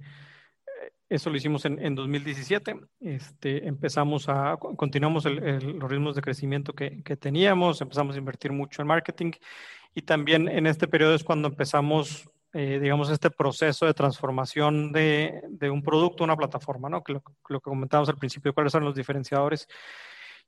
eso 1.09 1.29
lo 1.29 1.37
hicimos 1.37 1.63
en, 1.65 1.95
2017. 1.95 2.75
Este, 2.99 3.67
empezamos 3.67 4.27
a, 4.27 4.57
continuamos 4.57 5.25
los 5.25 5.91
ritmos 5.91 6.15
de 6.15 6.21
crecimiento 6.21 6.73
que, 6.73 7.01
teníamos, 7.17 7.81
empezamos 7.81 8.15
a 8.15 8.19
invertir 8.19 8.51
mucho 8.51 8.81
en 8.81 8.87
marketing 8.87 9.31
y 9.93 10.01
también 10.01 10.49
en 10.49 10.65
este 10.65 10.87
periodo 10.87 11.13
es 11.13 11.23
cuando 11.23 11.47
empezamos, 11.49 12.27
eh, 12.53 12.79
digamos, 12.81 13.11
este 13.11 13.29
proceso 13.29 13.85
de 13.85 13.93
transformación 13.93 14.91
de, 14.91 15.43
un 15.71 15.83
producto 15.83 16.23
a 16.23 16.25
una 16.25 16.35
plataforma, 16.35 16.89
¿no? 16.89 17.03
Que 17.03 17.13
lo, 17.13 17.21
que 17.21 17.59
comentábamos 17.59 18.09
al 18.09 18.17
principio, 18.17 18.53
cuáles 18.53 18.71
son 18.71 18.83
los 18.83 18.95
diferenciadores. 18.95 19.67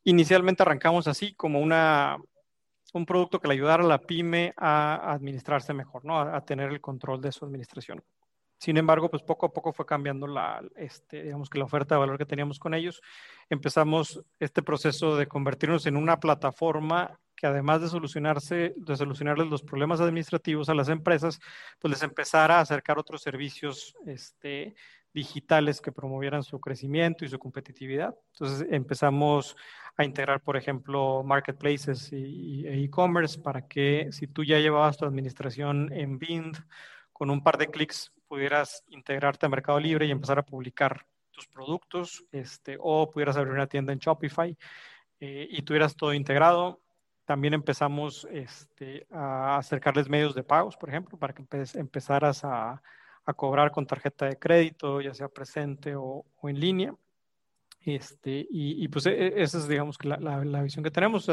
Inicialmente 0.03 0.63
arrancamos 0.63 1.07
así 1.07 1.35
como 1.35 1.59
una, 1.59 2.17
un 2.93 3.05
producto 3.05 3.39
que 3.39 3.47
le 3.47 3.53
ayudara 3.53 3.83
a 3.83 3.87
la 3.87 3.99
pyme 3.99 4.53
a 4.57 5.13
administrarse 5.13 5.73
mejor, 5.73 6.05
¿no? 6.05 6.19
a 6.19 6.43
tener 6.43 6.71
el 6.71 6.81
control 6.81 7.21
de 7.21 7.31
su 7.31 7.45
administración. 7.45 8.03
Sin 8.57 8.77
embargo, 8.77 9.09
pues 9.09 9.21
poco 9.21 9.47
a 9.47 9.53
poco 9.53 9.73
fue 9.73 9.85
cambiando 9.85 10.27
la, 10.27 10.63
este, 10.75 11.23
digamos 11.23 11.49
que 11.49 11.59
la 11.59 11.65
oferta 11.65 11.95
de 11.95 11.99
valor 11.99 12.17
que 12.17 12.25
teníamos 12.25 12.57
con 12.59 12.73
ellos. 12.73 13.01
Empezamos 13.49 14.21
este 14.39 14.63
proceso 14.63 15.17
de 15.17 15.27
convertirnos 15.27 15.85
en 15.85 15.97
una 15.97 16.19
plataforma 16.19 17.19
que 17.35 17.47
además 17.47 17.81
de 17.81 17.89
solucionarse, 17.89 18.73
de 18.77 18.95
solucionarles 18.95 19.47
los 19.47 19.61
problemas 19.61 19.99
administrativos 19.99 20.69
a 20.69 20.73
las 20.73 20.87
empresas, 20.87 21.39
pues 21.79 21.91
les 21.91 22.01
empezara 22.01 22.57
a 22.57 22.61
acercar 22.61 22.97
otros 22.97 23.21
servicios 23.21 23.93
este, 24.05 24.73
digitales 25.13 25.81
que 25.81 25.91
promovieran 25.91 26.43
su 26.43 26.59
crecimiento 26.61 27.25
y 27.25 27.29
su 27.29 27.37
competitividad. 27.37 28.15
Entonces 28.33 28.67
empezamos 28.71 29.57
a 29.97 30.05
integrar, 30.05 30.41
por 30.41 30.55
ejemplo, 30.55 31.23
marketplaces 31.23 32.11
y 32.13 32.65
e-commerce 32.67 33.39
para 33.39 33.67
que 33.67 34.09
si 34.11 34.27
tú 34.27 34.43
ya 34.43 34.59
llevabas 34.59 34.97
tu 34.97 35.05
administración 35.05 35.91
en 35.91 36.17
Bind, 36.17 36.57
con 37.13 37.29
un 37.29 37.41
par 37.41 37.57
de 37.57 37.67
clics 37.67 38.11
pudieras 38.27 38.83
integrarte 38.87 39.45
a 39.45 39.49
Mercado 39.49 39.79
Libre 39.79 40.05
y 40.05 40.11
empezar 40.11 40.39
a 40.39 40.45
publicar 40.45 41.05
tus 41.31 41.47
productos, 41.47 42.25
este, 42.31 42.77
o 42.79 43.09
pudieras 43.11 43.37
abrir 43.37 43.53
una 43.53 43.67
tienda 43.67 43.91
en 43.93 43.99
Shopify 43.99 44.57
eh, 45.19 45.47
y 45.49 45.61
tuvieras 45.63 45.95
todo 45.95 46.13
integrado. 46.13 46.81
También 47.25 47.53
empezamos 47.53 48.27
este, 48.31 49.07
a 49.11 49.57
acercarles 49.57 50.09
medios 50.09 50.35
de 50.35 50.43
pagos, 50.43 50.77
por 50.77 50.89
ejemplo, 50.89 51.17
para 51.17 51.33
que 51.33 51.43
empezaras 51.75 52.45
a, 52.45 52.81
a 53.25 53.33
cobrar 53.33 53.71
con 53.71 53.87
tarjeta 53.87 54.27
de 54.27 54.37
crédito, 54.37 55.01
ya 55.01 55.13
sea 55.13 55.27
presente 55.27 55.95
o, 55.95 56.25
en 56.43 56.59
línea. 56.59 56.95
Este, 57.85 58.47
y, 58.49 58.87
pues 58.87 59.05
e, 59.05 59.11
e, 59.11 59.43
esa 59.43 59.59
es, 59.59 59.67
digamos, 59.67 60.03
la, 60.03 60.17
la, 60.17 60.63
visión 60.63 60.83
que 60.83 60.89
tenemos. 60.89 61.29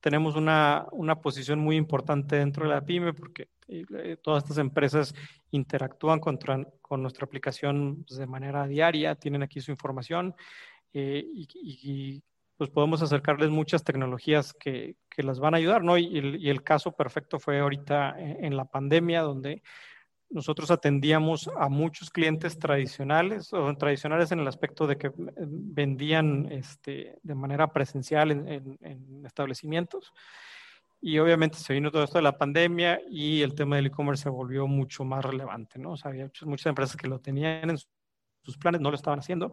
tenemos 0.00 0.34
una, 0.34 0.86
una, 0.90 1.20
posición 1.20 1.60
muy 1.60 1.76
importante 1.76 2.34
dentro 2.34 2.64
de 2.64 2.74
la 2.74 2.84
pyme 2.84 3.12
porque 3.12 3.48
eh, 3.68 4.16
todas 4.20 4.42
estas 4.42 4.58
empresas 4.58 5.14
interactúan 5.52 6.18
con, 6.18 6.36
con 6.82 7.00
nuestra 7.00 7.26
aplicación 7.26 8.04
pues, 8.08 8.18
de 8.18 8.26
manera 8.26 8.66
diaria, 8.66 9.14
tienen 9.14 9.44
aquí 9.44 9.60
su 9.60 9.70
información 9.70 10.34
eh, 10.92 11.24
y, 11.32 12.24
pues 12.56 12.70
podemos 12.70 13.02
acercarles 13.02 13.50
muchas 13.50 13.84
tecnologías 13.84 14.52
que, 14.52 14.96
que 15.08 15.22
las 15.22 15.38
van 15.38 15.54
a 15.54 15.58
ayudar, 15.58 15.82
¿no? 15.82 15.98
Y 15.98 16.18
el, 16.18 16.42
y 16.42 16.50
el 16.50 16.62
caso 16.62 16.92
perfecto 16.92 17.40
fue 17.40 17.58
ahorita 17.58 18.16
en 18.18 18.56
la 18.56 18.64
pandemia, 18.64 19.22
donde 19.22 19.62
nosotros 20.34 20.72
atendíamos 20.72 21.48
a 21.56 21.68
muchos 21.68 22.10
clientes 22.10 22.58
tradicionales, 22.58 23.52
o 23.52 23.72
tradicionales 23.76 24.32
en 24.32 24.40
el 24.40 24.48
aspecto 24.48 24.86
de 24.86 24.98
que 24.98 25.06
eh, 25.06 25.12
vendían 25.46 26.50
este, 26.50 27.18
de 27.22 27.34
manera 27.36 27.72
presencial 27.72 28.32
en, 28.32 29.24
establecimientos. 29.24 30.12
Y 31.00 31.18
obviamente 31.18 31.58
se 31.58 31.72
vino 31.72 31.92
todo 31.92 32.02
esto 32.02 32.18
de 32.18 32.22
la 32.22 32.36
pandemia 32.36 33.00
y 33.08 33.42
el 33.42 33.54
tema 33.54 33.76
del 33.76 33.86
e-commerce 33.86 34.24
se 34.24 34.28
volvió 34.28 34.66
mucho 34.66 35.04
más 35.04 35.24
relevante, 35.24 35.78
¿no? 35.78 35.92
O 35.92 35.96
sea, 35.96 36.10
había 36.10 36.24
muchas, 36.24 36.48
muchas 36.48 36.66
empresas 36.66 36.96
que 36.96 37.08
lo 37.08 37.20
tenían 37.20 37.70
en 37.70 37.78
sus 38.42 38.58
planes, 38.58 38.80
no 38.80 38.90
lo 38.90 38.96
estaban 38.96 39.20
haciendo 39.20 39.52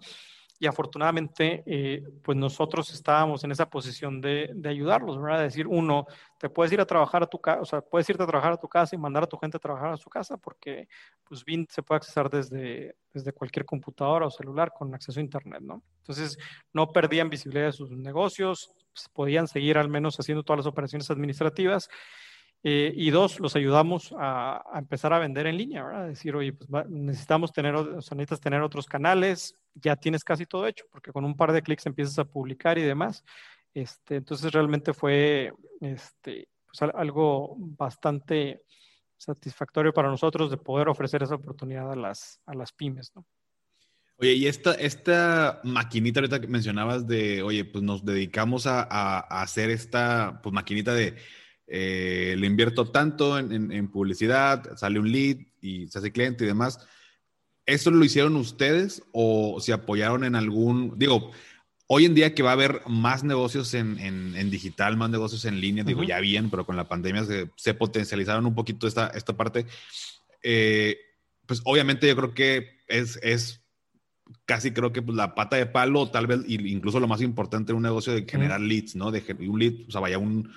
y 0.62 0.68
afortunadamente, 0.68 1.64
eh, 1.66 2.04
pues 2.22 2.38
nosotros 2.38 2.94
estábamos 2.94 3.44
en 3.44 3.50
esa 3.50 3.68
posición 3.68 4.22
de, 4.22 4.52
de, 4.54 4.70
ayudarlos, 4.70 5.20
¿verdad? 5.20 5.40
De 5.40 5.46
decir, 5.46 5.66
uno, 5.66 6.06
te 6.38 6.50
puedes 6.50 6.72
ir 6.72 6.80
a 6.80 6.86
trabajar 6.86 7.24
a 7.24 7.26
tu 7.26 7.42
casa, 7.42 7.62
o 7.62 7.66
sea, 7.66 7.82
puedes 7.82 8.08
irte 8.12 8.22
a 8.22 8.28
trabajar 8.28 8.54
a 8.54 8.58
tu 8.58 8.68
casa 8.68 8.96
y 8.96 9.00
mandar 9.00 9.24
a 9.24 9.28
tu 9.28 9.38
gente 9.38 9.58
a 9.58 9.60
trabajar 9.60 9.92
a 9.92 9.98
su 9.98 10.08
casa 10.08 10.38
porque, 10.38 10.88
pues, 11.28 11.44
BIN 11.44 11.66
se 11.68 11.82
puede 11.82 11.98
accesar 11.98 12.30
desde, 12.30 12.96
desde 13.12 13.34
cualquier 13.34 13.66
computadora 13.66 14.28
o 14.28 14.30
celular 14.30 14.72
con 14.72 14.94
acceso 14.94 15.20
a 15.20 15.24
Internet, 15.24 15.62
¿no? 15.64 15.82
Entonces, 15.98 16.38
no 16.74 16.92
perdían 16.92 17.32
visibilidad 17.32 17.66
de 17.66 17.72
sus 17.72 17.90
negocios, 17.90 18.70
pues, 18.94 19.10
podían 19.12 19.48
seguir 19.48 19.80
al 19.80 19.90
menos 19.90 20.20
haciendo 20.20 20.44
todas 20.44 20.60
las 20.60 20.68
operaciones 20.68 21.10
administrativas 21.10 21.90
eh, 22.64 22.94
y 22.96 23.10
dos, 23.10 23.40
los 23.40 23.56
ayudamos 23.56 24.14
a, 24.18 24.64
empezar 24.76 25.14
a 25.14 25.20
vender 25.20 25.48
en 25.48 25.58
línea, 25.58 25.84
¿verdad? 25.84 26.08
Decir, 26.08 26.36
oye, 26.36 26.54
pues 26.54 26.88
necesitamos 26.90 27.52
tener, 27.52 27.74
o 27.76 27.96
necesitas 27.96 28.40
tener 28.40 28.62
otros 28.62 28.86
canales, 28.86 29.56
ya 29.74 29.96
tienes 29.96 30.24
casi 30.24 30.46
todo 30.46 30.68
hecho, 30.68 30.86
porque 30.92 31.12
con 31.12 31.26
un 31.26 31.36
par 31.36 31.54
de 31.54 31.64
clics 31.64 31.88
empiezas 31.88 32.20
a 32.20 32.26
publicar 32.26 32.78
y 32.78 32.84
demás. 32.84 33.24
Este, 33.74 34.18
entonces 34.18 34.52
realmente 34.52 34.94
fue 34.94 35.54
este, 35.80 36.50
pues 36.68 36.92
algo 36.94 37.56
bastante 37.58 38.62
satisfactorio 39.18 39.94
para 39.94 40.10
nosotros 40.10 40.52
de 40.52 40.58
poder 40.58 40.88
ofrecer 40.88 41.24
esa 41.24 41.36
oportunidad 41.36 41.92
a 41.92 41.96
las, 41.96 42.42
a 42.46 42.54
las 42.54 42.72
pymes, 42.72 43.12
¿no? 43.16 43.26
Oye, 44.18 44.34
y 44.34 44.46
esta, 44.46 44.74
esta 44.76 45.62
maquinita 45.64 46.20
ahorita 46.20 46.40
que 46.40 46.48
mencionabas 46.48 47.08
de, 47.08 47.42
oye, 47.42 47.66
pues 47.66 47.84
nos 47.84 48.06
dedicamos 48.06 48.68
a, 48.68 48.84
a 48.84 49.42
hacer 49.42 49.72
esta 49.72 50.42
pues, 50.44 50.54
maquinita 50.54 50.94
de 50.94 51.16
eh, 51.68 52.36
le 52.38 52.48
invierto 52.48 52.90
tanto 52.90 53.38
en, 53.40 53.88
publicidad, 53.90 54.78
sale 54.78 55.00
un 55.00 55.12
lead 55.12 55.38
y 55.62 55.88
se 55.88 56.00
hace 56.00 56.12
cliente 56.12 56.44
y 56.44 56.48
demás. 56.48 56.80
¿Eso 57.66 57.92
lo 57.92 58.04
hicieron 58.04 58.36
ustedes 58.36 59.04
o 59.12 59.60
se 59.62 59.72
apoyaron 59.72 60.24
en 60.24 60.36
algún, 60.36 60.98
digo, 60.98 61.32
hoy 61.88 62.06
en 62.06 62.16
día 62.16 62.34
que 62.34 62.44
va 62.44 62.50
a 62.52 62.54
haber 62.54 62.82
más 62.88 63.24
negocios 63.24 63.74
en, 63.74 64.50
digital, 64.50 64.98
más 64.98 65.10
negocios 65.10 65.46
en 65.46 65.62
línea, 65.62 65.84
digo, 65.84 66.04
ya 66.04 66.20
bien, 66.20 66.50
pero 66.50 66.66
con 66.66 66.76
la 66.76 66.88
pandemia 66.88 67.26
se, 67.56 67.74
potencializaron 67.74 68.46
un 68.46 68.56
poquito 68.56 68.88
esta, 68.88 69.08
esta 69.08 69.34
parte. 69.34 69.66
Eh, 70.44 70.98
pues 71.46 71.62
obviamente 71.66 72.08
yo 72.08 72.16
creo 72.16 72.34
que 72.34 72.80
es, 72.88 73.20
es 73.22 73.62
casi 74.46 74.72
creo 74.72 74.92
que 74.92 75.02
pues, 75.02 75.16
la 75.16 75.36
pata 75.36 75.56
de 75.56 75.66
palo, 75.66 76.10
tal 76.10 76.28
vez 76.28 76.42
incluso 76.48 77.00
lo 77.00 77.08
más 77.08 77.22
importante 77.22 77.72
en 77.72 77.78
un 77.78 77.84
negocio 77.84 78.14
de 78.14 78.26
generar 78.30 78.62
leads, 78.62 78.96
¿no? 78.96 79.12
De 79.12 79.24
un 79.48 79.60
lead, 79.60 79.74
o 79.88 79.92
sea, 79.92 80.02
vaya 80.02 80.18
un, 80.18 80.52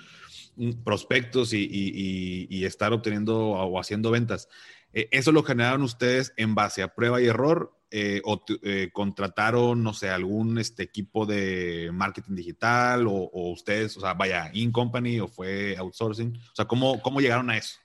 prospectos 0.83 1.53
y, 1.53 2.65
estar 2.65 2.93
obteniendo 2.93 3.37
o 3.37 3.79
haciendo 3.79 4.11
ventas. 4.11 4.49
Eh, 4.95 5.09
¿Eso 5.11 5.33
lo 5.33 5.43
generaron 5.43 5.83
ustedes 5.83 6.33
en 6.37 6.55
base 6.55 6.81
a 6.81 6.87
prueba 6.87 7.21
y 7.21 7.27
error 7.27 7.77
eh, 7.91 8.21
o 8.23 8.41
eh, 8.63 8.89
contrataron, 8.93 9.83
no 9.83 9.93
sé, 9.93 10.09
algún 10.09 10.57
este, 10.57 10.83
equipo 10.83 11.25
de 11.25 11.89
marketing 11.93 12.35
digital 12.35 13.05
o, 13.07 13.29
ustedes, 13.51 13.95
o 13.97 13.99
sea, 13.99 14.13
vaya, 14.13 14.49
in-company 14.53 15.19
o 15.19 15.27
fue 15.27 15.75
outsourcing? 15.77 16.37
O 16.37 16.55
sea, 16.55 16.65
¿cómo, 16.65 17.01
cómo 17.01 17.19
llegaron 17.19 17.49
a 17.49 17.57
eso? 17.57 17.77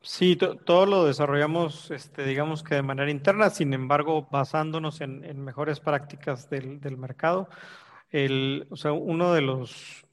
Sí, 0.00 0.36
todo 0.36 0.86
lo 0.86 1.04
desarrollamos, 1.04 1.90
este, 1.90 2.24
digamos 2.24 2.62
que 2.62 2.76
de 2.76 2.82
manera 2.82 3.10
interna, 3.10 3.50
sin 3.50 3.74
embargo, 3.74 4.26
basándonos 4.30 5.02
en, 5.02 5.44
mejores 5.44 5.80
prácticas 5.80 6.48
del, 6.48 6.80
del 6.80 6.96
mercado. 6.96 7.50
El, 8.10 8.66
o 8.70 8.76
sea, 8.76 8.92
uno 8.92 9.34
de 9.34 9.42
los 9.42 10.06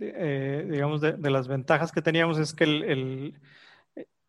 eh, 0.00 0.66
digamos, 0.70 1.00
de, 1.00 1.30
las 1.30 1.48
ventajas 1.48 1.92
que 1.92 2.02
teníamos 2.02 2.38
es 2.38 2.54
que 2.54 2.64
el, 2.64 3.34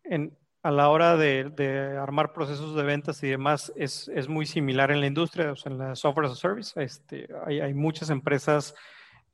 en, 0.04 0.36
a 0.62 0.70
la 0.70 0.88
hora 0.90 1.16
de, 1.16 1.96
armar 2.00 2.32
procesos 2.32 2.74
de 2.74 2.82
ventas 2.82 3.22
y 3.22 3.28
demás 3.28 3.72
es, 3.76 4.08
es, 4.14 4.28
muy 4.28 4.46
similar 4.46 4.90
en 4.90 5.00
la 5.00 5.06
industria, 5.06 5.52
o 5.52 5.56
sea, 5.56 5.72
en 5.72 5.78
la 5.78 5.96
software 5.96 6.26
as 6.26 6.32
a 6.32 6.36
service. 6.36 6.82
Este, 6.82 7.28
hay, 7.46 7.60
hay 7.60 7.74
muchas 7.74 8.10
empresas 8.10 8.74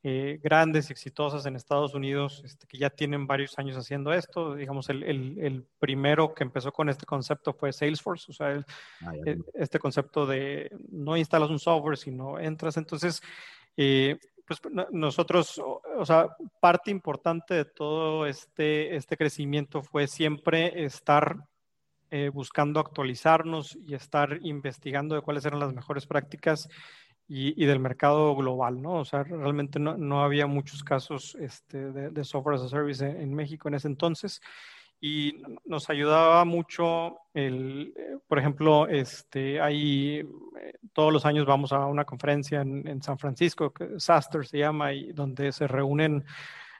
eh, 0.09 0.39
grandes 0.41 0.89
y 0.89 0.93
exitosas 0.93 1.47
en 1.47 1.57
Estados 1.57 1.93
Unidos 1.93 2.41
este, 2.45 2.69
que 2.69 2.79
ya 2.79 2.91
tienen 2.91 3.27
varios 3.27 3.59
años 3.59 3.77
haciendo 3.77 4.13
esto. 4.13 4.55
Digamos, 4.55 4.89
el, 4.89 5.03
el, 5.03 5.67
primero 5.81 6.33
que 6.33 6.45
empezó 6.45 6.71
con 6.71 6.89
este 6.89 7.05
concepto 7.05 7.53
fue 7.53 7.73
Salesforce, 7.73 8.31
o 8.31 8.33
sea, 8.33 8.65
ah, 9.03 9.13
e, 9.27 9.37
este 9.55 9.81
concepto 9.81 10.25
de 10.25 10.71
no 10.91 11.17
instalas 11.17 11.51
un 11.51 11.59
software, 11.59 11.97
sino 11.97 12.39
entras. 12.39 12.77
Entonces, 12.77 13.21
eh, 13.77 14.17
pues 14.47 14.61
nosotros, 14.93 15.61
o 15.61 16.05
sea, 16.07 16.29
parte 16.61 16.91
importante 16.91 17.55
de 17.55 17.65
todo 17.65 18.27
este, 18.27 18.95
este 18.95 19.17
crecimiento 19.17 19.83
fue 19.83 20.07
siempre 20.07 20.85
estar 20.85 21.37
eh, 22.11 22.31
buscando 22.33 22.79
actualizarnos 22.79 23.77
y 23.77 23.95
estar 23.95 24.39
investigando 24.43 25.17
de 25.17 25.23
cuáles 25.23 25.45
eran 25.45 25.59
las 25.59 25.75
mejores 25.75 26.07
prácticas 26.07 26.69
y, 27.29 27.65
del 27.67 27.81
mercado 27.81 28.37
global, 28.37 28.81
¿no? 28.81 29.01
O 29.01 29.05
sea, 29.05 29.25
realmente 29.25 29.81
no, 29.81 29.97
no 29.97 30.23
había 30.23 30.47
muchos 30.47 30.85
casos 30.85 31.37
este, 31.41 31.91
de, 31.91 32.25
software 32.25 32.55
as 32.55 32.63
a 32.63 32.69
service 32.69 33.05
en 33.05 33.35
México 33.35 33.67
en 33.67 33.75
ese 33.75 33.89
entonces 33.89 34.41
y 35.01 35.43
nos 35.65 35.91
ayudaba 35.91 36.45
mucho 36.45 37.19
el, 37.35 37.93
eh, 37.97 38.19
por 38.27 38.39
ejemplo, 38.39 38.89
este, 38.89 39.61
ahí 39.61 40.19
eh, 40.19 40.79
todos 40.93 41.13
los 41.13 41.27
años 41.27 41.45
vamos 41.45 41.73
a 41.73 41.85
una 41.87 42.05
conferencia 42.05 42.63
en, 42.63 43.03
San 43.03 43.19
Francisco, 43.19 43.73
que 43.73 44.01
SASTER 44.01 44.47
se 44.47 44.59
llama, 44.59 44.95
y 44.95 45.13
donde 45.13 45.53
se 45.53 45.67
reúnen 45.67 46.25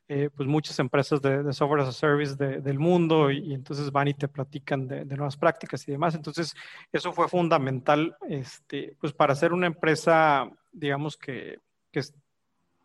eh, 0.09 0.31
pues 0.35 0.49
muchas 0.49 0.79
empresas 0.79 1.21
de, 1.21 1.53
software 1.53 1.83
as 1.83 1.89
a 1.89 1.93
service 1.93 2.37
del 2.37 2.79
mundo 2.79 3.31
y, 3.31 3.53
entonces 3.53 3.91
van 3.91 4.09
y 4.09 4.15
te 4.15 4.29
platican 4.29 4.87
de, 4.89 5.05
nuevas 5.05 5.37
prácticas 5.37 5.87
y 5.87 5.93
demás. 5.93 6.15
Entonces, 6.15 6.55
eso 6.93 7.13
fue 7.13 7.29
fundamental 7.29 8.17
este, 8.29 8.97
pues 8.99 9.13
para 9.13 9.35
hacer 9.35 9.53
una 9.53 9.67
empresa, 9.67 10.49
digamos 10.73 11.19
que, 11.19 11.59
que, 11.91 12.01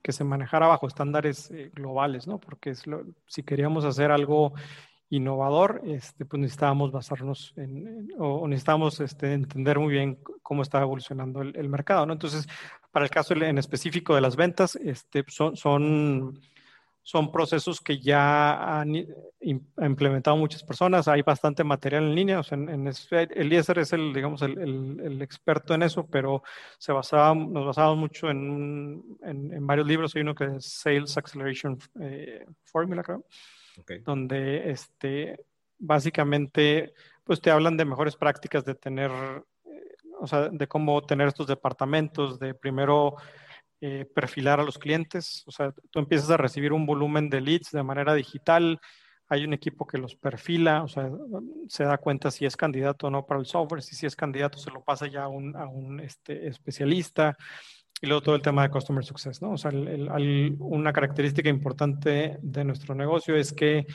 que 0.01 0.11
se 0.11 0.23
manejara 0.25 0.67
bajo 0.67 0.87
estándares 0.87 1.49
globales, 1.73 2.27
¿no? 2.27 2.37
Porque 2.37 2.71
es 2.71 2.85
lo, 2.85 3.05
si 3.27 3.43
queríamos 3.43 3.85
hacer 3.85 4.11
algo 4.11 4.53
innovador, 5.11 5.81
este, 5.85 6.25
pues 6.25 6.39
necesitábamos 6.39 6.91
basarnos 6.91 7.53
en, 7.57 8.09
o, 8.17 8.47
necesitábamos 8.47 8.99
este, 9.01 9.33
entender 9.33 9.77
muy 9.77 9.91
bien 9.93 10.17
cómo 10.41 10.63
está 10.63 10.81
evolucionando 10.81 11.41
el, 11.41 11.69
mercado, 11.69 12.05
¿no? 12.05 12.13
Entonces, 12.13 12.47
para 12.91 13.05
el 13.05 13.11
caso 13.11 13.33
en 13.33 13.57
específico 13.57 14.15
de 14.15 14.21
las 14.21 14.37
ventas, 14.37 14.77
este, 14.77 15.25
son, 15.27 16.39
procesos 17.33 17.81
que 17.81 17.99
ya 17.99 18.79
han 18.79 19.05
implementado 19.41 20.37
muchas 20.37 20.63
personas, 20.63 21.09
hay 21.09 21.23
bastante 21.23 21.65
material 21.65 22.05
en 22.05 22.15
línea, 22.15 22.41
en, 22.49 22.87
el 22.87 23.53
IESER 23.53 23.79
es 23.79 23.91
el, 23.91 24.13
digamos, 24.13 24.41
el, 24.43 24.57
el, 24.57 25.21
experto 25.21 25.73
en 25.73 25.83
eso, 25.83 26.07
pero 26.07 26.41
se 26.77 26.93
basaba, 26.93 27.35
nos 27.35 27.65
basábamos 27.65 27.97
mucho 27.97 28.29
en, 28.29 29.03
en, 29.23 29.67
varios 29.67 29.87
libros, 29.87 30.15
hay 30.15 30.21
uno 30.21 30.35
que 30.35 30.45
es 30.45 30.65
Sales 30.65 31.17
Acceleration 31.17 31.77
eh, 31.99 32.45
Formula, 32.63 33.03
creo, 33.03 33.25
donde 34.03 34.71
este, 34.71 35.45
básicamente 35.77 36.93
pues 37.23 37.41
te 37.41 37.51
hablan 37.51 37.77
de 37.77 37.85
mejores 37.85 38.15
prácticas 38.15 38.65
de 38.65 38.75
tener, 38.75 39.11
eh, 39.65 39.95
o 40.19 40.27
sea, 40.27 40.49
de 40.49 40.67
cómo 40.67 41.01
tener 41.01 41.27
estos 41.27 41.47
departamentos, 41.47 42.39
de 42.39 42.53
primero 42.53 43.15
eh, 43.79 44.05
perfilar 44.13 44.59
a 44.59 44.63
los 44.63 44.77
clientes. 44.77 45.43
O 45.47 45.51
sea, 45.51 45.73
tú 45.89 45.99
empiezas 45.99 46.29
a 46.29 46.37
recibir 46.37 46.73
un 46.73 46.85
volumen 46.85 47.29
de 47.29 47.41
leads 47.41 47.71
de 47.71 47.83
manera 47.83 48.13
digital. 48.13 48.79
Hay 49.27 49.45
un 49.45 49.53
equipo 49.53 49.87
que 49.87 49.97
los 49.97 50.15
perfila, 50.15 50.83
o 50.83 50.87
sea, 50.87 51.09
se 51.67 51.85
da 51.85 51.97
cuenta 51.97 52.31
si 52.31 52.45
es 52.45 52.57
candidato 52.57 53.07
o 53.07 53.09
no 53.09 53.25
para 53.25 53.39
el 53.39 53.45
software. 53.45 53.81
Si, 53.81 53.95
si 53.95 54.05
es 54.05 54.15
candidato, 54.15 54.57
se 54.57 54.71
lo 54.71 54.83
pasa 54.83 55.07
ya 55.07 55.23
a 55.23 55.27
un, 55.29 55.55
a 55.55 55.67
un 55.67 55.99
este, 55.99 56.47
especialista. 56.47 57.37
Y 57.99 58.07
luego 58.07 58.21
todo 58.21 58.35
el 58.35 58.41
tema 58.41 58.63
de 58.63 58.69
Customer 58.69 59.03
Success, 59.03 59.41
¿no? 59.41 59.51
O 59.51 59.57
sea, 59.57 59.71
una 59.71 60.93
característica 60.93 61.49
importante 61.49 62.37
de 62.41 62.63
nuestro 62.63 62.95
negocio 62.95 63.35
es 63.35 63.53
que 63.53 63.85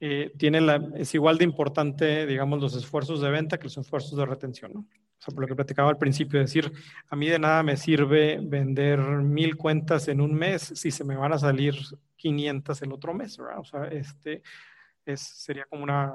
eh, 0.00 0.32
tiene 0.38 0.60
la, 0.60 0.80
es 0.94 1.14
igual 1.14 1.38
de 1.38 1.44
importante, 1.44 2.26
digamos, 2.26 2.60
los 2.60 2.74
esfuerzos 2.76 3.20
de 3.20 3.30
venta 3.30 3.58
que 3.58 3.64
los 3.64 3.76
esfuerzos 3.76 4.16
de 4.16 4.24
retención, 4.24 4.72
¿no? 4.72 4.80
O 4.80 5.20
sea, 5.20 5.34
por 5.34 5.42
lo 5.42 5.48
que 5.48 5.56
platicaba 5.56 5.90
al 5.90 5.98
principio, 5.98 6.38
decir, 6.38 6.72
a 7.08 7.16
mí 7.16 7.28
de 7.28 7.40
nada 7.40 7.64
me 7.64 7.76
sirve 7.76 8.38
vender 8.40 9.00
mil 9.00 9.56
cuentas 9.56 10.06
en 10.06 10.20
un 10.20 10.32
mes 10.32 10.72
si 10.76 10.92
se 10.92 11.02
me 11.02 11.16
van 11.16 11.32
a 11.32 11.38
salir 11.38 11.74
500 12.16 12.80
el 12.82 12.92
otro 12.92 13.12
mes, 13.12 13.36
¿verdad? 13.36 13.58
O 13.58 13.64
sea, 13.64 13.86
este 13.86 14.42
es, 15.04 15.20
sería 15.20 15.64
como 15.64 15.82
una, 15.82 16.12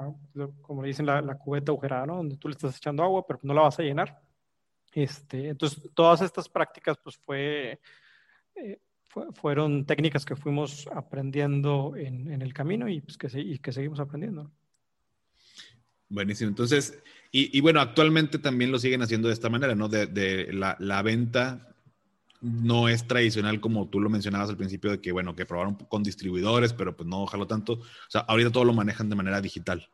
como 0.62 0.82
le 0.82 0.88
dicen, 0.88 1.04
la, 1.04 1.20
la 1.20 1.36
cubeta 1.36 1.70
agujerada, 1.70 2.06
¿no? 2.06 2.16
Donde 2.16 2.38
tú 2.38 2.48
le 2.48 2.52
estás 2.52 2.76
echando 2.76 3.02
agua, 3.02 3.26
pero 3.26 3.40
no 3.42 3.52
la 3.52 3.62
vas 3.62 3.78
a 3.78 3.82
llenar. 3.82 4.18
Este, 4.94 5.48
entonces, 5.48 5.90
todas 5.92 6.22
estas 6.22 6.48
prácticas, 6.48 6.96
pues 7.02 7.16
fue, 7.16 7.80
eh, 8.54 8.78
fueron 9.32 9.84
técnicas 9.86 10.24
que 10.24 10.36
fuimos 10.36 10.86
aprendiendo 10.94 11.94
en, 11.96 12.40
el 12.40 12.54
camino 12.54 12.88
y, 12.88 13.00
pues, 13.00 13.18
que, 13.18 13.28
y 13.40 13.58
que 13.58 13.72
seguimos 13.72 13.98
aprendiendo. 13.98 14.52
Buenísimo. 16.08 16.48
Entonces, 16.48 17.02
y, 17.32 17.60
bueno, 17.60 17.80
actualmente 17.80 18.38
también 18.38 18.70
lo 18.70 18.78
siguen 18.78 19.02
haciendo 19.02 19.26
de 19.26 19.34
esta 19.34 19.50
manera, 19.50 19.74
¿no? 19.74 19.88
De, 19.88 20.48
la, 20.52 20.76
la, 20.78 21.02
venta 21.02 21.74
no 22.40 22.88
es 22.88 23.08
tradicional 23.08 23.60
como 23.60 23.88
tú 23.88 23.98
lo 23.98 24.08
mencionabas 24.08 24.50
al 24.50 24.56
principio 24.56 24.92
de 24.92 25.00
que, 25.00 25.10
bueno, 25.10 25.34
que 25.34 25.44
probaron 25.44 25.74
con 25.74 26.04
distribuidores, 26.04 26.72
pero 26.72 26.96
pues 26.96 27.08
no 27.08 27.22
ojalá 27.22 27.46
tanto. 27.46 27.72
O 27.72 28.10
sea, 28.10 28.20
ahorita 28.20 28.52
todo 28.52 28.64
lo 28.64 28.72
manejan 28.72 29.08
de 29.08 29.16
manera 29.16 29.40
digital. 29.40 29.90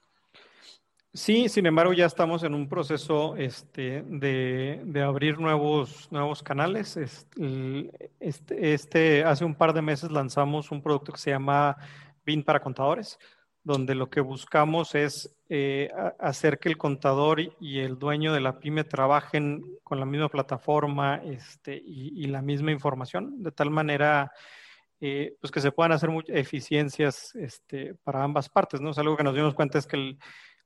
Sí, 1.12 1.48
sin 1.48 1.66
embargo, 1.66 1.92
ya 1.92 2.06
estamos 2.06 2.44
en 2.44 2.54
un 2.54 2.68
proceso 2.68 3.34
este, 3.36 4.02
de, 4.06 4.80
de 4.84 5.02
abrir 5.02 5.40
nuevos, 5.40 6.06
nuevos 6.12 6.42
canales. 6.42 6.96
Este, 6.96 7.90
este, 8.20 9.24
hace 9.24 9.44
un 9.44 9.56
par 9.56 9.72
de 9.72 9.82
meses 9.82 10.10
lanzamos 10.12 10.70
un 10.70 10.82
producto 10.82 11.12
que 11.12 11.18
se 11.18 11.30
llama 11.30 11.76
BIN 12.24 12.44
para 12.44 12.60
contadores 12.60 13.18
donde 13.62 13.94
lo 13.94 14.08
que 14.08 14.20
buscamos 14.20 14.94
es 14.94 15.36
eh, 15.48 15.90
hacer 16.18 16.58
que 16.58 16.68
el 16.68 16.78
contador 16.78 17.40
y 17.60 17.80
el 17.80 17.98
dueño 17.98 18.32
de 18.32 18.40
la 18.40 18.58
pyme 18.58 18.84
trabajen 18.84 19.64
con 19.82 20.00
la 20.00 20.06
misma 20.06 20.28
plataforma 20.28 21.16
este, 21.24 21.80
y, 21.84 22.26
la 22.26 22.40
misma 22.40 22.72
información, 22.72 23.42
de 23.42 23.52
tal 23.52 23.70
manera 23.70 24.32
eh, 25.00 25.36
pues 25.40 25.50
que 25.50 25.60
se 25.60 25.72
puedan 25.72 25.92
hacer 25.92 26.10
eficiencias 26.28 27.34
este, 27.34 27.94
para 28.02 28.22
ambas 28.22 28.48
partes. 28.48 28.80
¿no? 28.80 28.92
algo 28.96 29.16
que 29.16 29.24
nos 29.24 29.34
dimos 29.34 29.54
cuenta 29.54 29.78
es 29.78 29.86
que 29.86 30.16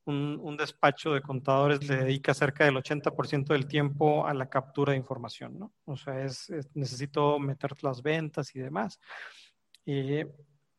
un, 0.07 0.57
despacho 0.57 1.13
de 1.13 1.23
contadores 1.23 1.89
le 1.89 1.97
dedica 1.97 2.35
cerca 2.35 2.65
del 2.65 2.77
80% 2.77 3.47
del 3.47 3.67
tiempo 3.67 4.27
a 4.27 4.35
la 4.35 4.49
captura 4.49 4.93
de 4.93 4.99
información. 4.99 5.59
¿no? 5.59 5.73
O 5.87 5.97
sea, 5.97 6.23
es, 6.25 6.53
necesito 6.75 7.39
meter 7.39 7.73
las 7.83 8.03
ventas 8.03 8.55
y 8.55 8.61
demás. 8.61 9.01
Eh, 9.87 10.27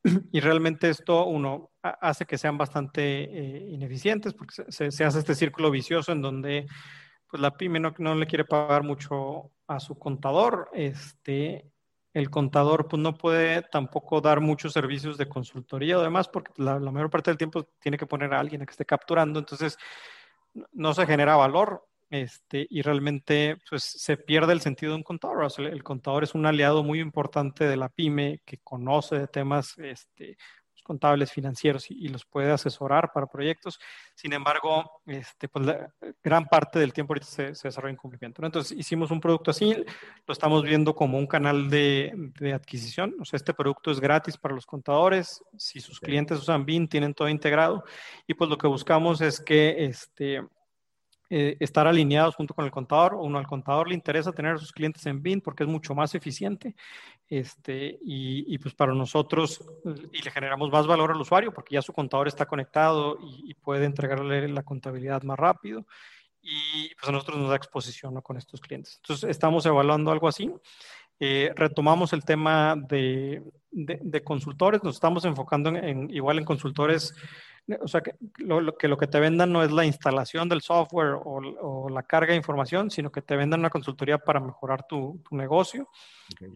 y 0.31 0.39
realmente 0.39 0.89
esto, 0.89 1.25
uno, 1.25 1.71
hace 1.81 2.25
que 2.25 2.37
sean 2.37 2.57
bastante 2.57 3.01
eh, 3.23 3.69
ineficientes 3.71 4.33
porque 4.33 4.63
se, 4.69 4.91
se, 4.91 5.03
hace 5.03 5.19
este 5.19 5.35
círculo 5.35 5.71
vicioso 5.71 6.11
en 6.11 6.21
donde 6.21 6.67
pues 7.29 7.41
la 7.41 7.51
pyme 7.51 7.79
no, 7.79 7.93
no, 7.97 8.15
le 8.15 8.27
quiere 8.27 8.45
pagar 8.45 8.83
mucho 8.83 9.51
a 9.67 9.79
su 9.79 9.97
contador. 9.97 10.69
Este, 10.73 11.71
el 12.15 12.29
contador 12.29 12.87
pues 12.87 13.01
no 13.01 13.13
puede 13.13 13.61
tampoco 13.61 14.21
dar 14.21 14.39
muchos 14.39 14.71
servicios 14.71 15.17
de 15.17 15.27
consultoría 15.27 15.99
o 15.99 16.01
demás 16.01 16.29
porque 16.29 16.53
la, 16.55 16.79
mayor 16.79 17.09
parte 17.09 17.29
del 17.29 17.37
tiempo 17.37 17.65
tiene 17.81 17.97
que 17.97 18.07
poner 18.07 18.33
a 18.33 18.39
alguien 18.39 18.61
a 18.61 18.65
que 18.65 18.71
esté 18.71 18.85
capturando. 18.85 19.37
Entonces, 19.37 19.77
no 20.71 20.93
se 20.93 21.05
genera 21.05 21.35
valor 21.35 21.85
este, 22.09 22.67
y 22.69 22.81
realmente 22.83 23.57
pues, 23.69 23.83
se 23.83 24.15
pierde 24.15 24.53
el 24.53 24.61
sentido 24.61 24.93
de 24.93 24.99
un 24.99 25.03
contador. 25.03 25.45
el, 25.57 25.83
contador 25.83 26.23
es 26.23 26.33
un 26.33 26.45
aliado 26.45 26.83
muy 26.85 27.01
importante 27.01 27.65
de 27.65 27.75
la 27.75 27.89
pyme 27.89 28.39
que 28.45 28.59
conoce 28.59 29.19
de 29.19 29.27
temas 29.27 29.77
este, 29.77 30.37
contables, 30.85 31.31
financieros 31.31 31.89
y, 31.89 32.07
los 32.07 32.23
puede 32.23 32.51
asesorar 32.51 33.11
para 33.11 33.25
proyectos. 33.25 33.79
Sin 34.13 34.31
embargo, 34.31 35.01
este, 35.07 35.49
pues, 35.49 35.67
gran 36.23 36.45
parte 36.45 36.79
del 36.79 36.93
tiempo 36.93 37.13
ahorita 37.13 37.25
se, 37.25 37.55
se 37.55 37.67
desarrolla 37.67 37.91
en 37.91 37.97
cumplimiento. 37.97 38.45
Entonces 38.45 38.77
hicimos 38.77 39.11
un 39.11 39.19
producto 39.19 39.51
así, 39.51 39.75
lo 40.25 40.31
estamos 40.31 40.63
viendo 40.63 40.93
como 40.93 41.17
un 41.17 41.27
canal 41.27 41.69
de, 41.69 42.13
de, 42.39 42.53
adquisición. 42.53 43.15
O 43.19 43.25
sea, 43.25 43.37
este 43.37 43.53
producto 43.53 43.91
es 43.91 43.99
gratis 43.99 44.37
para 44.37 44.53
los 44.53 44.65
contadores. 44.65 45.43
Si 45.57 45.79
sus 45.79 45.99
clientes 45.99 46.37
usan 46.39 46.65
BIN, 46.65 46.87
tienen 46.87 47.13
todo 47.13 47.27
integrado. 47.27 47.83
Y 48.27 48.35
pues 48.35 48.49
lo 48.49 48.57
que 48.57 48.67
buscamos 48.67 49.21
es 49.21 49.41
que 49.41 49.85
este, 49.85 50.43
eh, 51.29 51.57
estar 51.59 51.87
alineados 51.87 52.35
junto 52.35 52.53
con 52.53 52.65
el 52.65 52.71
contador. 52.71 53.15
Uno 53.15 53.39
al 53.39 53.47
contador 53.47 53.87
le 53.87 53.95
interesa 53.95 54.31
tener 54.31 54.55
a 54.55 54.57
sus 54.57 54.71
clientes 54.71 55.05
en 55.05 55.23
BIN 55.23 55.41
porque 55.41 55.63
es 55.63 55.69
mucho 55.69 55.95
más 55.95 56.13
eficiente. 56.13 56.75
Este, 57.27 57.97
y, 58.03 58.57
pues 58.59 58.75
para 58.75 58.93
nosotros, 58.93 59.63
y 60.13 60.21
le 60.21 60.29
generamos 60.31 60.69
más 60.69 60.85
valor 60.85 61.11
al 61.11 61.19
usuario 61.19 61.51
porque 61.51 61.73
ya 61.73 61.81
su 61.81 61.93
contador 61.93 62.27
está 62.27 62.45
conectado 62.45 63.17
y, 63.21 63.53
puede 63.55 63.85
entregarle 63.85 64.47
la 64.47 64.63
contabilidad 64.63 65.23
más 65.23 65.37
rápido. 65.37 65.87
Y 66.41 66.93
pues 66.93 67.09
a 67.09 67.11
nosotros 67.11 67.39
nos 67.39 67.49
da 67.49 67.55
exposición 67.55 68.21
con 68.21 68.37
estos 68.37 68.61
clientes. 68.61 68.99
Entonces 69.01 69.29
estamos 69.29 69.65
evaluando 69.65 70.11
algo 70.11 70.27
así. 70.27 70.51
Eh, 71.19 71.51
retomamos 71.55 72.13
el 72.13 72.23
tema 72.23 72.75
de, 72.75 73.41
de, 73.71 74.23
consultores, 74.23 74.83
nos 74.83 74.95
estamos 74.95 75.25
enfocando 75.25 75.69
en, 75.69 76.09
igual 76.11 76.37
en 76.37 76.45
consultores 76.45 77.15
o 77.81 77.87
sea, 77.87 78.01
que 78.01 78.15
lo, 78.37 78.77
que 78.77 78.87
lo 78.87 78.97
que 78.97 79.07
te 79.07 79.19
vendan 79.19 79.51
no 79.51 79.63
es 79.63 79.71
la 79.71 79.85
instalación 79.85 80.47
del 80.47 80.61
software 80.61 81.15
o, 81.23 81.89
la 81.89 82.03
carga 82.03 82.31
de 82.31 82.37
información, 82.37 82.91
sino 82.91 83.11
que 83.11 83.21
te 83.21 83.35
vendan 83.35 83.61
una 83.61 83.69
consultoría 83.69 84.17
para 84.17 84.39
mejorar 84.39 84.85
tu, 84.87 85.21
negocio. 85.31 85.89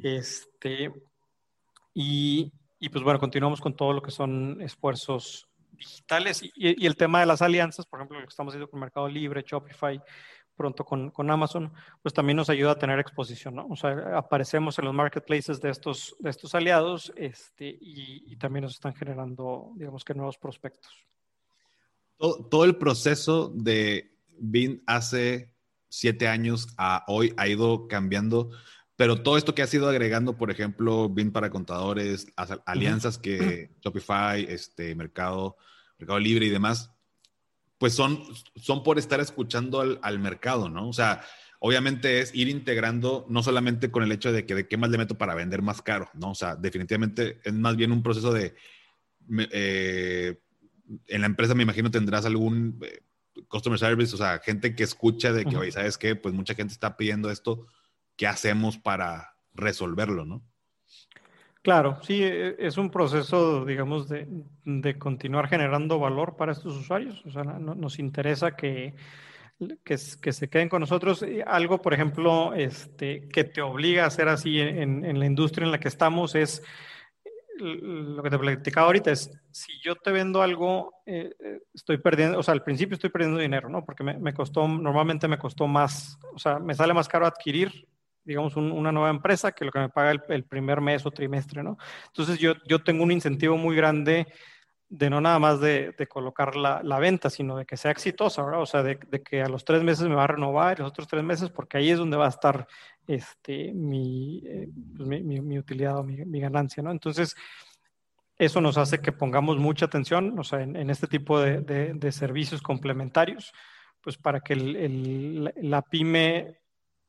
Este, 0.03 0.91
y, 1.93 2.51
y, 2.79 2.89
pues 2.89 3.03
bueno, 3.03 3.19
continuamos 3.19 3.61
con 3.61 3.75
todo 3.75 3.93
lo 3.93 4.01
que 4.01 4.11
son 4.11 4.61
esfuerzos 4.61 5.47
digitales 5.71 6.43
y, 6.43 6.51
y, 6.55 6.85
el 6.85 6.95
tema 6.95 7.21
de 7.21 7.25
las 7.25 7.41
alianzas, 7.41 7.85
por 7.85 7.99
ejemplo, 7.99 8.19
lo 8.19 8.25
que 8.25 8.31
estamos 8.31 8.51
haciendo 8.51 8.69
con 8.69 8.79
Mercado 8.79 9.07
Libre, 9.07 9.43
Shopify, 9.45 10.01
pronto 10.59 10.83
con, 10.83 11.09
con, 11.11 11.31
Amazon, 11.31 11.71
pues 12.01 12.13
también 12.13 12.35
nos 12.35 12.49
ayuda 12.49 12.71
a 12.71 12.77
tener 12.77 12.99
exposición, 12.99 13.55
¿no? 13.55 13.67
O 13.69 13.77
sea, 13.77 14.17
aparecemos 14.17 14.77
en 14.77 14.83
los 14.83 14.93
marketplaces 14.93 15.61
de 15.61 15.69
estos, 15.69 16.17
de 16.19 16.29
estos 16.29 16.53
aliados 16.53 17.13
este, 17.15 17.77
y, 17.79 18.35
también 18.35 18.63
nos 18.63 18.73
están 18.73 18.93
generando, 18.93 19.71
digamos 19.77 20.03
que, 20.03 20.13
nuevos 20.13 20.37
prospectos. 20.37 20.91
Todo, 22.17 22.43
todo 22.49 22.65
el 22.65 22.75
proceso 22.75 23.53
de 23.55 24.11
BIN 24.37 24.83
hace 24.85 25.55
siete 25.87 26.27
años 26.27 26.67
a 26.77 27.05
hoy 27.07 27.33
ha 27.37 27.47
ido 27.47 27.87
cambiando, 27.87 28.49
pero 28.97 29.23
todo 29.23 29.37
esto 29.37 29.55
que 29.55 29.61
ha 29.61 29.67
sido 29.67 29.87
agregando, 29.87 30.35
por 30.37 30.51
ejemplo, 30.51 31.07
BIN 31.07 31.31
para 31.31 31.49
contadores, 31.49 32.27
alianzas 32.65 33.17
que 33.17 33.71
Shopify, 33.79 34.43
este, 34.43 34.93
Mercado, 34.93 35.55
Mercado 35.97 36.19
Libre 36.19 36.47
y 36.47 36.49
demás, 36.49 36.91
pues 37.79 37.93
son, 37.93 38.21
son 38.55 38.83
por 38.83 38.99
estar 38.99 39.19
escuchando 39.19 39.99
al, 40.01 40.19
mercado, 40.19 40.69
¿no? 40.69 40.89
O 40.89 40.93
sea, 40.93 41.21
obviamente 41.59 42.19
es 42.19 42.35
ir 42.35 42.49
integrando, 42.49 43.25
no 43.29 43.41
solamente 43.41 43.89
con 43.89 44.03
el 44.03 44.11
hecho 44.11 44.31
de 44.31 44.45
que 44.45 44.53
de 44.53 44.67
qué 44.67 44.77
más 44.77 44.89
le 44.89 44.97
meto 44.97 45.17
para 45.17 45.33
vender 45.33 45.61
más 45.61 45.81
caro, 45.81 46.09
¿no? 46.13 46.31
O 46.31 46.35
sea, 46.35 46.55
definitivamente 46.55 47.39
es 47.43 47.53
más 47.53 47.77
bien 47.77 47.93
un 47.93 48.03
proceso 48.03 48.33
de, 48.33 48.53
eh, 49.51 50.39
en 51.07 51.21
la 51.21 51.27
empresa 51.27 51.55
me 51.55 51.63
imagino 51.63 51.89
tendrás 51.89 52.25
algún 52.25 52.79
eh, 52.83 52.99
customer 53.47 53.79
service, 53.79 54.13
o 54.13 54.17
sea, 54.17 54.39
gente 54.39 54.75
que 54.75 54.83
escucha 54.83 55.31
de 55.31 55.45
que, 55.45 55.55
oye, 55.55 55.71
¿sabes 55.71 55.97
qué? 55.97 56.17
Pues 56.17 56.35
mucha 56.35 56.55
gente 56.55 56.73
está 56.73 56.97
pidiendo 56.97 57.31
esto, 57.31 57.65
¿qué 58.17 58.27
hacemos 58.27 58.77
para 58.77 59.35
resolverlo, 59.53 60.25
¿no? 60.25 60.43
Claro, 61.69 61.99
sí, 62.01 62.23
e, 62.23 62.55
es 62.57 62.79
un 62.79 62.89
proceso, 62.89 63.63
digamos, 63.63 64.09
de, 64.09 64.97
continuar 64.97 65.47
generando 65.47 65.99
valor 65.99 66.35
para 66.35 66.53
estos 66.53 66.75
usuarios. 66.75 67.23
O 67.27 67.29
sea, 67.29 67.43
nos 67.43 67.99
interesa 67.99 68.55
que, 68.55 68.95
que, 69.83 69.97
se 69.99 70.49
queden 70.49 70.67
con 70.67 70.79
nosotros. 70.79 71.23
Algo, 71.45 71.79
por 71.79 71.93
ejemplo, 71.93 72.55
este, 72.55 73.29
que 73.29 73.43
te 73.43 73.61
obliga 73.61 74.05
a 74.05 74.07
hacer 74.07 74.29
así 74.29 74.59
en, 74.59 75.19
la 75.19 75.27
industria 75.27 75.65
en 75.65 75.71
la 75.71 75.79
que 75.79 75.89
estamos 75.89 76.33
es 76.33 76.63
lo 77.59 78.23
que 78.23 78.31
te 78.31 78.39
platicaba 78.39 78.87
ahorita 78.87 79.11
es, 79.11 79.29
si 79.51 79.71
yo 79.83 79.93
te 79.95 80.11
vendo 80.11 80.41
algo, 80.41 81.03
eh, 81.05 81.35
eh, 81.39 81.61
estoy 81.71 81.99
perdiendo, 81.99 82.39
o 82.39 82.41
sea, 82.41 82.55
al 82.55 82.63
principio 82.63 82.95
estoy 82.95 83.11
perdiendo 83.11 83.37
dinero, 83.37 83.69
¿no? 83.69 83.85
Porque 83.85 84.03
me, 84.03 84.33
costó, 84.33 84.67
normalmente 84.67 85.27
me 85.27 85.37
costó 85.37 85.67
más, 85.67 86.17
o 86.33 86.39
sea, 86.39 86.57
me 86.57 86.73
sale 86.73 86.95
más 86.95 87.07
caro 87.07 87.27
adquirir 87.27 87.87
digamos, 88.23 88.55
una 88.55 88.91
nueva 88.91 89.09
empresa 89.09 89.51
que 89.51 89.65
lo 89.65 89.71
que 89.71 89.79
me 89.79 89.89
paga 89.89 90.11
el, 90.11 90.43
primer 90.43 90.81
mes 90.81 91.05
o 91.05 91.11
trimestre, 91.11 91.63
¿no? 91.63 91.77
Entonces 92.07 92.37
yo, 92.39 92.53
yo 92.67 92.83
tengo 92.83 93.03
un 93.03 93.11
incentivo 93.11 93.57
muy 93.57 93.75
grande 93.75 94.27
de 94.89 95.09
no 95.09 95.21
nada 95.21 95.37
más 95.37 95.61
de, 95.61 95.93
colocar 96.09 96.55
la, 96.55 96.99
venta, 96.99 97.29
sino 97.29 97.55
de 97.55 97.65
que 97.65 97.77
sea 97.77 97.91
exitosa, 97.91 98.43
¿verdad? 98.43 98.61
O 98.61 98.65
sea, 98.65 98.81
de, 98.81 98.97
que 98.97 99.41
a 99.43 99.47
los 99.47 99.63
tres 99.63 99.83
meses 99.83 100.07
me 100.07 100.15
va 100.15 100.23
a 100.23 100.27
renovar 100.27 100.79
los 100.79 100.89
otros 100.89 101.07
tres 101.07 101.23
meses, 101.23 101.51
porque 101.51 101.77
ahí 101.77 101.91
es 101.91 101.99
donde 101.99 102.17
va 102.17 102.25
a 102.25 102.29
estar 102.29 102.67
este, 103.07 103.71
mi, 103.71 104.41
eh, 104.45 104.67
pues, 104.97 105.07
mi, 105.07 105.59
utilidad 105.59 105.99
o 105.99 106.03
mi, 106.03 106.39
ganancia, 106.39 106.81
¿no? 106.81 106.91
Entonces, 106.91 107.35
eso 108.39 108.61
nos 108.61 108.77
hace 108.79 108.99
que 108.99 109.11
pongamos 109.11 109.57
mucha 109.57 109.85
atención, 109.85 110.37
o 110.39 110.43
sea, 110.43 110.61
en, 110.61 110.89
este 110.89 111.05
tipo 111.05 111.39
de, 111.39 112.11
servicios 112.11 112.61
complementarios, 112.61 113.53
pues 114.01 114.17
para 114.17 114.39
que 114.39 114.55
la 114.55 115.81
pyme 115.83 116.57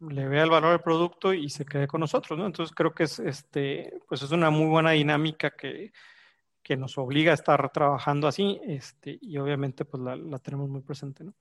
le 0.09 0.29
vea 0.29 0.45
el 0.45 0.51
valor 0.51 0.71
del 0.71 0.81
producto 0.81 1.35
y 1.35 1.51
se 1.51 1.65
quede 1.65 1.87
con 1.87 2.01
nosotros, 2.01 2.39
¿no? 2.39 2.47
Entonces 2.47 2.75
creo 2.75 2.95
que 2.95 3.05
es, 3.05 3.19
este, 3.19 3.93
pues 4.09 4.23
es 4.23 4.31
una 4.31 4.51
muy 4.51 4.67
buena 4.67 4.93
dinámica 4.93 5.51
que, 5.51 5.93
que 6.63 6.77
nos 6.77 6.97
obliga 6.99 7.33
a 7.33 7.35
estar 7.35 7.71
trabajando 7.73 8.27
así, 8.27 8.61
este, 8.67 9.19
y 9.21 9.37
obviamente 9.37 9.85
pues 9.85 10.03
la, 10.03 10.17
la 10.17 10.39
tenemos 10.39 10.69
muy 10.69 10.81
presente, 10.83 11.25
¿no? 11.25 11.35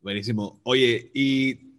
Buenísimo. 0.00 0.60
Oye, 0.64 1.10
y 1.12 1.70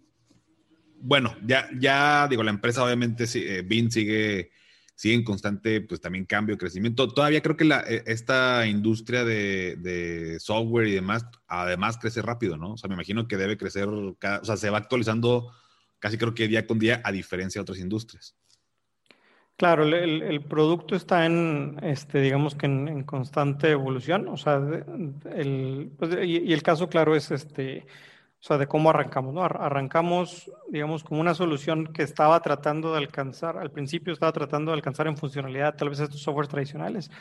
bueno, 1.00 1.36
ya, 1.44 1.68
ya 1.78 2.28
digo, 2.28 2.44
la 2.44 2.52
empresa 2.52 2.84
obviamente, 2.84 3.24
eh, 3.34 3.62
BIN 3.62 3.90
sigue, 3.90 4.52
sigue 4.94 5.14
en 5.16 5.24
constante, 5.24 5.80
pues 5.80 6.00
también 6.00 6.24
cambio, 6.26 6.56
crecimiento. 6.56 7.08
Todavía 7.08 7.42
creo 7.42 7.56
que 7.56 7.64
la, 7.64 7.80
e, 7.80 8.04
esta 8.06 8.64
industria 8.68 9.24
de, 9.24 9.74
de, 9.80 10.38
software 10.38 10.86
y 10.86 10.92
demás, 10.92 11.26
además 11.48 11.98
crece 11.98 12.22
rápido, 12.22 12.56
¿no? 12.56 12.74
O 12.74 12.76
sea, 12.76 12.86
me 12.86 12.94
imagino 12.94 13.26
que 13.26 13.36
debe 13.36 13.56
crecer, 13.56 13.88
o 13.88 14.16
sea, 14.20 14.56
se 14.56 14.70
va 14.70 14.78
actualizando 14.78 15.52
casi 16.02 16.18
creo 16.18 16.34
que 16.34 16.48
día 16.48 16.66
con 16.66 16.80
día, 16.80 17.00
a 17.04 17.12
diferencia 17.12 17.60
de 17.60 17.62
otras 17.62 17.78
industrias. 17.78 18.34
Claro, 19.56 19.84
el, 19.84 20.40
producto 20.42 20.96
está 20.96 21.24
en, 21.24 21.78
este, 21.82 22.20
digamos 22.20 22.56
que 22.56 22.66
en, 22.66 23.04
constante 23.04 23.70
evolución, 23.70 24.26
o 24.26 24.36
sea, 24.36 24.56
el, 24.56 25.92
pues, 25.96 26.18
y, 26.24 26.52
el 26.52 26.64
caso 26.64 26.88
claro 26.88 27.14
es 27.14 27.30
este, 27.30 27.86
o 28.40 28.42
sea, 28.42 28.58
de 28.58 28.66
cómo 28.66 28.90
arrancamos, 28.90 29.32
¿no? 29.32 29.44
Arrancamos, 29.44 30.50
digamos, 30.68 31.04
como 31.04 31.20
una 31.20 31.34
solución 31.34 31.92
que 31.92 32.02
estaba 32.02 32.40
tratando 32.42 32.90
de 32.90 32.98
alcanzar, 32.98 33.56
al 33.56 33.70
principio 33.70 34.12
estaba 34.12 34.32
tratando 34.32 34.72
de 34.72 34.78
alcanzar 34.78 35.06
en 35.06 35.16
funcionalidad 35.16 35.76
tal 35.76 35.90
vez 35.90 36.00
estos 36.00 36.20
softwares 36.20 36.50
tradicionales, 36.50 37.12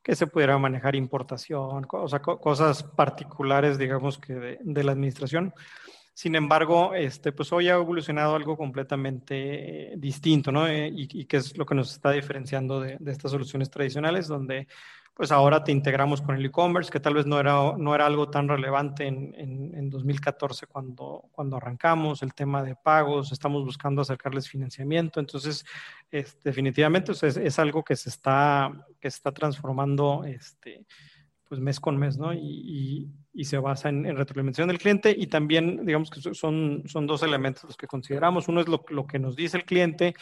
que 0.00 0.14
se 0.14 0.28
pudiera 0.28 0.56
manejar 0.58 0.94
importación, 0.94 1.88
o 1.90 2.08
sea, 2.08 2.20
cosas 2.20 2.84
particulares, 2.84 3.76
digamos, 3.76 4.18
que 4.18 4.34
de, 4.34 4.58
de 4.62 4.84
la 4.84 4.92
administración. 4.92 5.52
Sin 6.18 6.34
embargo, 6.34 6.94
este, 6.94 7.30
pues 7.30 7.52
hoy 7.52 7.68
ha 7.68 7.74
evolucionado 7.74 8.34
algo 8.34 8.56
completamente 8.56 9.92
distinto, 9.98 10.50
¿no? 10.50 10.66
Eh, 10.66 10.90
y, 10.92 11.24
que 11.26 11.36
es 11.36 11.56
lo 11.56 11.64
que 11.64 11.76
nos 11.76 11.92
está 11.92 12.10
diferenciando 12.10 12.80
de, 12.80 12.98
estas 13.06 13.30
soluciones 13.30 13.70
tradicionales, 13.70 14.26
donde 14.26 14.66
pues 15.14 15.30
ahora 15.30 15.62
te 15.62 15.70
integramos 15.70 16.20
con 16.20 16.34
el 16.34 16.44
e-commerce, 16.44 16.90
que 16.90 16.98
tal 16.98 17.14
vez 17.14 17.24
no 17.26 17.38
era, 17.38 17.76
no 17.78 17.94
era 17.94 18.06
algo 18.06 18.28
tan 18.30 18.48
relevante 18.48 19.06
en, 19.06 19.32
en, 19.36 19.90
2014 19.90 20.66
cuando, 20.66 21.28
cuando 21.30 21.56
arrancamos, 21.56 22.20
el 22.24 22.34
tema 22.34 22.64
de 22.64 22.74
pagos, 22.74 23.30
estamos 23.30 23.64
buscando 23.64 24.02
acercarles 24.02 24.48
financiamiento, 24.48 25.20
entonces 25.20 25.64
definitivamente 26.42 27.12
es, 27.12 27.22
es, 27.22 27.58
algo 27.60 27.84
que 27.84 27.94
se 27.94 28.08
está, 28.08 28.72
que 28.98 29.06
está 29.06 29.30
transformando 29.30 30.24
este, 30.24 30.84
pues 31.48 31.60
mes 31.60 31.80
con 31.80 31.96
mes, 31.96 32.18
¿no? 32.18 32.32
Y, 32.32 32.40
y, 32.40 33.12
se 33.44 33.58
basa 33.58 33.88
en, 33.88 34.04
retroalimentación 34.16 34.68
del 34.68 34.78
cliente 34.78 35.14
y 35.16 35.26
también, 35.26 35.84
digamos 35.84 36.10
que 36.10 36.20
son, 36.34 36.82
son 36.86 37.06
dos 37.06 37.22
elementos 37.22 37.64
los 37.64 37.76
que 37.76 37.86
consideramos. 37.86 38.48
Uno 38.48 38.60
es 38.60 38.68
lo, 38.68 38.84
lo 38.88 39.06
que 39.06 39.18
nos 39.18 39.36
dice 39.36 39.56
el 39.56 39.64
cliente 39.64 40.14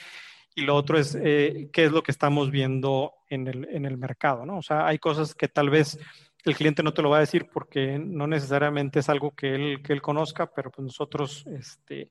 y 0.57 0.63
lo 0.63 0.75
otro 0.75 0.99
es 0.99 1.17
eh, 1.23 1.69
qué 1.73 1.85
es 1.85 1.93
lo 1.93 2.03
que 2.03 2.11
estamos 2.11 2.51
viendo 2.51 3.13
en 3.29 3.47
el, 3.47 3.69
en 3.71 3.85
el 3.85 3.99
mercado, 3.99 4.47
¿no? 4.47 4.59
O 4.59 4.63
sea, 4.63 4.87
hay 4.87 4.99
cosas 4.99 5.35
que 5.35 5.49
tal 5.49 5.69
vez 5.69 5.99
el 6.45 6.57
cliente 6.57 6.83
no 6.83 6.95
te 6.95 7.03
lo 7.03 7.11
va 7.11 7.19
a 7.19 7.21
decir 7.21 7.47
porque 7.53 7.99
no 7.99 8.27
necesariamente 8.27 9.01
es 9.01 9.09
algo 9.11 9.33
que 9.33 9.55
él, 9.55 9.83
que 9.83 9.93
él 9.93 10.01
conozca, 10.01 10.51
pero 10.51 10.71
pues 10.71 10.87
nosotros, 10.87 11.45
este, 11.47 12.11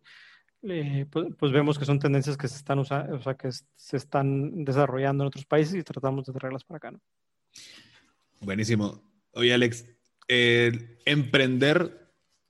pues, 0.61 1.27
pues, 1.37 1.51
vemos 1.51 1.79
que 1.79 1.85
son 1.85 1.99
tendencias 1.99 2.37
que 2.37 2.47
se 2.47 2.57
están 2.57 2.77
usando, 2.77 3.15
o 3.15 3.21
sea, 3.21 3.33
que 3.33 3.49
se 3.51 3.97
están 3.97 4.63
desarrollando 4.63 5.23
en 5.23 5.27
otros 5.29 5.45
países 5.45 5.73
y 5.75 5.83
tratamos 5.83 6.25
de 6.25 6.33
traerlas 6.33 6.63
para 6.63 6.77
acá, 6.77 6.91
¿no? 6.91 6.99
Buenísimo. 8.41 9.01
Oye, 9.31 9.53
Alex, 9.53 9.87
emprender, 10.27 12.09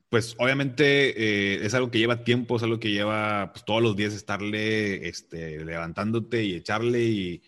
pues 0.10 0.36
obviamente 0.38 1.56
eh, 1.56 1.66
es 1.66 1.74
algo 1.74 1.92
que 1.92 2.00
lleva 2.00 2.24
tiempo, 2.24 2.56
es 2.56 2.64
algo 2.64 2.80
que 2.80 2.92
lleva 2.92 3.52
pues, 3.54 3.66
todos 3.66 3.82
los 3.82 3.96
días 3.96 4.14
estarle 4.14 5.08
este, 5.08 5.64
levantándote 5.64 6.44
y 6.44 6.56
echarle 6.56 7.04
y, 7.04 7.42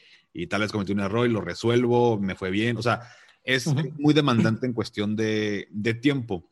tal 0.49 0.61
vez 0.61 0.71
cometí 0.71 0.91
un 0.91 0.99
error 0.99 1.27
y 1.27 1.31
lo 1.31 1.41
resuelvo, 1.41 2.19
me 2.19 2.35
fue 2.35 2.51
bien. 2.51 2.77
O 2.77 2.83
sea, 2.83 3.01
es 3.43 3.65
muy 3.97 4.13
demandante 4.13 4.67
en 4.67 4.73
cuestión 4.73 5.15
de, 5.15 5.67
tiempo. 5.99 6.51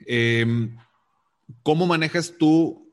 Em, 0.00 0.76
¿Cómo 1.62 1.86
manejas 1.86 2.34
tú, 2.38 2.92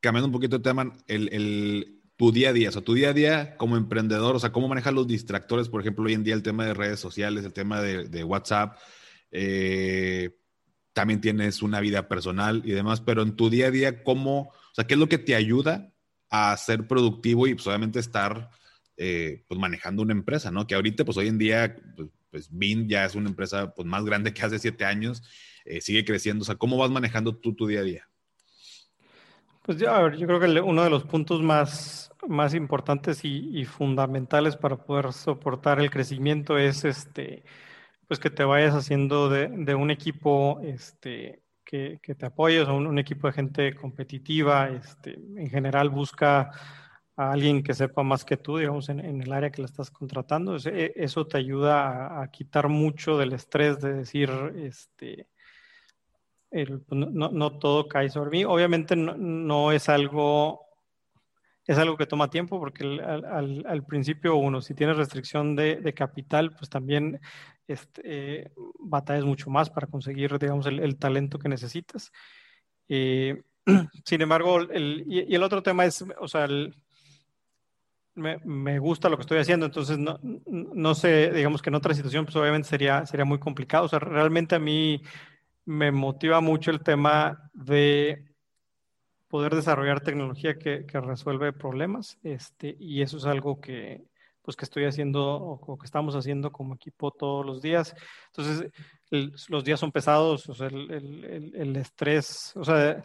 cambiando 0.00 0.26
un 0.26 0.32
poquito 0.32 0.58
de 0.58 0.62
tema, 0.62 0.92
el 1.08 1.98
tu 2.18 2.32
día 2.32 2.50
a 2.50 2.52
día, 2.52 2.68
o 2.68 2.72
sea, 2.72 2.82
tu 2.82 2.94
día 2.94 3.10
a 3.10 3.12
día 3.12 3.56
como 3.56 3.76
emprendedor, 3.76 4.34
o 4.34 4.40
sea, 4.40 4.50
cómo 4.50 4.66
manejas 4.66 4.92
los 4.92 5.06
distractores, 5.06 5.68
por 5.68 5.80
ejemplo, 5.80 6.04
hoy 6.04 6.14
en 6.14 6.24
día 6.24 6.34
el 6.34 6.42
tema 6.42 6.66
de 6.66 6.74
redes 6.74 6.98
sociales, 6.98 7.44
el 7.44 7.52
tema 7.52 7.80
de, 7.80 8.24
WhatsApp, 8.24 8.76
eh, 9.30 10.30
también 10.92 11.20
tienes 11.20 11.62
una 11.62 11.80
vida 11.80 12.08
personal 12.08 12.62
y 12.64 12.72
demás, 12.72 13.00
pero 13.00 13.22
en 13.22 13.36
tu 13.36 13.50
día 13.50 13.68
a 13.68 13.70
día, 13.70 14.02
¿cómo, 14.02 14.40
o 14.40 14.74
sea, 14.74 14.86
qué 14.86 14.94
es 14.94 15.00
lo 15.00 15.08
que 15.08 15.18
te 15.18 15.34
ayuda 15.34 15.92
a 16.30 16.56
ser 16.56 16.86
productivo 16.86 17.46
y 17.46 17.54
pues 17.54 17.66
obviamente 17.66 17.98
estar 18.00 18.50
eh, 18.96 19.44
pues 19.48 19.60
manejando 19.60 20.02
una 20.02 20.12
empresa, 20.12 20.50
¿no? 20.50 20.66
Que 20.66 20.74
ahorita, 20.74 21.04
pues 21.04 21.16
hoy 21.16 21.28
en 21.28 21.38
día, 21.38 21.76
pues, 21.96 22.08
pues 22.30 22.48
BIN 22.50 22.88
ya 22.88 23.04
es 23.04 23.14
una 23.14 23.28
empresa 23.28 23.74
pues 23.74 23.86
más 23.86 24.04
grande 24.04 24.34
que 24.34 24.42
hace 24.42 24.58
siete 24.58 24.84
años, 24.84 25.22
eh, 25.64 25.80
sigue 25.80 26.04
creciendo, 26.04 26.42
o 26.42 26.44
sea, 26.44 26.56
¿cómo 26.56 26.76
vas 26.76 26.90
manejando 26.90 27.36
tú 27.36 27.54
tu 27.54 27.66
día 27.66 27.80
a 27.80 27.84
día? 27.84 28.08
Pues 29.62 29.78
ya, 29.78 29.96
a 29.96 30.02
ver, 30.02 30.16
yo 30.16 30.26
creo 30.26 30.40
que 30.40 30.60
uno 30.60 30.82
de 30.82 30.90
los 30.90 31.04
puntos 31.04 31.42
más 31.42 32.08
más 32.26 32.54
importantes 32.54 33.20
y, 33.24 33.64
fundamentales 33.64 34.56
para 34.56 34.76
poder 34.76 35.12
soportar 35.12 35.80
el 35.80 35.90
crecimiento 35.90 36.58
es 36.58 36.84
este, 36.84 37.44
pues 38.08 38.18
que 38.18 38.30
te 38.30 38.42
vayas 38.42 38.74
haciendo 38.74 39.28
de, 39.28 39.74
un 39.74 39.90
equipo 39.90 40.58
este, 40.62 41.42
que, 41.64 42.00
te 42.00 42.26
apoye, 42.26 42.62
o 42.62 42.74
un, 42.74 42.98
equipo 42.98 43.26
de 43.26 43.34
gente 43.34 43.74
competitiva, 43.74 44.70
este, 44.70 45.14
en 45.36 45.50
general 45.50 45.90
busca 45.90 46.50
a 47.16 47.32
alguien 47.32 47.62
que 47.62 47.74
sepa 47.74 48.02
más 48.02 48.24
que 48.24 48.38
tú, 48.38 48.56
digamos, 48.56 48.88
en, 48.88 49.00
el 49.00 49.32
área 49.32 49.50
que 49.50 49.60
la 49.60 49.66
estás 49.66 49.90
contratando. 49.90 50.56
E, 50.56 50.94
eso 50.96 51.26
te 51.26 51.36
ayuda 51.36 52.22
a, 52.22 52.30
quitar 52.30 52.68
mucho 52.68 53.18
del 53.18 53.34
estrés 53.34 53.78
de 53.80 53.92
decir, 53.92 54.30
este, 54.56 55.28
pues, 56.50 56.78
no, 56.90 57.58
todo 57.58 57.88
cae 57.88 58.08
sobre 58.08 58.30
mí. 58.30 58.44
Obviamente 58.44 58.96
no 58.96 59.70
es 59.72 59.90
algo 59.90 60.68
es 61.68 61.76
algo 61.76 61.98
que 61.98 62.06
toma 62.06 62.30
tiempo 62.30 62.58
porque 62.58 62.82
al, 62.82 63.84
principio 63.86 64.36
uno, 64.36 64.62
si 64.62 64.72
tienes 64.74 64.96
restricción 64.96 65.54
de, 65.54 65.92
capital, 65.94 66.52
pues 66.52 66.70
también 66.70 67.20
este, 67.68 68.02
eh, 68.04 68.50
batallas 68.78 69.24
mucho 69.24 69.50
más 69.50 69.70
para 69.70 69.86
conseguir, 69.86 70.38
digamos, 70.38 70.66
el, 70.66 70.96
talento 70.96 71.38
que 71.38 71.48
necesitas. 71.48 72.10
Eh, 72.88 73.42
sin 74.04 74.22
embargo, 74.22 74.60
el, 74.60 75.04
y, 75.06 75.34
el 75.34 75.42
otro 75.42 75.62
tema 75.62 75.84
es, 75.84 76.04
o 76.18 76.26
sea, 76.26 76.48
me, 78.14 78.78
gusta 78.78 79.08
lo 79.08 79.16
que 79.16 79.22
estoy 79.22 79.38
haciendo, 79.38 79.66
entonces 79.66 79.98
no, 79.98 80.18
no, 80.46 80.94
sé, 80.94 81.30
digamos 81.32 81.62
que 81.62 81.70
en 81.70 81.76
otra 81.76 81.94
situación, 81.94 82.24
pues 82.24 82.36
obviamente 82.36 82.68
sería, 82.68 83.06
sería 83.06 83.24
muy 83.24 83.38
complicado. 83.38 83.84
O 83.84 83.88
sea, 83.88 83.98
realmente 83.98 84.56
a 84.56 84.58
mí 84.58 85.02
me 85.64 85.92
motiva 85.92 86.40
mucho 86.40 86.70
el 86.70 86.80
tema 86.80 87.50
de 87.52 88.24
poder 89.28 89.54
desarrollar 89.54 90.00
tecnología 90.00 90.58
que, 90.58 90.86
resuelve 90.90 91.52
problemas, 91.52 92.18
este, 92.22 92.76
y 92.80 93.02
eso 93.02 93.18
es 93.18 93.26
algo 93.26 93.60
que, 93.60 94.07
pues, 94.48 94.56
que 94.56 94.64
estoy 94.64 94.86
haciendo 94.86 95.22
o, 95.22 95.78
que 95.78 95.84
estamos 95.84 96.16
haciendo 96.16 96.50
como 96.50 96.74
equipo 96.74 97.10
todos 97.10 97.44
los 97.44 97.60
días. 97.60 97.94
Entonces, 98.28 98.72
los 99.50 99.62
días 99.62 99.78
son 99.78 99.92
pesados, 99.92 100.48
o 100.48 100.54
sea, 100.54 100.68
el, 100.68 101.76
estrés, 101.76 102.56
o 102.56 102.64
sea, 102.64 103.02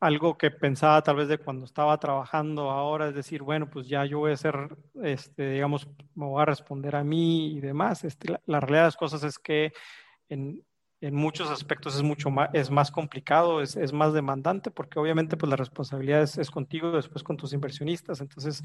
algo 0.00 0.38
que 0.38 0.50
pensaba 0.50 1.02
tal 1.02 1.16
vez 1.16 1.28
de 1.28 1.36
cuando 1.36 1.66
estaba 1.66 1.98
trabajando 1.98 2.70
ahora, 2.70 3.08
es 3.08 3.14
decir, 3.14 3.42
bueno, 3.42 3.68
pues 3.68 3.86
ya 3.86 4.06
yo 4.06 4.20
voy 4.20 4.32
a 4.32 4.38
ser, 4.38 4.54
este, 5.02 5.50
digamos, 5.50 5.86
me 6.14 6.24
voy 6.24 6.40
a 6.40 6.46
responder 6.46 6.96
a 6.96 7.04
mí 7.04 7.54
y 7.54 7.60
demás. 7.60 8.04
Este, 8.04 8.32
la, 8.32 8.40
la 8.46 8.60
realidad 8.60 8.84
de 8.84 8.86
las 8.86 8.96
cosas 8.96 9.22
es 9.22 9.38
que 9.38 9.74
en, 10.30 10.64
en 11.04 11.14
muchos 11.14 11.50
aspectos 11.50 11.94
es 11.96 12.02
mucho 12.02 12.30
más, 12.30 12.48
es 12.54 12.70
más 12.70 12.90
complicado, 12.90 13.60
es, 13.60 13.76
es 13.76 13.92
más 13.92 14.14
demandante, 14.14 14.70
porque 14.70 14.98
obviamente 14.98 15.36
pues 15.36 15.50
la 15.50 15.56
responsabilidad 15.56 16.22
es, 16.22 16.50
contigo, 16.50 16.92
después 16.92 17.22
con 17.22 17.36
tus 17.36 17.52
inversionistas, 17.52 18.22
entonces 18.22 18.62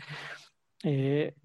eh, 0.83 1.35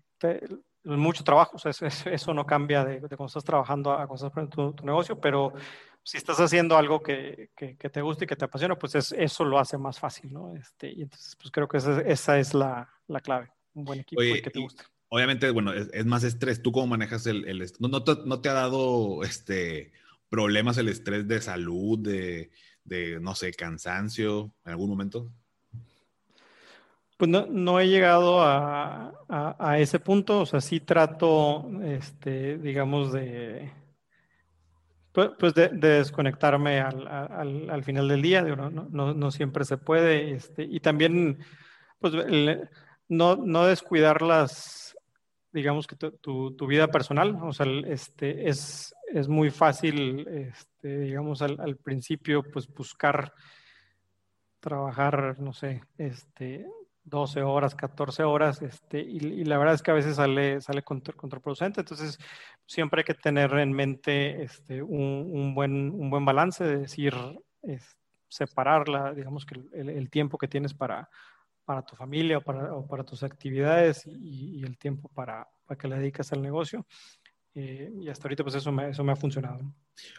mucho 0.85 1.24
trabajo, 1.24 1.57
o 1.57 1.59
sea, 1.59 1.72
eso, 2.12 2.35
no 2.35 2.45
cambia 2.45 2.85
de, 2.85 3.01
cuando 3.01 3.26
estás 3.26 3.45
trabajando 3.45 3.93
a 3.93 4.07
cuando 4.07 4.26
estás 4.26 4.51
tu, 4.51 4.72
tu, 4.72 4.85
negocio, 4.85 5.18
pero 5.18 5.53
si 6.03 6.18
estás 6.18 6.39
haciendo 6.39 6.76
algo 6.76 7.03
que, 7.03 7.51
que, 7.57 7.74
te 7.74 8.03
gusta 8.03 8.24
y 8.24 8.26
que 8.26 8.37
te 8.37 8.45
apasiona, 8.45 8.78
pues 8.78 8.95
eso 8.95 9.45
lo 9.45 9.59
hace 9.59 9.78
más 9.78 9.99
fácil, 9.99 10.32
¿no? 10.32 10.55
Este, 10.55 10.93
y 10.93 11.03
entonces 11.03 11.37
pues 11.37 11.51
creo 11.51 11.66
que 11.66 11.78
esa, 11.78 12.01
esa 12.03 12.39
es 12.39 12.53
la, 12.53 12.91
la 13.09 13.20
clave, 13.20 13.51
un 13.72 13.85
buen 13.85 14.01
equipo 14.01 14.20
que 14.20 14.51
te 14.51 14.61
guste. 14.61 14.85
obviamente, 15.09 15.51
bueno, 15.51 15.72
es, 15.72 16.05
más 16.05 16.24
estrés. 16.24 16.62
¿Tú 16.62 16.72
cómo 16.72 16.89
manejas 16.89 17.26
el, 17.26 17.49
el 17.49 17.66
no, 17.78 17.89
no, 17.89 18.05
te, 18.05 18.16
no, 18.26 18.41
te, 18.41 18.51
ha 18.51 18.55
dado 18.55 19.24
este, 19.24 19.93
problemas 20.28 20.76
el 20.76 20.89
estrés 20.89 21.26
de 21.26 21.41
salud, 21.41 21.99
de, 21.99 22.51
de, 22.85 23.18
no 23.20 23.35
sé, 23.35 23.53
cansancio 23.55 24.55
en 24.66 24.72
algún 24.72 24.91
momento? 24.91 25.32
Pues 27.16 27.30
no, 27.30 27.46
no 27.46 27.78
he 27.78 27.88
llegado 27.88 28.42
a, 28.42 29.12
a, 29.28 29.78
ese 29.78 30.00
punto, 30.00 30.40
o 30.40 30.46
sea, 30.46 30.60
sí 30.60 30.80
trato, 30.80 31.70
este, 31.84 32.58
digamos, 32.58 33.12
de, 33.12 33.72
pues, 35.12 35.30
pues 35.38 35.54
de, 35.54 35.68
de 35.68 35.88
desconectarme 35.98 36.80
al, 36.80 37.06
al, 37.06 37.70
al, 37.70 37.84
final 37.84 38.08
del 38.08 38.20
día, 38.20 38.42
no, 38.42 38.68
no, 38.68 39.14
no, 39.14 39.30
siempre 39.30 39.64
se 39.64 39.76
puede, 39.76 40.32
este, 40.32 40.64
y 40.64 40.80
también, 40.80 41.38
pues, 42.00 42.14
no, 43.08 43.36
no 43.36 43.66
descuidar 43.66 44.20
las, 44.20 44.96
digamos 45.52 45.86
que 45.86 45.94
tu, 45.94 46.56
tu, 46.56 46.66
vida 46.66 46.88
personal, 46.88 47.38
o 47.42 47.52
sea, 47.52 47.66
este, 47.86 48.48
es, 48.48 48.92
es 49.12 49.28
muy 49.28 49.50
fácil, 49.50 50.26
este, 50.26 50.98
digamos, 50.98 51.42
al, 51.42 51.60
al 51.60 51.76
principio, 51.76 52.42
pues 52.42 52.66
buscar 52.66 53.32
trabajar, 54.58 55.38
no 55.38 55.52
sé, 55.52 55.84
este, 55.96 56.66
12 57.05 57.42
horas, 57.42 57.74
14 57.74 58.22
horas, 58.24 58.62
este, 58.62 59.00
y, 59.00 59.44
la 59.44 59.59
verdad 59.59 59.74
es 59.74 59.82
que 59.82 59.90
a 59.90 59.94
veces 59.94 60.16
sale, 60.16 60.61
sale 60.61 60.82
contra, 60.82 61.14
contraproducente, 61.14 61.80
entonces 61.80 62.18
siempre 62.66 63.00
hay 63.00 63.05
que 63.05 63.14
tener 63.14 63.52
en 63.55 63.72
mente 63.72 64.42
este, 64.42 64.82
un, 64.82 65.55
buen, 65.55 65.90
un 65.90 66.11
buen 66.11 66.24
balance, 66.24 66.64
de 66.64 66.78
decir, 66.78 67.14
es, 67.62 67.96
separarla, 68.28 69.12
digamos 69.12 69.46
que 69.46 69.61
el, 69.74 70.11
tiempo 70.11 70.38
que 70.38 70.48
tienes 70.48 70.74
para, 70.74 71.09
para 71.64 71.82
tu 71.82 71.94
familia 71.94 72.38
o 72.38 72.86
para, 72.86 73.05
tus 73.05 73.22
actividades 73.22 74.07
y, 74.07 74.59
y, 74.59 74.62
el 74.64 74.76
tiempo 74.76 75.09
para, 75.14 75.46
para 75.66 75.78
que 75.78 75.88
le 75.88 75.96
dedicas 75.96 76.32
al 76.32 76.42
negocio. 76.42 76.84
Eh, 77.57 77.92
y 78.00 78.09
hasta 78.09 78.26
ahorita 78.26 78.42
pues 78.42 78.57
eso 78.57 78.72
me, 78.72 78.90
eso 78.90 79.05
me 79.05 79.12
ha 79.12 79.16
funcionado. 79.16 79.61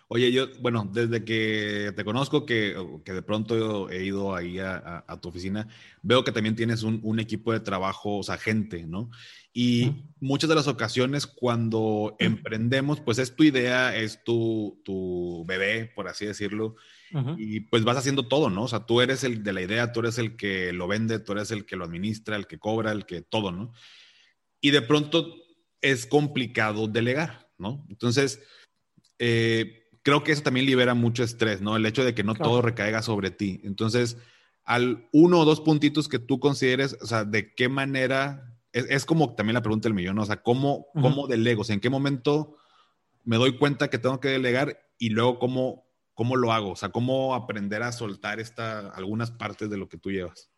Oye, 0.07 0.31
yo, 0.31 0.47
bueno, 0.61 0.89
desde 0.93 1.25
que 1.25 1.91
te 1.93 2.05
conozco, 2.05 2.45
que, 2.45 2.73
que 3.03 3.11
de 3.11 3.21
pronto 3.21 3.89
he 3.89 4.05
ido 4.05 4.33
ahí 4.33 4.57
a, 4.59 4.77
a, 4.77 5.03
a, 5.05 5.19
tu 5.19 5.27
oficina, 5.27 5.67
veo 6.01 6.23
que 6.23 6.31
también 6.31 6.55
tienes 6.55 6.83
un, 6.83 7.01
un, 7.03 7.19
equipo 7.19 7.51
de 7.51 7.59
trabajo, 7.59 8.19
o 8.19 8.23
sea, 8.23 8.37
gente, 8.37 8.87
¿no? 8.87 9.09
Y 9.51 9.87
uh 9.87 9.91
-huh. 9.91 10.03
muchas 10.21 10.49
de 10.49 10.55
las 10.55 10.67
ocasiones 10.67 11.27
cuando 11.27 11.79
uh 11.79 12.09
-huh. 12.11 12.15
emprendemos, 12.19 13.01
pues 13.01 13.19
es 13.19 13.35
tu 13.35 13.43
idea, 13.43 13.93
es 13.97 14.23
tu, 14.23 14.81
tu 14.85 15.43
bebé, 15.45 15.91
por 15.93 16.07
así 16.07 16.25
decirlo, 16.25 16.77
uh 17.11 17.17
-huh. 17.17 17.35
y 17.37 17.59
pues 17.61 17.83
vas 17.83 17.97
haciendo 17.97 18.29
todo, 18.29 18.49
¿no? 18.49 18.63
O 18.63 18.67
sea, 18.69 18.85
tú 18.85 19.01
eres 19.01 19.25
el 19.25 19.43
de 19.43 19.51
la 19.51 19.61
idea, 19.61 19.91
tú 19.91 19.99
eres 19.99 20.17
el 20.19 20.37
que 20.37 20.71
lo 20.71 20.87
vende, 20.87 21.19
tú 21.19 21.33
eres 21.33 21.51
el 21.51 21.65
que 21.65 21.75
lo 21.75 21.83
administra, 21.83 22.37
el 22.37 22.47
que 22.47 22.59
cobra, 22.59 22.93
el 22.93 23.05
que 23.05 23.21
todo, 23.21 23.51
¿no? 23.51 23.73
Y 24.61 24.71
de 24.71 24.81
pronto 24.81 25.44
es 25.91 26.07
complicado 26.07 26.87
delegar, 26.87 27.47
¿no? 27.59 27.85
Entonces, 27.89 28.41
eh, 29.19 29.87
creo 30.01 30.23
que 30.23 30.31
eso 30.31 30.41
también 30.41 30.65
libera 30.65 30.95
mucho 30.95 31.23
estrés, 31.23 31.61
¿no? 31.61 31.75
El 31.75 31.85
hecho 31.85 32.03
de 32.03 32.15
que 32.15 32.23
no 32.23 32.33
claro. 32.33 32.49
todo 32.49 32.61
recaiga 32.63 33.03
sobre 33.03 33.29
ti. 33.29 33.61
Entonces, 33.63 34.17
al 34.63 35.07
uno 35.11 35.41
o 35.41 35.45
dos 35.45 35.61
puntitos 35.61 36.09
que 36.09 36.17
tú 36.17 36.39
consideres, 36.39 36.97
o 37.01 37.05
sea, 37.05 37.23
de 37.23 37.53
qué 37.53 37.69
manera, 37.69 38.57
es, 38.73 38.87
es 38.89 39.05
como 39.05 39.35
también 39.35 39.53
la 39.53 39.61
pregunta 39.61 39.87
del 39.87 39.93
millón, 39.93 40.15
¿no? 40.15 40.23
o 40.23 40.25
sea, 40.25 40.41
¿cómo, 40.41 40.87
uh 40.95 40.99
-huh. 40.99 41.01
cómo 41.03 41.27
delego? 41.27 41.61
O 41.61 41.63
sea, 41.63 41.75
¿en 41.75 41.81
qué 41.81 41.91
momento 41.91 42.57
me 43.23 43.37
doy 43.37 43.57
cuenta 43.57 43.89
que 43.89 43.99
tengo 43.99 44.19
que 44.19 44.29
delegar 44.29 44.79
y 44.97 45.09
luego 45.09 45.37
cómo, 45.37 45.85
cómo 46.15 46.35
lo 46.35 46.51
hago? 46.51 46.71
O 46.71 46.75
sea, 46.75 46.89
¿cómo 46.89 47.35
aprender 47.35 47.83
a 47.83 47.91
soltar 47.91 48.39
esta, 48.39 48.89
algunas 48.89 49.29
partes 49.29 49.69
de 49.69 49.77
lo 49.77 49.87
que 49.87 49.97
tú 49.97 50.11
llevas? 50.11 50.49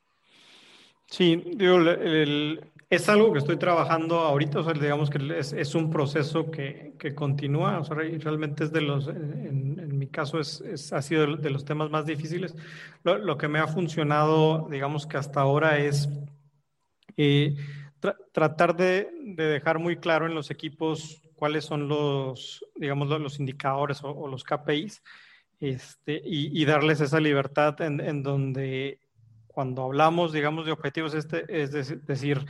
Sí, 1.10 1.36
digo, 1.56 1.78
el, 1.78 1.88
el, 1.88 2.72
es 2.90 3.10
algo 3.10 3.34
que 3.34 3.40
estoy 3.40 3.58
trabajando 3.58 4.20
ahorita, 4.20 4.60
o 4.60 4.64
sea, 4.64 4.74
digamos 4.74 5.10
que 5.10 5.20
es, 5.38 5.52
es 5.52 5.76
un 5.76 5.90
proceso 5.90 6.50
que, 6.50 6.94
que, 6.98 7.14
continúa, 7.14 7.80
o 7.80 7.84
sea, 7.84 7.96
realmente 7.96 8.64
es 8.64 8.72
de 8.72 8.82
los, 8.82 9.08
en, 9.10 9.98
mi 9.98 10.08
caso, 10.08 10.40
es, 10.40 10.62
es, 10.62 10.94
ha 10.94 11.02
sido 11.02 11.36
de 11.36 11.50
los 11.50 11.66
temas 11.66 11.90
más 11.90 12.06
difíciles. 12.06 12.56
Lo, 13.04 13.18
lo, 13.18 13.38
que 13.38 13.50
me 13.50 13.60
ha 13.60 13.68
funcionado, 13.68 14.68
digamos 14.70 15.06
que 15.06 15.18
hasta 15.18 15.42
ahora 15.42 15.80
es 15.80 16.08
eh, 17.18 17.56
tra 18.00 18.16
tratar 18.32 18.76
de, 18.78 19.10
de, 19.22 19.44
dejar 19.46 19.80
muy 19.80 19.98
claro 19.98 20.26
en 20.26 20.36
los 20.36 20.50
equipos 20.52 21.22
cuáles 21.36 21.66
son 21.66 21.90
los, 21.90 22.64
digamos, 22.76 23.10
los 23.10 23.40
indicadores 23.40 24.04
o, 24.04 24.12
o 24.12 24.28
los 24.30 24.44
KPIs, 24.44 25.04
este, 25.60 26.22
y, 26.24 26.62
y, 26.62 26.66
darles 26.66 27.02
esa 27.02 27.20
libertad 27.20 27.82
en, 27.82 28.00
en 28.00 28.24
donde 28.24 29.00
cuando 29.48 29.84
hablamos, 29.84 30.32
digamos, 30.32 30.68
de 30.68 30.72
objetivos, 30.72 31.16
este, 31.16 31.44
es 31.50 31.72
decir, 32.06 32.46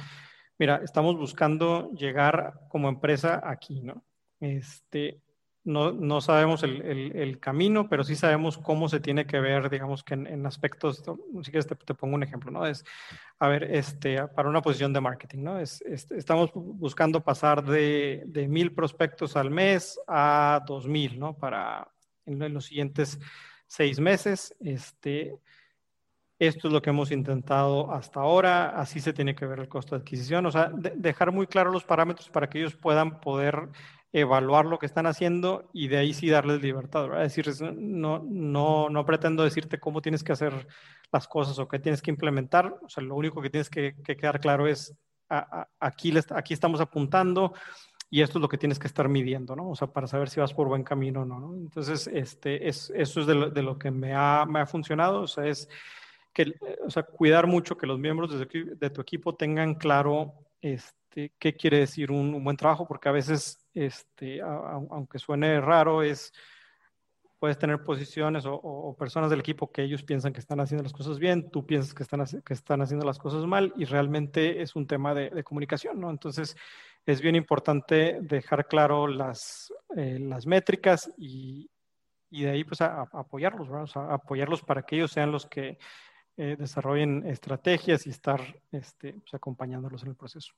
mira, 0.58 0.82
estamos 0.84 1.18
buscando 1.18 1.92
llegar 1.92 2.62
como 2.70 2.90
empresa 2.90 3.42
aquí, 3.44 3.82
¿no? 3.82 4.04
Este, 4.40 5.22
no, 5.68 5.92
no 5.92 6.22
sabemos 6.22 6.64
el, 6.64 6.82
el, 7.14 7.40
camino, 7.40 7.90
pero 7.90 8.06
sí 8.06 8.16
sabemos 8.16 8.58
cómo 8.58 8.88
se 8.88 9.02
tiene 9.02 9.26
que 9.26 9.40
ver, 9.42 9.70
digamos 9.70 10.02
que 10.02 10.14
en, 10.14 10.26
en 10.26 10.46
aspectos, 10.46 11.04
si 11.44 11.52
quieres 11.52 11.68
te, 11.68 11.76
te, 11.76 11.94
pongo 11.94 12.16
un 12.16 12.24
ejemplo, 12.24 12.52
¿no? 12.52 12.66
Es, 12.66 12.86
a 13.38 13.50
ver, 13.50 13.64
este, 13.64 14.26
para 14.30 14.48
una 14.48 14.62
posición 14.62 14.94
de 14.94 15.02
marketing, 15.02 15.44
¿no? 15.44 15.60
Es, 15.60 15.82
es 15.82 16.10
estamos 16.12 16.52
buscando 16.54 17.22
pasar 17.22 17.66
de, 17.66 18.24
de 18.28 18.48
mil 18.48 18.74
prospectos 18.74 19.36
al 19.36 19.52
mes 19.52 20.00
a 20.08 20.64
dos 20.66 20.88
mil, 20.88 21.20
¿no? 21.20 21.38
Para 21.38 21.92
en, 22.26 22.42
en 22.42 22.54
los 22.54 22.66
siguientes 22.66 23.20
seis 23.68 24.00
meses, 24.00 24.56
este, 24.62 25.38
esto 26.40 26.68
es 26.68 26.74
lo 26.74 26.82
que 26.82 26.92
hemos 26.92 27.12
intentado 27.12 27.92
hasta 27.92 28.20
ahora, 28.20 28.70
así 28.70 29.00
se 29.00 29.14
tiene 29.14 29.36
que 29.36 29.46
ver 29.46 29.60
el 29.60 29.68
costo 29.68 29.96
de 29.96 30.02
adquisición, 30.02 30.46
o 30.46 30.52
sea, 30.52 30.70
de 30.74 30.94
dejar 30.96 31.32
muy 31.32 31.48
claros 31.48 31.74
los 31.74 31.84
parámetros 31.84 32.30
para 32.30 32.50
que 32.50 32.60
ellos 32.60 32.76
puedan 32.76 33.20
poder 33.20 33.70
evaluar 34.14 34.66
lo 34.66 34.80
que 34.80 34.86
están 34.86 35.06
haciendo 35.06 35.70
y 35.74 35.88
de 35.88 35.98
ahí 35.98 36.14
sí 36.14 36.30
darles 36.30 36.62
libertad, 36.62 37.04
¿verdad? 37.04 37.26
Es 37.26 37.36
decir, 37.36 37.72
no, 37.76 38.24
no, 38.24 38.90
no 38.90 39.06
pretendo 39.06 39.44
decirte 39.44 39.80
cómo 39.80 40.02
tienes 40.02 40.24
que 40.24 40.32
hacer 40.32 40.68
las 41.12 41.28
cosas 41.28 41.60
o 41.60 41.68
qué 41.68 41.80
tienes 41.80 42.02
que 42.02 42.12
implementar, 42.12 42.78
o 42.82 42.90
sea, 42.90 43.04
lo 43.04 43.16
único 43.16 43.42
que 43.42 43.50
tienes 43.50 43.70
que, 43.70 43.96
que 44.04 44.16
quedar 44.16 44.40
claro 44.40 44.68
es, 44.68 44.96
a, 45.30 45.62
a, 45.62 45.70
aquí, 45.80 46.12
les, 46.12 46.32
aquí 46.32 46.54
estamos 46.54 46.80
apuntando, 46.80 47.54
y 48.10 48.22
esto 48.22 48.38
es 48.38 48.42
lo 48.42 48.48
que 48.48 48.58
tienes 48.58 48.80
que 48.80 48.88
estar 48.88 49.10
midiendo, 49.10 49.56
¿no? 49.56 49.70
O 49.70 49.76
sea, 49.76 49.88
para 49.88 50.08
saber 50.08 50.30
si 50.30 50.40
vas 50.40 50.54
por 50.54 50.70
buen 50.70 50.84
camino 50.84 51.22
o 51.24 51.26
no, 51.26 51.40
¿no? 51.40 51.56
Entonces, 51.56 52.08
este, 52.08 52.70
es, 52.70 52.92
eso 52.96 53.20
es 53.20 53.28
de 53.28 53.36
lo, 53.36 53.50
de 53.50 53.62
lo 53.62 53.78
que 53.78 53.92
me 53.92 54.14
ha, 54.14 54.46
me 54.48 54.62
ha 54.62 54.66
funcionado, 54.66 55.22
o 55.22 55.28
sea, 55.28 55.46
es 55.46 55.68
que, 56.38 56.54
o 56.86 56.90
sea, 56.92 57.02
cuidar 57.02 57.48
mucho 57.48 57.76
que 57.76 57.88
los 57.88 57.98
miembros 57.98 58.38
de 58.38 58.46
tu, 58.46 58.78
de 58.78 58.90
tu 58.92 59.02
equipo 59.02 59.34
tengan 59.34 59.74
claro 59.74 60.36
este, 60.62 61.34
qué 61.40 61.56
quiere 61.56 61.80
decir 61.80 62.12
un, 62.12 62.36
un, 62.36 62.44
buen 62.44 62.56
trabajo, 62.56 62.88
porque 62.88 63.10
a 63.10 63.12
veces, 63.12 63.58
este, 63.74 64.40
a, 64.42 64.46
a, 64.46 64.74
aunque 64.92 65.18
suene 65.18 65.60
raro, 65.60 66.04
es, 66.04 66.32
puedes 67.40 67.58
tener 67.58 67.84
posiciones 67.84 68.46
o, 68.46 68.54
o, 68.54 68.96
personas 68.96 69.32
del 69.32 69.40
equipo 69.40 69.72
que 69.72 69.82
ellos 69.82 70.04
piensan 70.04 70.32
que 70.32 70.40
están 70.40 70.60
haciendo 70.60 70.84
las 70.84 70.94
cosas 70.94 71.18
bien, 71.18 71.50
tú 71.50 71.66
piensas 71.66 71.96
que 71.96 72.04
están, 72.04 72.24
que 72.46 72.54
están 72.54 72.82
haciendo 72.84 73.06
las 73.06 73.18
cosas 73.18 73.44
mal 73.48 73.74
y 73.76 73.86
realmente 73.86 74.62
es 74.62 74.76
un 74.76 74.86
tema 74.86 75.16
de, 75.16 75.32
de 75.32 75.44
comunicación, 75.44 76.00
¿no? 76.00 76.12
Entonces, 76.12 76.56
es 77.04 77.20
bien 77.20 77.36
importante 77.36 78.20
dejar 78.22 78.68
claro 78.68 79.08
las, 79.08 79.74
eh, 79.96 80.20
las 80.20 80.46
métricas 80.46 81.12
y, 81.18 81.68
y, 82.30 82.44
de 82.44 82.52
ahí 82.52 82.64
pues 82.64 82.82
a, 82.82 83.02
a 83.02 83.10
apoyarlos, 83.12 83.68
¿verdad? 83.70 83.86
O 83.86 83.88
sea, 83.88 84.14
apoyarlos 84.14 84.62
para 84.62 84.84
que 84.84 84.98
ellos 84.98 85.12
sean 85.12 85.32
los 85.32 85.48
que 85.48 85.80
eh, 86.38 86.56
desarrollen 86.58 87.26
estrategias 87.26 88.06
y 88.08 88.12
estar 88.12 88.60
este, 88.72 89.14
pues, 89.14 89.34
acompañándolos 89.34 90.04
en 90.04 90.10
el 90.10 90.16
proceso. 90.16 90.54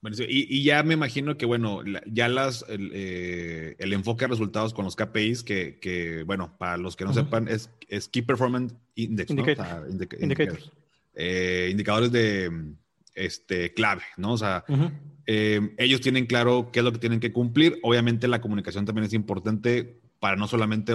Bueno, 0.00 0.16
y, 0.28 0.46
y, 0.54 0.64
ya 0.64 0.82
me 0.82 0.94
imagino 0.94 1.36
que, 1.36 1.46
bueno, 1.46 1.82
ya 2.06 2.28
las, 2.28 2.64
el, 2.68 2.90
eh, 2.92 3.76
el, 3.78 3.92
enfoque 3.92 4.24
a 4.24 4.28
resultados 4.28 4.74
con 4.74 4.84
los 4.84 4.96
KPIs, 4.96 5.44
que, 5.44 5.78
que 5.80 6.24
bueno, 6.24 6.56
para 6.58 6.76
los 6.76 6.96
que 6.96 7.04
no 7.04 7.10
uh 7.10 7.14
-huh. 7.14 7.24
sepan, 7.24 7.48
es, 7.48 7.70
es 7.88 8.08
Key 8.08 8.22
Performance 8.22 8.74
Index, 8.96 9.30
Indicator. 9.30 9.66
¿no? 9.66 9.72
O 9.72 9.80
sea, 9.80 9.90
indica, 9.90 10.16
Indicators. 10.20 10.72
Eh, 11.14 11.68
indicadores 11.70 12.10
de 12.10 12.74
este, 13.14 13.72
clave, 13.74 14.02
¿no? 14.16 14.32
O 14.32 14.38
sea, 14.38 14.64
uh 14.68 14.72
-huh. 14.72 14.92
eh, 15.26 15.74
ellos 15.78 16.00
tienen 16.00 16.26
claro 16.26 16.70
qué 16.72 16.80
es 16.80 16.84
lo 16.84 16.92
que 16.92 16.98
tienen 16.98 17.20
que 17.20 17.32
cumplir. 17.32 17.78
Obviamente 17.82 18.28
la 18.28 18.40
comunicación 18.40 18.84
también 18.84 19.06
es 19.06 19.12
importante 19.12 20.00
para 20.18 20.36
no 20.36 20.48
solamente 20.48 20.94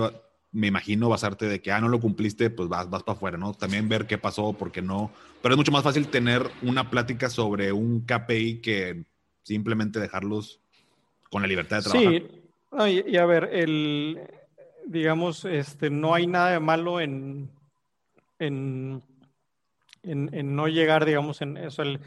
me 0.51 0.67
imagino 0.67 1.09
basarte 1.09 1.45
de 1.47 1.61
que, 1.61 1.71
ah, 1.71 1.81
no 1.81 1.89
lo 1.89 1.99
cumpliste, 1.99 2.49
pues 2.49 2.69
vas, 2.69 2.89
vas 2.89 3.03
para 3.03 3.15
afuera, 3.15 3.37
¿no? 3.37 3.53
También 3.53 3.89
ver 3.89 4.07
qué 4.07 4.17
pasó, 4.17 4.53
por 4.53 4.71
qué 4.71 4.81
no. 4.81 5.11
Pero 5.41 5.53
es 5.53 5.57
mucho 5.57 5.71
más 5.71 5.83
fácil 5.83 6.07
tener 6.07 6.49
una 6.61 6.89
plática 6.89 7.29
sobre 7.29 7.71
un 7.71 8.01
KPI 8.01 8.61
que 8.61 9.03
simplemente 9.43 9.99
dejarlos 9.99 10.59
con 11.29 11.41
la 11.41 11.47
libertad 11.47 11.77
de 11.77 11.83
trabajar. 11.83 12.13
Sí, 12.13 13.03
y, 13.05 13.13
y 13.13 13.17
a 13.17 13.25
ver, 13.25 13.49
el, 13.51 14.19
digamos, 14.85 15.45
este, 15.45 15.89
no 15.89 16.13
hay 16.13 16.27
nada 16.27 16.51
de 16.51 16.59
malo 16.59 16.99
en, 16.99 17.49
en, 18.39 19.03
en, 20.03 20.29
en 20.33 20.55
no 20.55 20.67
llegar, 20.67 21.05
digamos, 21.05 21.41
en 21.41 21.57
eso. 21.57 21.81
El, 21.81 21.99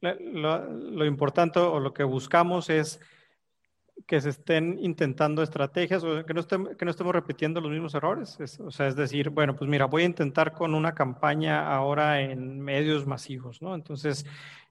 lo, 0.00 0.70
lo, 0.70 1.06
importante 1.06 1.60
o 1.60 1.78
lo 1.78 1.94
que 1.94 2.04
buscamos 2.04 2.70
es 2.70 3.00
que 4.06 4.20
se 4.20 4.30
estén 4.30 4.78
intentando 4.80 5.42
estrategias 5.42 6.02
o 6.04 6.24
que 6.24 6.34
no, 6.34 6.46
que 6.46 6.84
no 6.84 6.90
estemos 6.90 7.14
repitiendo 7.14 7.60
los 7.60 7.70
mismos 7.70 7.94
errores. 7.94 8.38
o 8.60 8.70
sea, 8.70 8.86
es 8.88 8.96
decir, 8.96 9.30
bueno, 9.30 9.54
pues 9.54 9.68
mira, 9.70 9.86
voy 9.86 10.02
a 10.02 10.06
intentar 10.06 10.52
con 10.52 10.74
una 10.74 10.94
campaña 10.94 11.72
ahora 11.72 12.20
en 12.20 12.60
medios 12.60 13.06
masivos, 13.06 13.62
¿no? 13.62 13.74
Entonces, 13.74 14.26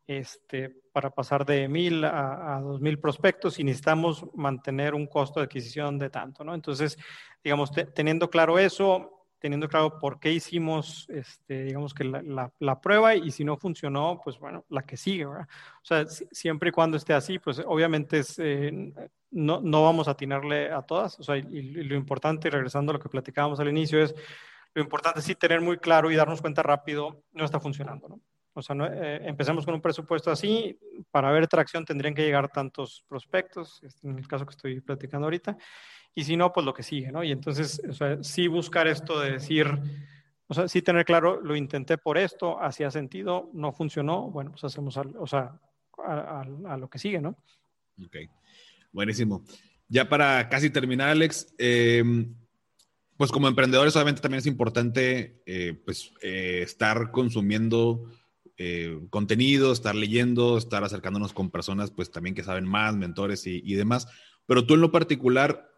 este, 0.08 0.70
para 0.92 1.10
pasar 1.10 1.46
de 1.46 1.68
mil 1.68 2.04
a, 2.04 2.60
dos 2.62 2.82
mil 2.82 3.00
prospectos 3.00 3.60
y 3.60 3.64
necesitamos 3.64 4.26
mantener 4.36 4.94
un 4.94 5.08
costo 5.08 5.40
de 5.40 5.46
adquisición 5.46 5.98
de 5.98 6.10
tanto, 6.10 6.44
¿no? 6.44 6.54
Entonces, 6.54 6.98
digamos, 7.44 7.72
teniendo 7.94 8.30
claro 8.30 8.60
eso, 8.60 9.21
teniendo 9.42 9.68
claro 9.68 9.98
por 9.98 10.20
qué 10.20 10.32
hicimos, 10.32 11.08
este, 11.10 11.64
digamos 11.64 11.96
que 11.96 12.04
la, 12.04 12.52
la, 12.60 12.80
prueba 12.80 13.16
y 13.16 13.32
si 13.32 13.44
no 13.44 13.58
funcionó, 13.58 14.22
pues 14.24 14.38
bueno, 14.38 14.66
la 14.70 14.84
que 14.84 14.96
sigue, 14.96 15.26
¿verdad? 15.26 15.48
O 15.82 15.86
sea, 15.86 16.06
siempre 16.08 16.70
y 16.70 16.72
cuando 16.72 16.96
esté 16.96 17.14
así, 17.14 17.40
pues 17.40 17.60
obviamente 17.66 18.20
es, 18.20 18.38
eh, 18.38 18.94
no, 19.32 19.60
no, 19.60 19.84
vamos 19.84 20.08
a 20.08 20.12
atinarle 20.12 20.72
a 20.72 20.84
todas, 20.84 21.20
o 21.20 21.24
sea, 21.24 21.38
y, 21.38 21.44
lo 21.44 21.96
importante, 21.96 22.52
regresando 22.52 22.92
a 22.92 22.94
lo 22.94 23.00
que 23.00 23.10
platicábamos 23.10 23.60
al 23.60 23.70
inicio, 23.70 24.02
es 24.02 24.14
lo 24.76 24.82
importante 24.84 25.20
es 25.20 25.26
sí 25.26 25.36
tener 25.36 25.60
muy 25.60 25.78
claro 25.80 26.12
y 26.12 26.16
darnos 26.16 26.40
cuenta 26.40 26.62
rápido, 26.62 27.24
no 27.34 27.44
está 27.44 27.60
funcionando, 27.60 28.08
¿no? 28.08 28.22
O 28.54 28.62
sea, 28.62 28.76
no, 28.76 28.86
eh, 28.86 29.22
empecemos 29.28 29.66
con 29.66 29.74
un 29.74 29.82
presupuesto 29.82 30.30
así, 30.30 30.78
para 31.10 31.32
ver 31.32 31.48
tracción 31.48 31.84
tendrían 31.84 32.14
que 32.14 32.24
llegar 32.24 32.50
tantos 32.50 33.04
prospectos, 33.08 33.82
este, 33.82 34.08
en 34.08 34.20
el 34.20 34.28
caso 34.28 34.46
que 34.46 34.52
estoy 34.52 34.82
platicando 34.82 35.26
ahorita, 35.26 35.58
y 36.14 36.24
si 36.24 36.36
no, 36.36 36.52
pues 36.52 36.66
lo 36.66 36.74
que 36.74 36.84
sigue, 36.84 37.12
¿no? 37.12 37.24
Y 37.24 37.32
entonces, 37.32 37.82
o 37.88 37.94
sea, 37.94 38.22
sí 38.24 38.48
buscar 38.48 38.88
esto 38.88 39.20
de 39.20 39.32
decir, 39.32 39.68
o 40.48 40.54
sea, 40.54 40.68
sí 40.68 40.82
tener 40.82 41.06
claro, 41.06 41.40
lo 41.42 41.56
intenté 41.56 41.98
por 41.98 42.18
esto, 42.18 42.62
hacía 42.62 42.92
sentido, 42.92 43.50
no 43.54 43.72
funcionó, 43.72 44.30
bueno, 44.30 44.52
pues 44.52 44.64
hacemos, 44.66 44.98
o 44.98 45.28
sea, 45.28 45.58
a, 46.06 46.78
lo 46.78 46.90
que 46.90 47.00
sigue, 47.00 47.22
¿no? 47.22 47.38
Ok, 48.04 48.18
buenísimo. 48.92 49.44
Ya 49.88 50.10
para 50.10 50.50
casi 50.50 50.70
terminar, 50.70 51.10
Alex, 51.10 51.54
em, 51.58 52.34
pues 53.16 53.32
como 53.32 53.48
emprendedores 53.48 53.96
obviamente 53.96 54.22
también 54.22 54.40
es 54.40 54.48
importante 54.48 55.42
eh, 55.46 55.80
pues 55.86 56.12
eh, 56.22 56.62
estar 56.64 57.12
consumiendo 57.12 58.12
eh, 58.58 59.00
contenido, 59.10 59.72
estar 59.72 59.96
leyendo, 59.96 60.58
estar 60.58 60.84
acercándonos 60.84 61.34
con 61.34 61.52
personas 61.52 61.92
pues 61.92 62.12
también 62.12 62.36
que 62.36 62.44
saben 62.44 62.68
más, 62.68 62.96
mentores 62.96 63.48
y, 63.48 63.62
y 63.64 63.76
demás. 63.76 64.08
Pero 64.46 64.66
tú 64.66 64.74
en 64.74 64.82
lo 64.82 64.92
particular, 64.92 65.71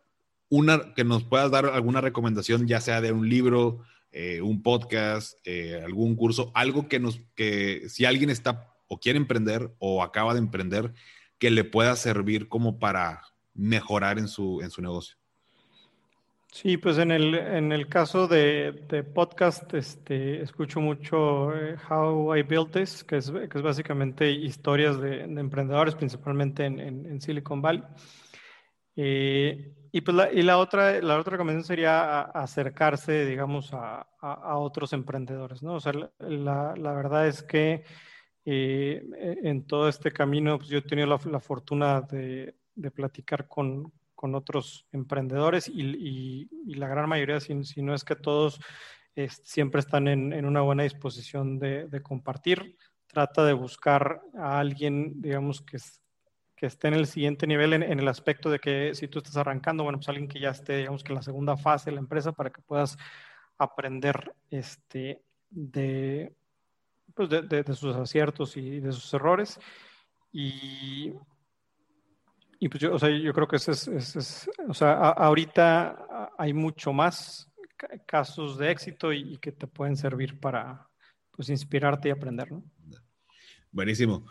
una 0.53 0.93
que 0.93 1.03
nos 1.03 1.23
puedas 1.23 1.49
dar 1.49 1.65
alguna 1.65 1.99
recomendación, 1.99 2.67
ya 2.67 2.79
sea 2.79 3.01
de 3.01 3.11
un 3.11 3.27
libro, 3.27 3.79
eh, 4.11 4.39
un 4.39 4.61
podcast, 4.61 5.39
eh, 5.45 5.81
algún 5.83 6.15
curso, 6.15 6.51
algo 6.53 6.87
que 6.87 6.99
nos, 6.99 7.19
que 7.33 7.89
si 7.89 8.05
alguien 8.05 8.29
está 8.29 8.71
o 8.87 8.99
quiere 8.99 9.17
emprender 9.17 9.71
o 9.79 10.03
acaba 10.03 10.33
de 10.33 10.39
emprender, 10.39 10.93
que 11.39 11.49
le 11.49 11.63
pueda 11.63 11.95
servir 11.95 12.49
como 12.49 12.77
para 12.77 13.23
mejorar 13.55 14.19
en 14.19 14.27
su, 14.27 14.61
en 14.61 14.69
su 14.69 14.83
negocio. 14.83 15.17
Sí, 16.51 16.77
pues 16.77 16.99
en 16.99 17.09
el, 17.09 17.33
en 17.33 17.71
el 17.71 17.87
caso 17.87 18.27
de, 18.27 18.85
de 18.87 19.03
podcast, 19.03 19.73
este, 19.73 20.43
escucho 20.43 20.79
mucho 20.79 21.51
eh, 21.55 21.77
How 21.89 22.35
I 22.35 22.43
Built 22.43 22.73
This, 22.73 23.03
que 23.03 23.17
es, 23.17 23.31
que 23.31 23.57
es 23.57 23.61
básicamente 23.63 24.29
historias 24.29 25.01
de, 25.01 25.21
emprendedores, 25.23 25.95
principalmente 25.95 26.65
en, 26.65 26.79
en, 26.79 27.19
Silicon 27.21 27.59
Valley. 27.59 27.81
Y 29.95 30.01
pues 30.01 30.17
la, 30.17 30.33
y 30.33 30.41
la 30.41 30.57
otra, 30.57 30.99
la 31.03 31.19
otra 31.19 31.33
recomendación 31.33 31.67
sería 31.67 32.21
acercarse, 32.21 33.27
digamos, 33.27 33.71
a, 33.73 34.07
a, 34.21 34.57
otros 34.57 34.91
emprendedores, 34.91 35.61
¿no? 35.61 35.75
O 35.75 35.79
sea, 35.79 35.93
la, 36.17 36.73
la 36.75 36.93
verdad 36.93 37.27
es 37.27 37.43
que 37.43 37.83
eh, 38.43 39.03
en 39.43 39.67
todo 39.67 39.87
este 39.87 40.11
camino, 40.11 40.57
pues 40.57 40.69
yo 40.69 40.79
he 40.79 40.81
tenido 40.81 41.07
la, 41.07 41.19
la 41.31 41.39
fortuna 41.39 42.01
de, 42.01 42.55
de, 42.73 42.89
platicar 42.89 43.47
con, 43.47 43.93
con 44.15 44.33
otros 44.33 44.87
emprendedores 44.91 45.67
y, 45.67 46.49
y, 46.65 46.73
la 46.73 46.87
gran 46.87 47.07
mayoría, 47.07 47.39
si, 47.39 47.63
si 47.63 47.83
no 47.83 47.93
es 47.93 48.03
que 48.03 48.15
todos, 48.15 48.59
siempre 49.43 49.79
están 49.79 50.07
en, 50.07 50.33
en, 50.33 50.45
una 50.45 50.61
buena 50.61 50.81
disposición 50.81 51.59
de, 51.59 51.87
de 51.87 52.01
compartir. 52.01 52.77
Trata 53.05 53.45
de 53.45 53.53
buscar 53.53 54.23
a 54.35 54.57
alguien, 54.57 55.21
digamos, 55.21 55.61
que, 55.61 55.77
esté 56.67 56.87
en 56.87 56.95
el 56.95 57.07
siguiente 57.07 57.47
nivel 57.47 57.73
en, 57.73 57.83
el 57.83 58.07
aspecto 58.07 58.49
de 58.49 58.59
que 58.59 58.93
si 58.95 59.07
tú 59.07 59.19
estás 59.19 59.37
arrancando, 59.37 59.83
bueno, 59.83 59.97
pues 59.97 60.09
alguien 60.09 60.27
que 60.27 60.39
ya 60.39 60.49
esté, 60.49 60.77
digamos 60.77 61.03
que 61.03 61.11
en 61.11 61.15
la 61.15 61.21
segunda 61.21 61.57
fase 61.57 61.89
de 61.89 61.95
la 61.95 62.01
empresa 62.01 62.31
para 62.31 62.51
que 62.51 62.61
puedas 62.61 62.97
aprender 63.57 64.33
este, 64.49 65.21
de, 65.49 66.33
pues 67.13 67.29
de, 67.29 67.73
sus 67.73 67.95
aciertos 67.95 68.57
y 68.57 68.79
de 68.79 68.91
sus 68.91 69.13
errores. 69.13 69.59
Y, 70.31 71.13
y 72.59 72.69
pues 72.69 72.81
yo, 72.81 72.93
o 72.93 72.99
sea, 72.99 73.09
yo 73.09 73.33
creo 73.33 73.47
que 73.47 73.57
es, 73.57 73.67
es, 73.67 74.49
o 74.67 74.73
sea, 74.73 74.93
ahorita 74.93 76.31
hay 76.37 76.53
mucho 76.53 76.93
más 76.93 77.49
casos 78.05 78.57
de 78.57 78.71
éxito 78.71 79.11
y, 79.11 79.33
y, 79.33 79.37
que 79.37 79.51
te 79.51 79.67
pueden 79.67 79.97
servir 79.97 80.39
para, 80.39 80.87
pues, 81.31 81.49
inspirarte 81.49 82.07
y 82.07 82.11
aprender, 82.11 82.51
¿no? 82.51 82.63
Buenísimo. 83.71 84.25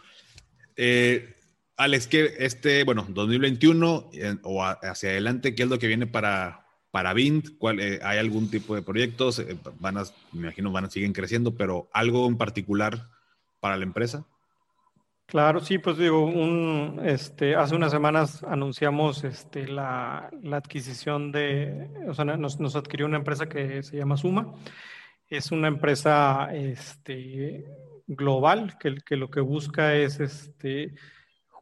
Eh, 0.77 1.35
Alex, 1.77 2.07
que 2.07 2.35
este, 2.39 2.85
bueno, 2.85 3.07
2021 3.09 4.11
o 4.43 4.63
hacia 4.63 5.11
adelante, 5.11 5.55
¿qué 5.55 5.63
es 5.65 5.69
lo 5.69 5.79
que 5.79 5.87
viene 5.87 6.07
para, 6.07 6.67
para 6.91 7.15
Vint? 7.15 7.57
¿Cuál, 7.59 7.81
eh, 7.81 8.01
¿Hay 8.03 8.19
algún 8.19 8.51
tipo 8.51 8.75
de 8.75 8.83
proyectos? 8.83 9.39
Eh, 9.39 9.57
van 9.81 9.99
a, 9.99 10.03
me 10.33 10.43
imagino 10.43 10.71
van 10.71 10.85
a 10.85 10.91
siguen 10.91 11.13
creciendo, 11.13 11.55
pero 11.55 11.89
algo 11.93 12.27
en 12.27 12.37
particular 12.37 13.09
para 13.61 13.77
la 13.77 13.85
empresa? 13.85 14.27
Claro, 15.27 15.61
sí, 15.61 15.79
pues 15.79 15.97
digo, 15.97 16.27
un, 16.27 17.01
este, 17.05 17.57
hace 17.57 17.75
unas 17.75 17.91
semanas 17.91 18.43
anunciamos 18.45 19.25
este, 19.25 19.67
la, 19.67 20.29
la 20.43 20.59
adquisición 20.59 21.33
de, 21.33 21.89
o 22.07 22.13
sea, 22.13 22.27
nos, 22.27 22.61
nos, 22.61 22.77
adquirió 22.77 23.07
una 23.07 23.17
empresa 23.17 23.49
que 23.49 23.83
se 23.83 23.97
llama 23.97 24.19
Suma. 24.19 24.53
Es 25.31 25.51
una 25.51 25.69
empresa 25.69 26.51
este, 26.53 27.65
global 28.07 28.77
que, 28.79 28.97
que 28.97 29.17
lo 29.17 29.31
que 29.31 29.41
busca 29.41 29.95
es 29.95 30.21
este, 30.21 30.93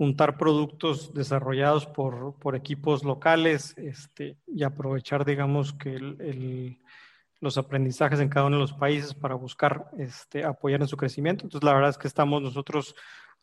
juntar 0.00 0.38
productos 0.38 1.12
desarrollados 1.12 1.84
por, 1.84 2.34
por 2.38 2.56
equipos 2.56 3.04
locales 3.04 3.76
este, 3.76 4.38
y 4.46 4.62
aprovechar, 4.62 5.26
digamos, 5.26 5.74
que 5.74 5.94
el, 5.94 6.78
los 7.38 7.58
aprendizajes 7.58 8.18
en 8.18 8.30
cada 8.30 8.46
uno 8.46 8.56
de 8.56 8.62
los 8.62 8.72
países 8.72 9.12
para 9.12 9.34
buscar 9.34 9.90
este, 9.98 10.42
apoyar 10.42 10.80
en 10.80 10.88
su 10.88 10.96
crecimiento. 10.96 11.44
Entonces, 11.44 11.66
la 11.66 11.74
verdad 11.74 11.90
es 11.90 11.98
que 11.98 12.08
estamos 12.08 12.40
nosotros 12.40 12.94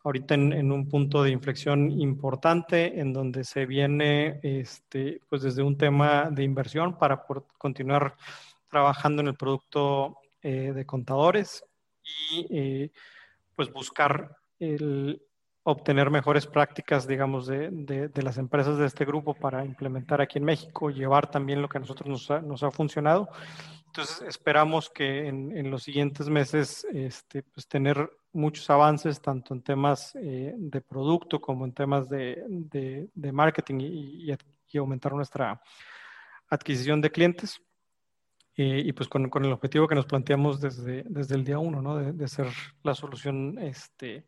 ahorita 0.02 0.34
en, 0.34 0.52
en 0.52 0.72
un 0.72 0.88
punto 0.88 1.22
de 1.22 1.30
inflexión 1.30 1.92
importante 1.92 2.98
en 2.98 3.12
donde 3.12 3.44
se 3.44 3.64
viene, 3.64 4.40
este, 4.42 5.20
pues 5.28 5.42
desde 5.42 5.62
un 5.62 5.78
tema 5.78 6.28
de 6.28 6.42
inversión 6.42 6.98
para 6.98 7.24
continuar 7.56 8.16
trabajando 8.68 9.22
en 9.22 9.28
el 9.28 9.36
producto 9.36 10.16
eh, 10.42 10.72
de 10.74 10.84
contadores 10.84 11.64
y 12.02 12.48
eh, 12.50 12.90
pues 13.54 13.72
buscar 13.72 14.36
el, 14.58 15.22
obtener 15.62 16.10
mejores 16.10 16.46
prácticas, 16.46 17.06
digamos, 17.06 17.46
de, 17.46 17.70
de, 17.70 18.22
las 18.22 18.38
empresas 18.38 18.78
de 18.78 18.86
este 18.86 19.04
grupo 19.04 19.34
para 19.34 19.64
implementar 19.64 20.20
aquí 20.20 20.38
en 20.38 20.44
México, 20.44 20.90
llevar 20.90 21.30
también 21.30 21.60
lo 21.60 21.68
que 21.68 21.78
a 21.78 21.80
nosotros 21.80 22.30
nos 22.42 22.62
ha, 22.62 22.70
funcionado. 22.70 23.28
Entonces, 23.86 24.22
esperamos 24.22 24.88
que 24.88 25.28
en, 25.28 25.56
en, 25.56 25.70
los 25.70 25.82
siguientes 25.82 26.28
meses 26.28 26.86
este, 26.92 27.42
pues, 27.42 27.68
tener 27.68 28.10
muchos 28.32 28.68
avances, 28.70 29.20
tanto 29.20 29.54
en 29.54 29.62
temas 29.62 30.14
eh, 30.14 30.54
de 30.56 30.80
producto 30.80 31.40
como 31.40 31.64
en 31.64 31.72
temas 31.72 32.08
de, 32.08 32.42
de 33.14 33.32
marketing 33.32 33.80
y, 33.80 34.32
y, 34.70 34.78
aumentar 34.78 35.12
nuestra 35.12 35.60
adquisición 36.48 37.00
de 37.00 37.10
clientes. 37.10 37.60
Eh, 38.56 38.82
y 38.86 38.92
pues 38.92 39.08
con, 39.08 39.28
con, 39.30 39.44
el 39.44 39.52
objetivo 39.52 39.86
que 39.86 39.94
nos 39.94 40.06
planteamos 40.06 40.60
desde, 40.60 41.04
desde 41.08 41.36
el 41.36 41.44
día 41.44 41.60
uno, 41.60 41.80
¿no? 41.80 41.96
De 41.96 42.26
ser 42.26 42.48
la 42.82 42.92
solución 42.92 43.56
este, 43.58 44.26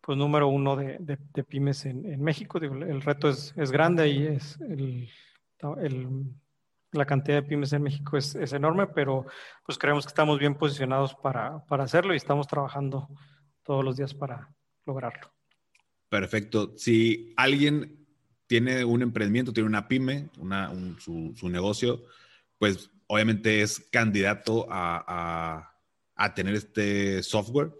pues 0.00 0.16
número 0.16 0.48
uno 0.48 0.76
de, 0.76 0.98
de, 0.98 1.44
pymes 1.44 1.84
en, 1.86 2.06
en 2.06 2.22
México. 2.22 2.58
El 2.58 3.02
reto 3.02 3.28
es, 3.28 3.54
es 3.56 3.70
grande 3.70 4.08
y 4.08 4.26
es 4.26 4.58
el, 4.60 5.08
la 6.92 7.06
cantidad 7.06 7.42
de 7.42 7.48
pymes 7.48 7.72
en 7.72 7.82
México 7.82 8.16
es, 8.16 8.34
es, 8.34 8.52
enorme, 8.52 8.86
pero 8.86 9.26
pues 9.64 9.78
creemos 9.78 10.04
que 10.04 10.10
estamos 10.10 10.38
bien 10.38 10.54
posicionados 10.54 11.14
para, 11.14 11.64
para 11.66 11.84
hacerlo 11.84 12.14
y 12.14 12.16
estamos 12.16 12.46
trabajando 12.46 13.08
todos 13.62 13.84
los 13.84 13.96
días 13.96 14.14
para 14.14 14.48
lograrlo. 14.86 15.32
Perfecto. 16.08 16.72
Si 16.76 17.32
alguien 17.36 18.06
tiene 18.46 18.84
un 18.84 19.02
emprendimiento, 19.02 19.52
tiene 19.52 19.68
una 19.68 19.86
pyme, 19.86 20.30
una, 20.38 20.70
un, 20.70 20.98
su, 20.98 21.32
su, 21.36 21.48
negocio, 21.48 22.02
pues 22.58 22.90
obviamente 23.06 23.62
es 23.62 23.78
candidato 23.92 24.66
a, 24.68 25.04
a, 25.06 25.74
a 26.16 26.34
tener 26.34 26.54
este 26.54 27.22
software. 27.22 27.72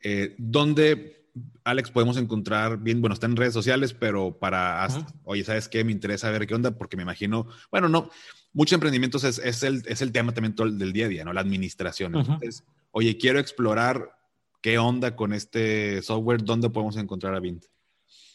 Eh, 0.00 0.34
¿Dónde 0.38 1.17
Alex, 1.64 1.90
podemos 1.90 2.16
encontrar 2.16 2.78
bien, 2.78 3.00
bueno, 3.00 3.14
está 3.14 3.26
en 3.26 3.36
redes 3.36 3.54
sociales, 3.54 3.94
pero 3.94 4.38
para, 4.38 4.86
oye, 5.24 5.44
¿sabes 5.44 5.68
qué? 5.68 5.84
Me 5.84 5.92
interesa 5.92 6.30
ver 6.30 6.46
qué 6.46 6.54
onda, 6.54 6.72
porque 6.72 6.96
me 6.96 7.02
imagino, 7.02 7.46
bueno, 7.70 7.88
no, 7.88 8.10
muchos 8.52 8.74
emprendimientos 8.74 9.24
es, 9.24 9.38
es, 9.38 9.62
el, 9.62 9.82
es 9.86 10.02
el 10.02 10.12
tema 10.12 10.32
también 10.32 10.54
todo 10.54 10.70
del 10.70 10.92
día 10.92 11.06
a 11.06 11.08
día, 11.08 11.24
¿no? 11.24 11.32
La 11.32 11.40
administración. 11.40 12.14
Entonces, 12.16 12.64
oye, 12.90 13.16
quiero 13.16 13.38
explorar 13.38 14.18
qué 14.60 14.78
onda 14.78 15.16
con 15.16 15.32
este 15.32 16.02
software, 16.02 16.42
¿dónde 16.42 16.70
podemos 16.70 16.96
encontrar 16.96 17.34
a 17.34 17.40
Vint? 17.40 17.64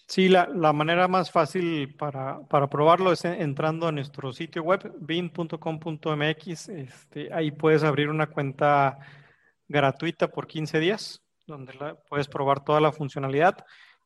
Sí, 0.08 0.28
la, 0.30 0.48
la 0.54 0.74
manera 0.74 1.08
más 1.08 1.32
fácil 1.32 1.96
para, 1.96 2.42
para, 2.48 2.70
probarlo 2.70 3.12
es 3.12 3.24
entrando 3.26 3.88
a 3.88 3.92
nuestro 3.92 4.34
sitio 4.34 4.62
web, 4.62 4.94
bin.com.mx. 5.00 6.70
Este, 6.70 7.34
ahí 7.34 7.52
puedes 7.52 7.84
abrir 7.84 8.10
una 8.10 8.28
cuenta 8.28 9.00
gratuita 9.68 10.30
por 10.30 10.46
15 10.46 10.80
días, 10.80 11.23
donde 11.48 11.74
puedes 12.10 12.28
probar 12.28 12.64
toda 12.64 12.80
la 12.80 12.92
funcionalidad. 12.92 13.66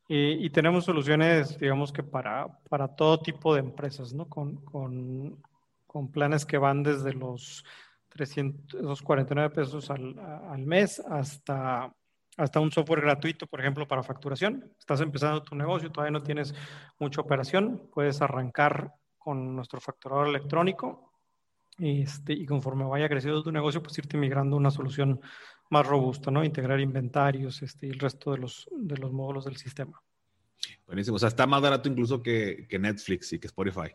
y 0.10 0.50
tenemos 0.52 0.86
soluciones, 0.86 1.58
digamos 1.60 1.92
que 1.92 2.04
para, 2.04 2.48
para 2.70 2.88
todo 2.88 3.20
tipo 3.20 3.54
de 3.54 3.60
empresas, 3.60 4.14
¿no? 4.14 4.28
Con, 4.30 4.64
con, 4.64 5.42
con 5.86 6.12
planes 6.12 6.46
que 6.46 6.58
van 6.58 6.84
desde 6.84 7.14
los 7.14 7.66
349 8.10 9.54
pesos 9.54 9.90
al, 9.90 10.18
al 10.20 10.66
mes 10.66 11.00
hasta 11.00 11.94
hasta 12.38 12.60
un 12.60 12.72
software 12.72 13.02
gratuito, 13.02 13.48
por 13.48 13.60
ejemplo, 13.60 13.88
para 13.88 14.04
facturación. 14.04 14.72
Estás 14.80 15.02
empezando 15.02 15.42
tu 15.42 15.56
negocio, 15.56 15.92
todavía 15.92 16.12
no 16.12 16.24
tienes 16.24 16.54
mucha 17.00 17.20
operación, 17.20 17.90
puedes 17.92 18.22
arrancar 18.22 18.94
con 19.18 19.56
nuestro 19.56 19.82
facturador 19.82 20.28
electrónico 20.28 21.12
este, 21.80 22.34
y 22.34 22.46
conforme 22.46 22.86
vaya 22.86 23.10
creciendo 23.10 23.44
tu 23.44 23.52
negocio, 23.52 23.82
pues 23.82 23.98
irte 23.98 24.18
migrando 24.18 24.56
a 24.56 24.60
una 24.60 24.72
solución 24.72 25.20
más 25.70 25.86
robusta, 25.86 26.32
¿no? 26.32 26.44
Integrar 26.44 26.80
inventarios 26.80 27.62
este, 27.62 27.88
y 27.88 27.90
el 27.90 28.00
resto 28.00 28.32
de 28.32 28.38
los, 28.40 28.68
de 28.72 28.98
los 28.98 29.12
módulos 29.12 29.46
del 29.46 29.58
sistema. 29.58 30.02
Buenísimo. 30.86 31.16
O 31.16 31.20
sea, 31.20 31.30
está 31.30 31.46
más 31.46 31.62
barato 31.62 31.90
incluso 31.90 32.22
que, 32.22 32.66
que 32.70 32.80
Netflix 32.80 33.34
y 33.34 33.40
que 33.40 33.48
Spotify. 33.48 33.94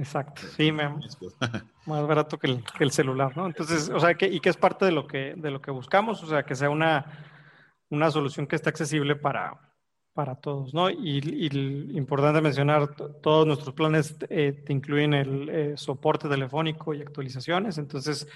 Exacto, 0.00 0.40
sí, 0.56 0.72
me, 0.72 0.88
más 1.86 2.06
barato 2.06 2.38
que 2.38 2.46
el, 2.46 2.64
que 2.64 2.84
el, 2.84 2.90
celular, 2.90 3.36
¿no? 3.36 3.46
Entonces, 3.46 3.90
o 3.90 4.00
sea, 4.00 4.14
que, 4.14 4.26
y 4.26 4.40
que 4.40 4.48
es 4.48 4.56
parte 4.56 4.86
de 4.86 4.92
lo 4.92 5.06
que, 5.06 5.34
de 5.36 5.50
lo 5.50 5.60
que 5.60 5.70
buscamos, 5.70 6.22
o 6.22 6.26
sea, 6.26 6.42
que 6.42 6.54
sea 6.54 6.70
una, 6.70 7.04
una 7.90 8.10
solución 8.10 8.46
que 8.46 8.56
esté 8.56 8.70
accesible 8.70 9.14
para, 9.14 9.60
para 10.14 10.36
todos, 10.36 10.72
¿no? 10.72 10.88
Y, 10.88 11.48
importante 11.94 12.40
mencionar, 12.40 12.94
todos 13.20 13.46
nuestros 13.46 13.74
planes 13.74 14.16
eh, 14.30 14.52
te 14.64 14.72
incluyen 14.72 15.12
el 15.12 15.48
eh, 15.50 15.76
soporte 15.76 16.30
telefónico 16.30 16.94
y 16.94 17.02
actualizaciones, 17.02 17.76
entonces 17.76 18.26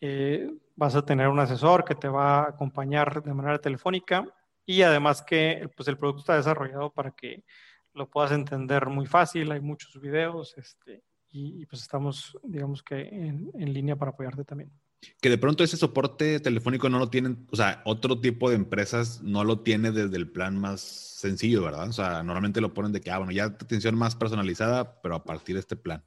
eh, 0.00 0.50
vas 0.76 0.94
a 0.94 1.04
tener 1.04 1.28
un 1.28 1.38
asesor 1.38 1.84
que 1.84 1.94
te 1.94 2.08
va 2.08 2.40
a 2.40 2.48
acompañar 2.50 3.22
de 3.22 3.34
manera 3.34 3.58
telefónica 3.58 4.26
y 4.66 4.82
además 4.82 5.22
que 5.22 5.68
pues, 5.76 5.88
el 5.88 5.98
producto 5.98 6.20
está 6.20 6.36
desarrollado 6.36 6.92
para 6.92 7.10
que 7.12 7.44
lo 7.92 8.08
puedas 8.08 8.32
entender 8.32 8.86
muy 8.88 9.06
fácil, 9.06 9.52
hay 9.52 9.60
muchos 9.60 10.00
videos 10.00 10.56
este, 10.56 11.04
y, 11.30 11.64
pues 11.66 11.82
estamos, 11.82 12.36
digamos 12.42 12.82
que 12.82 13.00
en, 13.00 13.50
en 13.54 13.72
línea 13.72 13.96
para 13.96 14.10
apoyarte 14.10 14.44
también 14.44 14.72
que 15.20 15.30
de 15.30 15.38
pronto 15.38 15.64
ese 15.64 15.76
soporte 15.76 16.40
telefónico 16.40 16.88
no 16.88 16.98
lo 16.98 17.10
tienen, 17.10 17.46
o 17.50 17.56
sea, 17.56 17.82
otro 17.84 18.20
tipo 18.20 18.48
de 18.48 18.56
empresas 18.56 19.22
no 19.22 19.44
lo 19.44 19.60
tiene 19.60 19.92
desde 19.92 20.16
el 20.16 20.30
plan 20.30 20.56
más 20.58 20.80
sencillo, 20.80 21.62
¿verdad? 21.62 21.88
O 21.88 21.92
sea, 21.92 22.22
normalmente 22.22 22.60
lo 22.60 22.74
ponen 22.74 22.92
de 22.92 23.00
que, 23.00 23.10
ah, 23.10 23.18
bueno, 23.18 23.32
ya 23.32 23.44
atención 23.44 23.94
más 23.96 24.14
personalizada, 24.14 25.00
pero 25.02 25.16
a 25.16 25.24
partir 25.24 25.56
de 25.56 25.60
este 25.60 25.76
plan. 25.76 26.02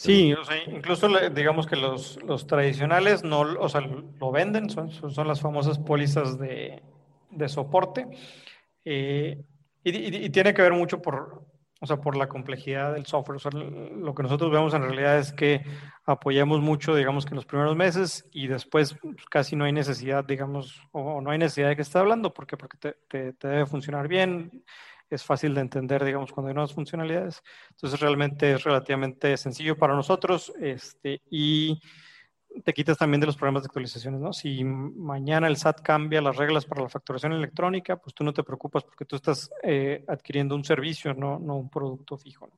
Sí, 0.00 0.32
o 0.32 0.42
sea, 0.42 0.56
incluso 0.64 1.08
digamos 1.28 1.66
que 1.66 1.76
los, 1.76 2.18
los 2.22 2.46
tradicionales 2.46 3.22
no, 3.22 3.40
o 3.40 3.68
sea, 3.68 3.82
lo 3.82 4.32
venden, 4.32 4.70
son, 4.70 4.90
son 4.90 5.28
las 5.28 5.42
famosas 5.42 5.78
pólizas 5.78 6.38
de, 6.38 6.82
de 7.30 7.48
soporte. 7.50 8.06
Eh, 8.82 9.44
y, 9.84 10.24
y, 10.24 10.30
tiene 10.30 10.54
que 10.54 10.62
ver 10.62 10.72
mucho 10.72 11.02
por, 11.02 11.44
o 11.82 11.86
sea, 11.86 11.98
por 11.98 12.16
la 12.16 12.28
complejidad 12.30 12.94
del 12.94 13.04
software. 13.04 13.36
O 13.36 13.38
sea, 13.40 13.50
lo 13.50 14.14
que 14.14 14.22
nosotros 14.22 14.50
vemos 14.50 14.72
en 14.72 14.84
realidad 14.84 15.18
es 15.18 15.34
que 15.34 15.66
apoyamos 16.06 16.62
mucho, 16.62 16.94
digamos 16.94 17.26
que 17.26 17.32
en 17.32 17.36
los 17.36 17.44
primeros 17.44 17.76
meses 17.76 18.26
y 18.32 18.46
después 18.46 18.96
pues, 19.02 19.16
casi 19.30 19.54
no 19.54 19.66
hay 19.66 19.72
necesidad, 19.72 20.24
digamos, 20.24 20.80
o, 20.92 21.20
no 21.20 21.30
hay 21.30 21.36
necesidad 21.36 21.68
de 21.68 21.76
que 21.76 21.82
esté 21.82 21.98
hablando, 21.98 22.32
porque 22.32 22.56
porque 22.56 22.78
te, 22.78 22.96
te, 23.06 23.32
te, 23.34 23.48
debe 23.48 23.66
funcionar 23.66 24.08
bien, 24.08 24.64
es 25.10 25.24
fácil 25.24 25.54
de 25.54 25.60
entender, 25.60 26.04
digamos, 26.04 26.32
cuando 26.32 26.48
hay 26.48 26.54
nuevas 26.54 26.72
funcionalidades. 26.72 27.42
Entonces, 27.70 28.00
realmente 28.00 28.52
es 28.52 28.64
relativamente 28.64 29.36
sencillo 29.36 29.76
para 29.76 29.94
nosotros 29.94 30.52
este, 30.60 31.20
y 31.30 31.80
te 32.64 32.72
quitas 32.72 32.98
también 32.98 33.20
de 33.20 33.26
los 33.26 33.36
problemas 33.36 33.62
de 33.62 33.66
actualizaciones, 33.66 34.20
¿no? 34.20 34.32
Si 34.32 34.64
mañana 34.64 35.46
el 35.46 35.56
SAT 35.56 35.82
cambia 35.82 36.20
las 36.20 36.36
reglas 36.36 36.64
para 36.64 36.82
la 36.82 36.88
facturación 36.88 37.32
electrónica, 37.32 37.96
pues 37.96 38.14
tú 38.14 38.24
no 38.24 38.32
te 38.32 38.42
preocupas 38.42 38.84
porque 38.84 39.04
tú 39.04 39.16
estás 39.16 39.50
eh, 39.62 40.04
adquiriendo 40.08 40.54
un 40.54 40.64
servicio, 40.64 41.14
no, 41.14 41.38
no 41.38 41.56
un 41.56 41.70
producto 41.70 42.16
fijo. 42.16 42.50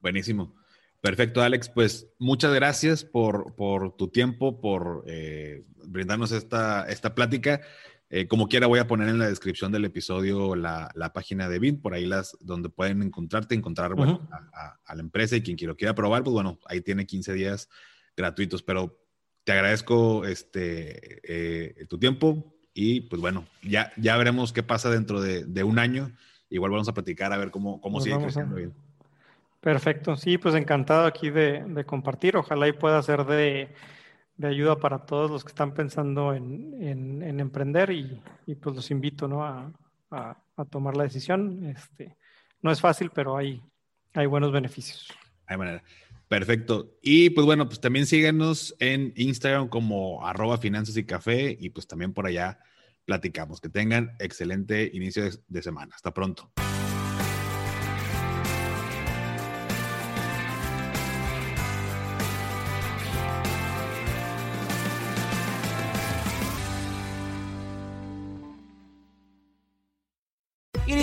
Buenísimo. 0.00 0.54
Perfecto, 1.00 1.42
Alex. 1.42 1.68
Pues 1.68 2.08
muchas 2.18 2.52
gracias 2.54 3.04
por, 3.04 3.54
por 3.54 3.96
tu 3.96 4.08
tiempo, 4.08 4.60
por 4.60 5.04
eh, 5.06 5.64
brindarnos 5.84 6.32
esta, 6.32 6.84
esta 6.88 7.14
plática. 7.14 7.60
Eh, 8.08 8.28
como 8.28 8.48
quiera, 8.48 8.68
voy 8.68 8.78
a 8.78 8.86
poner 8.86 9.08
en 9.08 9.18
la 9.18 9.28
descripción 9.28 9.72
del 9.72 9.84
episodio 9.84 10.54
la, 10.54 10.92
la 10.94 11.12
página 11.12 11.48
de 11.48 11.58
BIN, 11.58 11.80
por 11.80 11.92
ahí 11.92 12.06
las 12.06 12.36
donde 12.40 12.68
pueden 12.68 13.02
encontrarte, 13.02 13.56
encontrar 13.56 13.94
bueno, 13.94 14.28
a, 14.30 14.78
a, 14.84 14.94
la 14.94 15.00
empresa 15.00 15.34
y 15.34 15.42
quien 15.42 15.56
quiera, 15.56 15.74
quiera 15.74 15.94
probar, 15.94 16.22
pues 16.22 16.32
bueno, 16.32 16.58
ahí 16.66 16.80
tiene 16.80 17.04
15 17.04 17.32
días 17.32 17.68
gratuitos, 18.16 18.62
pero 18.62 18.96
te 19.42 19.52
agradezco 19.52 20.24
este, 20.24 21.20
eh, 21.24 21.86
tu 21.86 21.98
tiempo 21.98 22.54
y 22.74 23.02
pues 23.02 23.20
bueno, 23.20 23.46
ya, 23.62 23.92
ya 23.96 24.16
veremos 24.16 24.52
qué 24.52 24.62
pasa 24.62 24.88
dentro 24.90 25.20
de, 25.20 25.44
de 25.44 25.64
un 25.64 25.78
año. 25.78 26.12
Igual 26.48 26.70
vamos 26.70 26.88
a 26.88 26.94
platicar 26.94 27.32
a 27.32 27.38
ver 27.38 27.50
cómo, 27.50 27.80
cómo 27.80 28.00
sigue 28.00 28.18
creciendo 28.18 28.54
bien. 28.54 28.72
Perfecto, 29.60 30.16
sí, 30.16 30.38
pues 30.38 30.54
encantado 30.54 31.06
aquí 31.06 31.30
de, 31.30 31.64
de 31.66 31.84
compartir. 31.84 32.36
Ojalá 32.36 32.68
y 32.68 32.72
pueda 32.72 33.02
ser 33.02 33.24
de, 33.24 33.74
de, 34.36 34.48
ayuda 34.48 34.76
para 34.78 35.06
todos 35.06 35.30
los 35.30 35.44
que 35.44 35.48
están 35.48 35.72
pensando 35.74 36.34
en, 36.34 36.74
en, 36.82 37.22
en 37.22 37.40
emprender 37.40 37.90
y, 37.90 38.22
y, 38.46 38.54
pues 38.54 38.76
los 38.76 38.90
invito 38.90 39.28
¿no? 39.28 39.44
a, 39.44 39.72
a, 40.10 40.64
tomar 40.70 40.96
la 40.96 41.04
decisión. 41.04 41.64
Este, 41.66 42.16
no 42.62 42.70
es 42.70 42.80
fácil, 42.80 43.10
pero 43.10 43.36
hay, 43.36 43.62
hay 44.14 44.26
buenos 44.26 44.52
beneficios. 44.52 45.08
Hay 45.46 45.56
manera. 45.56 45.82
Perfecto. 46.28 46.98
Y 47.02 47.30
pues 47.30 47.46
bueno, 47.46 47.66
pues 47.66 47.80
también 47.80 48.06
síguenos 48.06 48.74
en 48.80 49.12
Instagram 49.16 49.68
como 49.68 50.26
arroba 50.26 50.58
finanzas 50.58 50.96
y 50.96 51.04
café 51.04 51.56
y 51.58 51.70
pues 51.70 51.86
también 51.86 52.12
por 52.12 52.26
allá 52.26 52.58
platicamos. 53.04 53.60
Que 53.60 53.68
tengan 53.68 54.16
excelente 54.18 54.90
inicio 54.92 55.30
de, 55.46 55.62
semana. 55.62 55.94
Hasta 55.94 56.12
pronto. 56.12 56.50